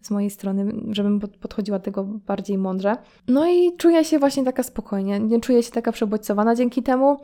z 0.00 0.10
mojej 0.10 0.30
strony, 0.30 0.72
żebym 0.90 1.20
podchodziła 1.20 1.78
do 1.78 1.84
tego 1.84 2.04
bardziej 2.04 2.58
mądrze. 2.58 2.96
No 3.28 3.48
i 3.48 3.76
czuję 3.76 4.04
się 4.04 4.18
właśnie 4.18 4.44
taka 4.44 4.62
spokojnie, 4.62 5.20
nie 5.20 5.40
czuję 5.40 5.62
się 5.62 5.70
taka 5.72 5.92
przebodźcowana 5.92 6.54
dzięki 6.54 6.82
temu 6.82 7.16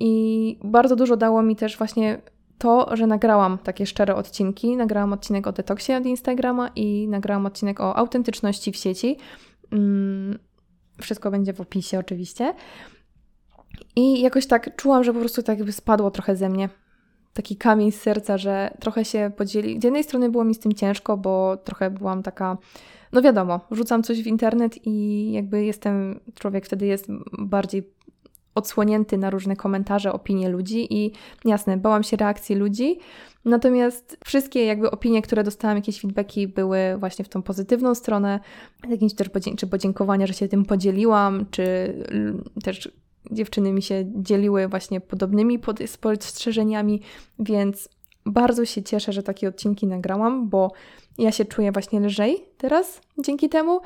i 0.00 0.58
bardzo 0.64 0.96
dużo 0.96 1.16
dało 1.16 1.42
mi 1.42 1.56
też 1.56 1.78
właśnie 1.78 2.20
to, 2.58 2.96
że 2.96 3.06
nagrałam 3.06 3.58
takie 3.58 3.86
szczere 3.86 4.14
odcinki. 4.14 4.76
Nagrałam 4.76 5.12
odcinek 5.12 5.46
o 5.46 5.52
detoksie 5.52 5.92
od 5.92 6.06
Instagrama 6.06 6.68
i 6.76 7.08
nagrałam 7.08 7.46
odcinek 7.46 7.80
o 7.80 7.96
autentyczności 7.96 8.72
w 8.72 8.76
sieci. 8.76 9.16
Mm, 9.72 10.38
wszystko 11.00 11.30
będzie 11.30 11.52
w 11.52 11.60
opisie 11.60 11.98
oczywiście. 11.98 12.54
I 13.96 14.20
jakoś 14.20 14.46
tak 14.46 14.76
czułam, 14.76 15.04
że 15.04 15.12
po 15.12 15.20
prostu 15.20 15.42
tak 15.42 15.58
jakby 15.58 15.72
spadło 15.72 16.10
trochę 16.10 16.36
ze 16.36 16.48
mnie 16.48 16.68
taki 17.32 17.56
kamień 17.56 17.92
z 17.92 18.00
serca, 18.00 18.38
że 18.38 18.76
trochę 18.80 19.04
się 19.04 19.30
podzieli. 19.36 19.80
Z 19.80 19.84
jednej 19.84 20.04
strony 20.04 20.30
było 20.30 20.44
mi 20.44 20.54
z 20.54 20.58
tym 20.58 20.72
ciężko, 20.72 21.16
bo 21.16 21.56
trochę 21.56 21.90
byłam 21.90 22.22
taka, 22.22 22.56
no 23.12 23.22
wiadomo, 23.22 23.60
rzucam 23.70 24.02
coś 24.02 24.22
w 24.22 24.26
internet 24.26 24.86
i 24.86 25.32
jakby 25.32 25.64
jestem, 25.64 26.20
człowiek 26.34 26.66
wtedy 26.66 26.86
jest 26.86 27.06
bardziej 27.38 27.95
odsłonięty 28.56 29.18
na 29.18 29.30
różne 29.30 29.56
komentarze, 29.56 30.12
opinie 30.12 30.48
ludzi 30.48 30.94
i 30.94 31.12
jasne, 31.44 31.76
bałam 31.76 32.02
się 32.02 32.16
reakcji 32.16 32.56
ludzi, 32.56 32.98
natomiast 33.44 34.18
wszystkie 34.24 34.64
jakby 34.64 34.90
opinie, 34.90 35.22
które 35.22 35.44
dostałam, 35.44 35.76
jakieś 35.76 36.00
feedbacki 36.00 36.48
były 36.48 36.78
właśnie 36.98 37.24
w 37.24 37.28
tą 37.28 37.42
pozytywną 37.42 37.94
stronę, 37.94 38.40
jakieś 38.88 39.14
też 39.14 39.30
czy 39.56 39.66
podziękowania, 39.66 40.26
że 40.26 40.34
się 40.34 40.48
tym 40.48 40.64
podzieliłam, 40.64 41.46
czy 41.50 41.94
też 42.64 42.90
dziewczyny 43.30 43.72
mi 43.72 43.82
się 43.82 44.04
dzieliły 44.16 44.68
właśnie 44.68 45.00
podobnymi 45.00 45.58
spostrzeżeniami, 45.86 47.02
więc 47.38 47.88
bardzo 48.26 48.64
się 48.64 48.82
cieszę, 48.82 49.12
że 49.12 49.22
takie 49.22 49.48
odcinki 49.48 49.86
nagrałam, 49.86 50.48
bo 50.48 50.72
ja 51.18 51.32
się 51.32 51.44
czuję 51.44 51.72
właśnie 51.72 52.00
lżej 52.00 52.44
teraz 52.58 53.00
dzięki 53.18 53.48
temu. 53.48 53.80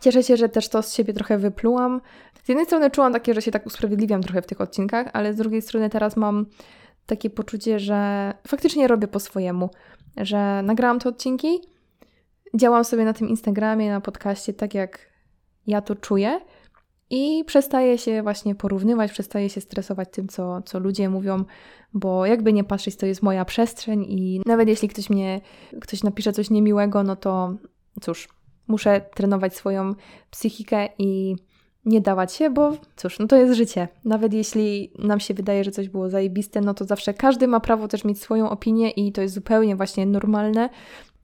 Cieszę 0.00 0.22
się, 0.22 0.36
że 0.36 0.48
też 0.48 0.68
to 0.68 0.82
z 0.82 0.94
siebie 0.94 1.14
trochę 1.14 1.38
wyplułam. 1.38 2.00
Z 2.42 2.48
jednej 2.48 2.66
strony 2.66 2.90
czułam 2.90 3.12
takie, 3.12 3.34
że 3.34 3.42
się 3.42 3.50
tak 3.50 3.66
usprawiedliwiam 3.66 4.22
trochę 4.22 4.42
w 4.42 4.46
tych 4.46 4.60
odcinkach, 4.60 5.10
ale 5.12 5.32
z 5.32 5.36
drugiej 5.36 5.62
strony 5.62 5.90
teraz 5.90 6.16
mam 6.16 6.46
takie 7.06 7.30
poczucie, 7.30 7.78
że 7.78 8.32
faktycznie 8.48 8.88
robię 8.88 9.08
po 9.08 9.20
swojemu, 9.20 9.70
że 10.16 10.62
nagrałam 10.62 10.98
te 10.98 11.08
odcinki, 11.08 11.60
działam 12.54 12.84
sobie 12.84 13.04
na 13.04 13.12
tym 13.12 13.28
Instagramie, 13.28 13.90
na 13.90 14.00
podcaście 14.00 14.54
tak, 14.54 14.74
jak 14.74 15.12
ja 15.66 15.80
to 15.80 15.94
czuję 15.94 16.40
i 17.10 17.44
przestaję 17.46 17.98
się 17.98 18.22
właśnie 18.22 18.54
porównywać, 18.54 19.12
przestaję 19.12 19.50
się 19.50 19.60
stresować 19.60 20.08
tym, 20.12 20.28
co, 20.28 20.62
co 20.62 20.78
ludzie 20.78 21.08
mówią, 21.08 21.44
bo 21.94 22.26
jakby 22.26 22.52
nie 22.52 22.64
patrzeć, 22.64 22.96
to 22.96 23.06
jest 23.06 23.22
moja 23.22 23.44
przestrzeń 23.44 24.04
i 24.08 24.40
nawet 24.46 24.68
jeśli 24.68 24.88
ktoś 24.88 25.10
mnie, 25.10 25.40
ktoś 25.80 26.02
napisze 26.02 26.32
coś 26.32 26.50
niemiłego, 26.50 27.02
no 27.02 27.16
to 27.16 27.54
cóż, 28.00 28.28
muszę 28.68 29.00
trenować 29.14 29.56
swoją 29.56 29.94
psychikę 30.30 30.88
i 30.98 31.36
nie 31.84 32.00
dawać 32.00 32.32
się, 32.32 32.50
bo 32.50 32.72
cóż, 32.96 33.18
no 33.18 33.26
to 33.26 33.36
jest 33.36 33.54
życie. 33.54 33.88
Nawet 34.04 34.32
jeśli 34.32 34.92
nam 34.98 35.20
się 35.20 35.34
wydaje, 35.34 35.64
że 35.64 35.70
coś 35.70 35.88
było 35.88 36.10
zajebiste, 36.10 36.60
no 36.60 36.74
to 36.74 36.84
zawsze 36.84 37.14
każdy 37.14 37.48
ma 37.48 37.60
prawo 37.60 37.88
też 37.88 38.04
mieć 38.04 38.20
swoją 38.20 38.50
opinię 38.50 38.90
i 38.90 39.12
to 39.12 39.22
jest 39.22 39.34
zupełnie 39.34 39.76
właśnie 39.76 40.06
normalne. 40.06 40.68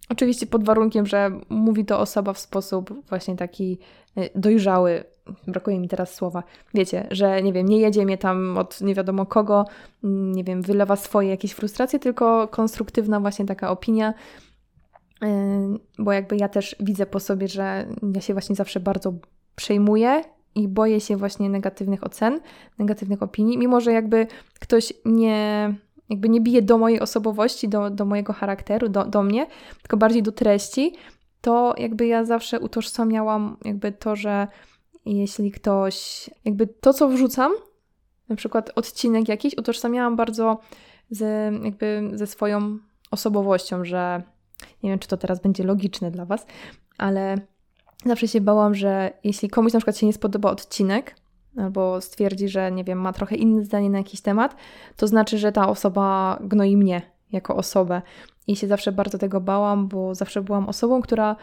Oczywiście 0.09 0.47
pod 0.47 0.65
warunkiem, 0.65 1.07
że 1.07 1.31
mówi 1.49 1.85
to 1.85 2.01
osoba 2.01 2.33
w 2.33 2.39
sposób 2.39 3.09
właśnie 3.09 3.37
taki 3.37 3.79
y, 4.19 4.31
dojrzały, 4.35 5.05
brakuje 5.47 5.81
mi 5.81 5.89
teraz 5.89 6.15
słowa, 6.15 6.43
wiecie, 6.75 7.07
że 7.11 7.43
nie 7.43 7.53
wiem, 7.53 7.69
nie 7.69 7.79
jedzie 7.79 8.05
mnie 8.05 8.19
tam 8.19 8.59
od 8.59 8.81
nie 8.81 8.95
wiadomo 8.95 9.27
kogo, 9.27 9.65
mm, 10.05 10.33
nie 10.33 10.45
wiem, 10.45 10.63
wylewa 10.63 10.97
swoje 10.97 11.29
jakieś 11.29 11.53
frustracje, 11.53 11.99
tylko 11.99 12.49
konstruktywna 12.49 13.21
właśnie 13.21 13.47
taka 13.47 13.71
opinia, 13.71 14.15
yy, 15.23 15.29
bo 15.99 16.13
jakby 16.13 16.37
ja 16.37 16.49
też 16.49 16.77
widzę 16.81 17.07
po 17.07 17.21
sobie, 17.21 17.49
że 17.49 17.87
ja 18.15 18.21
się 18.21 18.33
właśnie 18.33 18.57
zawsze 18.57 18.81
bardzo 18.81 19.13
przejmuję 19.57 20.23
i 20.59 20.69
boję 20.69 21.01
się 21.01 21.17
właśnie 21.17 21.51
negatywnych 21.51 22.05
ocen, 22.05 22.41
negatywnych 22.79 23.23
opinii, 23.23 23.59
mimo 23.59 23.81
że 23.81 23.93
jakby 23.93 24.27
ktoś 24.61 24.93
nie 25.05 25.75
jakby 26.11 26.29
nie 26.29 26.41
bije 26.41 26.63
do 26.63 26.79
mojej 26.79 27.01
osobowości, 27.01 27.69
do, 27.69 27.91
do 27.91 28.05
mojego 28.05 28.33
charakteru, 28.33 28.89
do, 28.89 29.05
do 29.05 29.23
mnie, 29.23 29.47
tylko 29.83 29.97
bardziej 29.97 30.23
do 30.23 30.33
treści, 30.33 30.95
to 31.41 31.75
jakby 31.79 32.07
ja 32.07 32.25
zawsze 32.25 32.61
utożsamiałam 32.61 33.57
jakby 33.65 33.93
to, 33.93 34.17
że 34.17 34.47
jeśli 35.07 35.51
ktoś, 35.51 36.31
jakby 36.45 36.67
to, 36.67 36.93
co 36.93 37.09
wrzucam, 37.09 37.53
na 38.29 38.37
przykład 38.37 38.71
odcinek 38.75 39.29
jakiś, 39.29 39.59
utożsamiałam 39.59 40.17
bardzo 40.17 40.59
z, 41.11 41.55
jakby 41.65 42.11
ze 42.13 42.27
swoją 42.27 42.79
osobowością, 43.11 43.85
że 43.85 44.23
nie 44.83 44.91
wiem, 44.91 44.99
czy 44.99 45.09
to 45.09 45.17
teraz 45.17 45.41
będzie 45.41 45.65
logiczne 45.65 46.11
dla 46.11 46.25
Was, 46.25 46.47
ale 46.99 47.39
zawsze 48.05 48.29
się 48.29 48.41
bałam, 48.41 48.75
że 48.75 49.13
jeśli 49.25 49.49
komuś 49.49 49.73
na 49.73 49.79
przykład 49.79 49.97
się 49.97 50.07
nie 50.07 50.13
spodoba 50.13 50.51
odcinek, 50.51 51.15
albo 51.57 52.01
stwierdzi, 52.01 52.49
że 52.49 52.73
nie 52.73 52.85
wiem, 52.85 53.01
ma 53.01 53.13
trochę 53.13 53.37
inne 53.37 53.65
zdanie 53.65 53.91
na 53.91 53.99
jakiś 53.99 54.21
temat, 54.21 54.57
to 54.97 55.07
znaczy, 55.07 55.39
że 55.39 55.53
ta 55.53 55.69
osoba 55.69 56.39
gnoi 56.41 56.77
mnie 56.77 57.03
jako 57.33 57.57
osobę. 57.57 58.03
I 58.47 58.57
się 58.57 58.67
zawsze 58.67 58.93
bardzo 58.93 59.19
tego 59.19 59.41
bałam, 59.41 59.89
bo 59.89 60.15
zawsze 60.15 60.43
byłam 60.43 60.69
osobą, 60.69 61.03
która. 61.03 61.37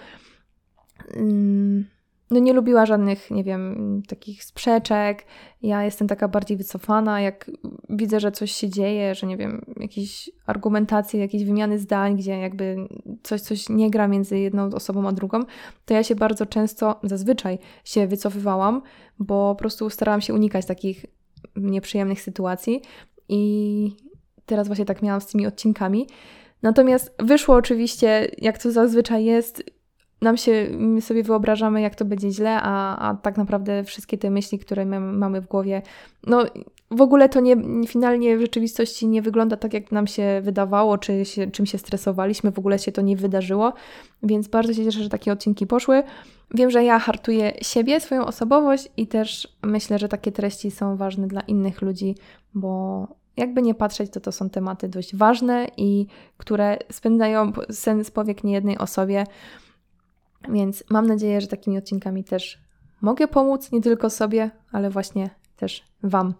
Mm, 1.16 1.86
no 2.32 2.40
nie 2.40 2.54
lubiła 2.54 2.86
żadnych, 2.86 3.32
nie 3.32 3.44
wiem, 3.44 4.02
takich 4.08 4.44
sprzeczek. 4.44 5.26
Ja 5.62 5.84
jestem 5.84 6.08
taka 6.08 6.28
bardziej 6.28 6.58
wycofana, 6.58 7.22
jak 7.22 7.52
widzę, 7.90 8.20
że 8.20 8.32
coś 8.32 8.52
się 8.52 8.70
dzieje, 8.70 9.16
że 9.16 9.28
nie 9.28 9.38
wiem, 9.38 9.66
jakieś 9.78 10.30
argumentacje, 10.46 11.20
jakieś 11.20 11.46
wymiany 11.46 11.80
zdań, 11.80 12.18
gdzie 12.18 12.40
jakby 12.40 12.88
coś, 13.26 13.42
coś 13.42 13.70
nie 13.70 13.90
gra 13.90 14.08
między 14.08 14.40
jedną 14.40 14.70
osobą 14.70 15.08
a 15.08 15.12
drugą, 15.12 15.40
to 15.86 15.94
ja 15.94 16.04
się 16.04 16.16
bardzo 16.16 16.46
często, 16.46 17.00
zazwyczaj 17.04 17.60
się 17.84 18.08
wycofywałam, 18.08 18.82
bo 19.20 19.56
po 19.56 19.60
prostu 19.60 19.90
starałam 19.90 20.22
się 20.22 20.34
unikać 20.34 20.66
takich 20.66 21.06
nieprzyjemnych 21.56 22.22
sytuacji 22.22 22.82
i 23.30 23.92
teraz 24.46 24.68
właśnie 24.68 24.86
tak 24.86 25.02
miałam 25.02 25.22
z 25.22 25.28
tymi 25.28 25.48
odcinkami. 25.48 26.08
Natomiast 26.62 27.16
wyszło 27.20 27.56
oczywiście, 27.56 28.32
jak 28.38 28.58
to 28.58 28.72
zazwyczaj 28.72 29.26
jest, 29.26 29.64
nam 30.22 30.38
się, 30.38 30.68
my 30.72 31.02
sobie 31.02 31.24
wyobrażamy, 31.24 31.82
jak 31.82 31.96
to 31.96 32.06
będzie 32.06 32.32
źle, 32.32 32.60
a, 32.62 32.98
a 33.10 33.16
tak 33.16 33.38
naprawdę 33.38 33.84
wszystkie 33.84 34.18
te 34.18 34.30
myśli, 34.30 34.60
które 34.60 34.86
my 34.86 35.00
mamy 35.00 35.42
w 35.42 35.48
głowie, 35.48 35.82
no 36.28 36.46
w 36.96 37.02
ogóle 37.02 37.30
to 37.30 37.40
nie, 37.40 37.56
finalnie 37.88 38.38
w 38.38 38.42
rzeczywistości 38.42 39.08
nie 39.08 39.22
wygląda 39.22 39.58
tak, 39.58 39.74
jak 39.74 39.92
nam 39.92 40.08
się 40.08 40.42
wydawało, 40.44 40.98
czy 40.98 41.26
się, 41.26 41.52
czym 41.52 41.66
się 41.66 41.78
stresowaliśmy, 41.78 42.52
w 42.52 42.60
ogóle 42.60 42.80
się 42.80 42.92
to 42.92 43.02
nie 43.02 43.18
wydarzyło, 43.18 43.74
więc 44.24 44.48
bardzo 44.48 44.74
się 44.74 44.86
cieszę, 44.86 45.04
że 45.04 45.10
takie 45.10 45.32
odcinki 45.32 45.68
poszły. 45.68 46.04
Wiem, 46.54 46.72
że 46.72 46.84
ja 46.84 47.00
hartuję 47.00 47.54
siebie, 47.62 48.00
swoją 48.00 48.26
osobowość 48.26 48.90
i 48.98 49.08
też 49.08 49.48
myślę, 49.64 50.00
że 50.00 50.08
takie 50.08 50.32
treści 50.32 50.72
są 50.72 50.98
ważne 50.98 51.28
dla 51.28 51.42
innych 51.42 51.82
ludzi, 51.82 52.16
bo 52.54 53.08
jakby 53.38 53.62
nie 53.62 53.76
patrzeć, 53.76 54.12
to 54.12 54.20
to 54.20 54.32
są 54.32 54.50
tematy 54.50 54.90
dość 54.90 55.16
ważne 55.16 55.68
i 55.78 56.08
które 56.38 56.78
spędzają 56.92 57.52
sen 57.72 58.04
z 58.04 58.12
powiek 58.12 58.44
niejednej 58.44 58.78
osobie. 58.78 59.24
Więc 60.50 60.84
mam 60.90 61.08
nadzieję, 61.08 61.42
że 61.42 61.48
takimi 61.48 61.78
odcinkami 61.78 62.24
też 62.24 62.60
mogę 63.02 63.28
pomóc 63.28 63.72
nie 63.72 63.82
tylko 63.82 64.10
sobie, 64.10 64.52
ale 64.72 64.90
właśnie 64.90 65.30
też 65.56 65.84
Wam. 66.04 66.34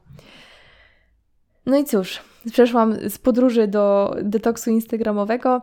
No 1.66 1.78
i 1.78 1.84
cóż, 1.84 2.22
przeszłam 2.52 3.10
z 3.10 3.18
podróży 3.18 3.68
do 3.68 4.16
detoksu 4.24 4.72
instagramowego 4.72 5.62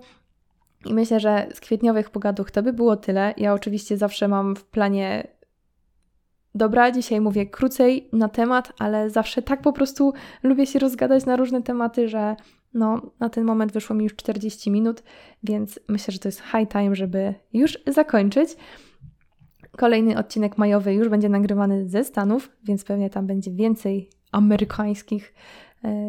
i 0.85 0.95
myślę, 0.95 1.21
że 1.21 1.47
z 1.55 1.61
kwietniowych 1.61 2.11
pogaduch 2.11 2.51
to 2.51 2.63
by 2.63 2.73
było 2.73 2.97
tyle. 2.97 3.35
Ja 3.37 3.55
oczywiście 3.55 3.97
zawsze 3.97 4.29
mam 4.29 4.57
w 4.57 4.65
planie 4.65 5.27
Dobra, 6.55 6.91
dzisiaj 6.91 7.21
mówię 7.21 7.47
krócej 7.47 8.09
na 8.13 8.29
temat, 8.29 8.73
ale 8.79 9.11
zawsze 9.11 9.43
tak 9.43 9.63
po 9.63 9.73
prostu 9.73 10.13
lubię 10.43 10.67
się 10.67 10.79
rozgadać 10.79 11.27
na 11.27 11.37
różne 11.37 11.63
tematy, 11.63 12.09
że 12.09 12.37
no, 12.75 13.03
na 13.21 13.29
ten 13.29 13.45
moment 13.45 13.73
wyszło 13.73 13.97
mi 13.97 14.05
już 14.05 14.17
40 14.17 14.71
minut, 14.71 15.03
więc 15.43 15.81
myślę, 15.89 16.13
że 16.13 16.19
to 16.19 16.29
jest 16.29 16.41
high 16.41 16.69
time, 16.69 16.95
żeby 16.95 17.35
już 17.53 17.79
zakończyć. 17.87 18.57
Kolejny 19.77 20.19
odcinek 20.19 20.59
majowy 20.59 20.95
już 20.95 21.09
będzie 21.09 21.29
nagrywany 21.29 21.89
ze 21.89 22.05
Stanów, 22.05 22.51
więc 22.65 22.85
pewnie 22.85 23.11
tam 23.11 23.27
będzie 23.27 23.51
więcej 23.51 24.11
amerykańskich 24.33 25.35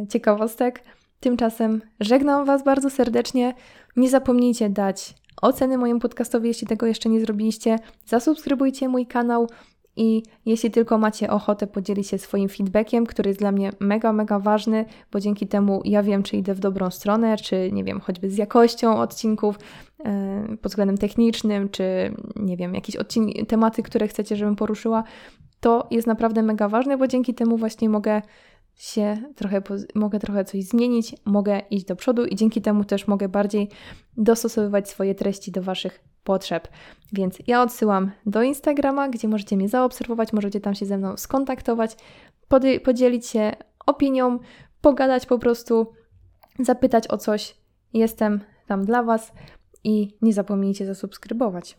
ciekawostek. 0.09 0.83
Tymczasem 1.19 1.81
żegnam 1.99 2.45
Was 2.45 2.63
bardzo 2.63 2.89
serdecznie. 2.89 3.53
Nie 3.95 4.09
zapomnijcie 4.09 4.69
dać 4.69 5.15
oceny 5.41 5.77
mojemu 5.77 5.99
podcastowi, 5.99 6.47
jeśli 6.47 6.67
tego 6.67 6.85
jeszcze 6.85 7.09
nie 7.09 7.19
zrobiliście. 7.19 7.79
Zasubskrybujcie 8.05 8.89
mój 8.89 9.05
kanał. 9.05 9.47
I 9.95 10.23
jeśli 10.45 10.71
tylko 10.71 10.97
macie 10.97 11.29
ochotę 11.29 11.67
podzielić 11.67 12.07
się 12.07 12.17
swoim 12.17 12.49
feedbackiem, 12.49 13.05
który 13.05 13.29
jest 13.29 13.39
dla 13.39 13.51
mnie 13.51 13.71
mega, 13.79 14.13
mega 14.13 14.39
ważny, 14.39 14.85
bo 15.11 15.19
dzięki 15.19 15.47
temu 15.47 15.81
ja 15.85 16.03
wiem, 16.03 16.23
czy 16.23 16.37
idę 16.37 16.53
w 16.53 16.59
dobrą 16.59 16.91
stronę, 16.91 17.37
czy 17.37 17.69
nie 17.71 17.83
wiem, 17.83 17.99
choćby 17.99 18.29
z 18.29 18.37
jakością 18.37 18.97
odcinków 18.97 19.59
yy, 20.49 20.57
pod 20.57 20.71
względem 20.71 20.97
technicznym, 20.97 21.69
czy 21.69 21.83
nie 22.35 22.57
wiem, 22.57 22.75
jakieś 22.75 22.97
tematy, 23.47 23.83
które 23.83 24.07
chcecie, 24.07 24.35
żebym 24.35 24.55
poruszyła, 24.55 25.03
to 25.59 25.87
jest 25.91 26.07
naprawdę 26.07 26.43
mega 26.43 26.69
ważne, 26.69 26.97
bo 26.97 27.07
dzięki 27.07 27.33
temu 27.33 27.57
właśnie 27.57 27.89
mogę 27.89 28.21
się 28.75 29.17
trochę, 29.35 29.61
mogę 29.95 30.19
trochę 30.19 30.45
coś 30.45 30.63
zmienić, 30.63 31.15
mogę 31.25 31.59
iść 31.59 31.85
do 31.85 31.95
przodu 31.95 32.25
i 32.25 32.35
dzięki 32.35 32.61
temu 32.61 32.83
też 32.83 33.07
mogę 33.07 33.29
bardziej 33.29 33.69
dostosowywać 34.17 34.89
swoje 34.89 35.15
treści 35.15 35.51
do 35.51 35.61
Waszych 35.61 36.03
potrzeb. 36.23 36.67
Więc 37.13 37.37
ja 37.47 37.61
odsyłam 37.61 38.11
do 38.25 38.41
Instagrama, 38.41 39.09
gdzie 39.09 39.27
możecie 39.27 39.57
mnie 39.57 39.69
zaobserwować, 39.69 40.33
możecie 40.33 40.61
tam 40.61 40.75
się 40.75 40.85
ze 40.85 40.97
mną 40.97 41.17
skontaktować, 41.17 41.97
podzielić 42.83 43.27
się 43.27 43.51
opinią, 43.85 44.39
pogadać 44.81 45.25
po 45.25 45.39
prostu, 45.39 45.91
zapytać 46.59 47.07
o 47.07 47.17
coś. 47.17 47.55
Jestem 47.93 48.39
tam 48.67 48.85
dla 48.85 49.03
Was 49.03 49.31
i 49.83 50.17
nie 50.21 50.33
zapomnijcie 50.33 50.85
zasubskrybować. 50.85 51.77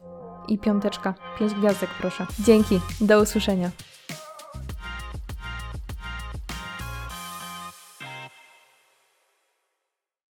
I 0.49 0.59
piąteczka, 0.59 1.14
pięć 1.38 1.55
gwiazdek 1.55 1.90
proszę. 2.01 2.26
Dzięki, 2.40 2.80
do 3.01 3.22
usłyszenia. 3.22 3.93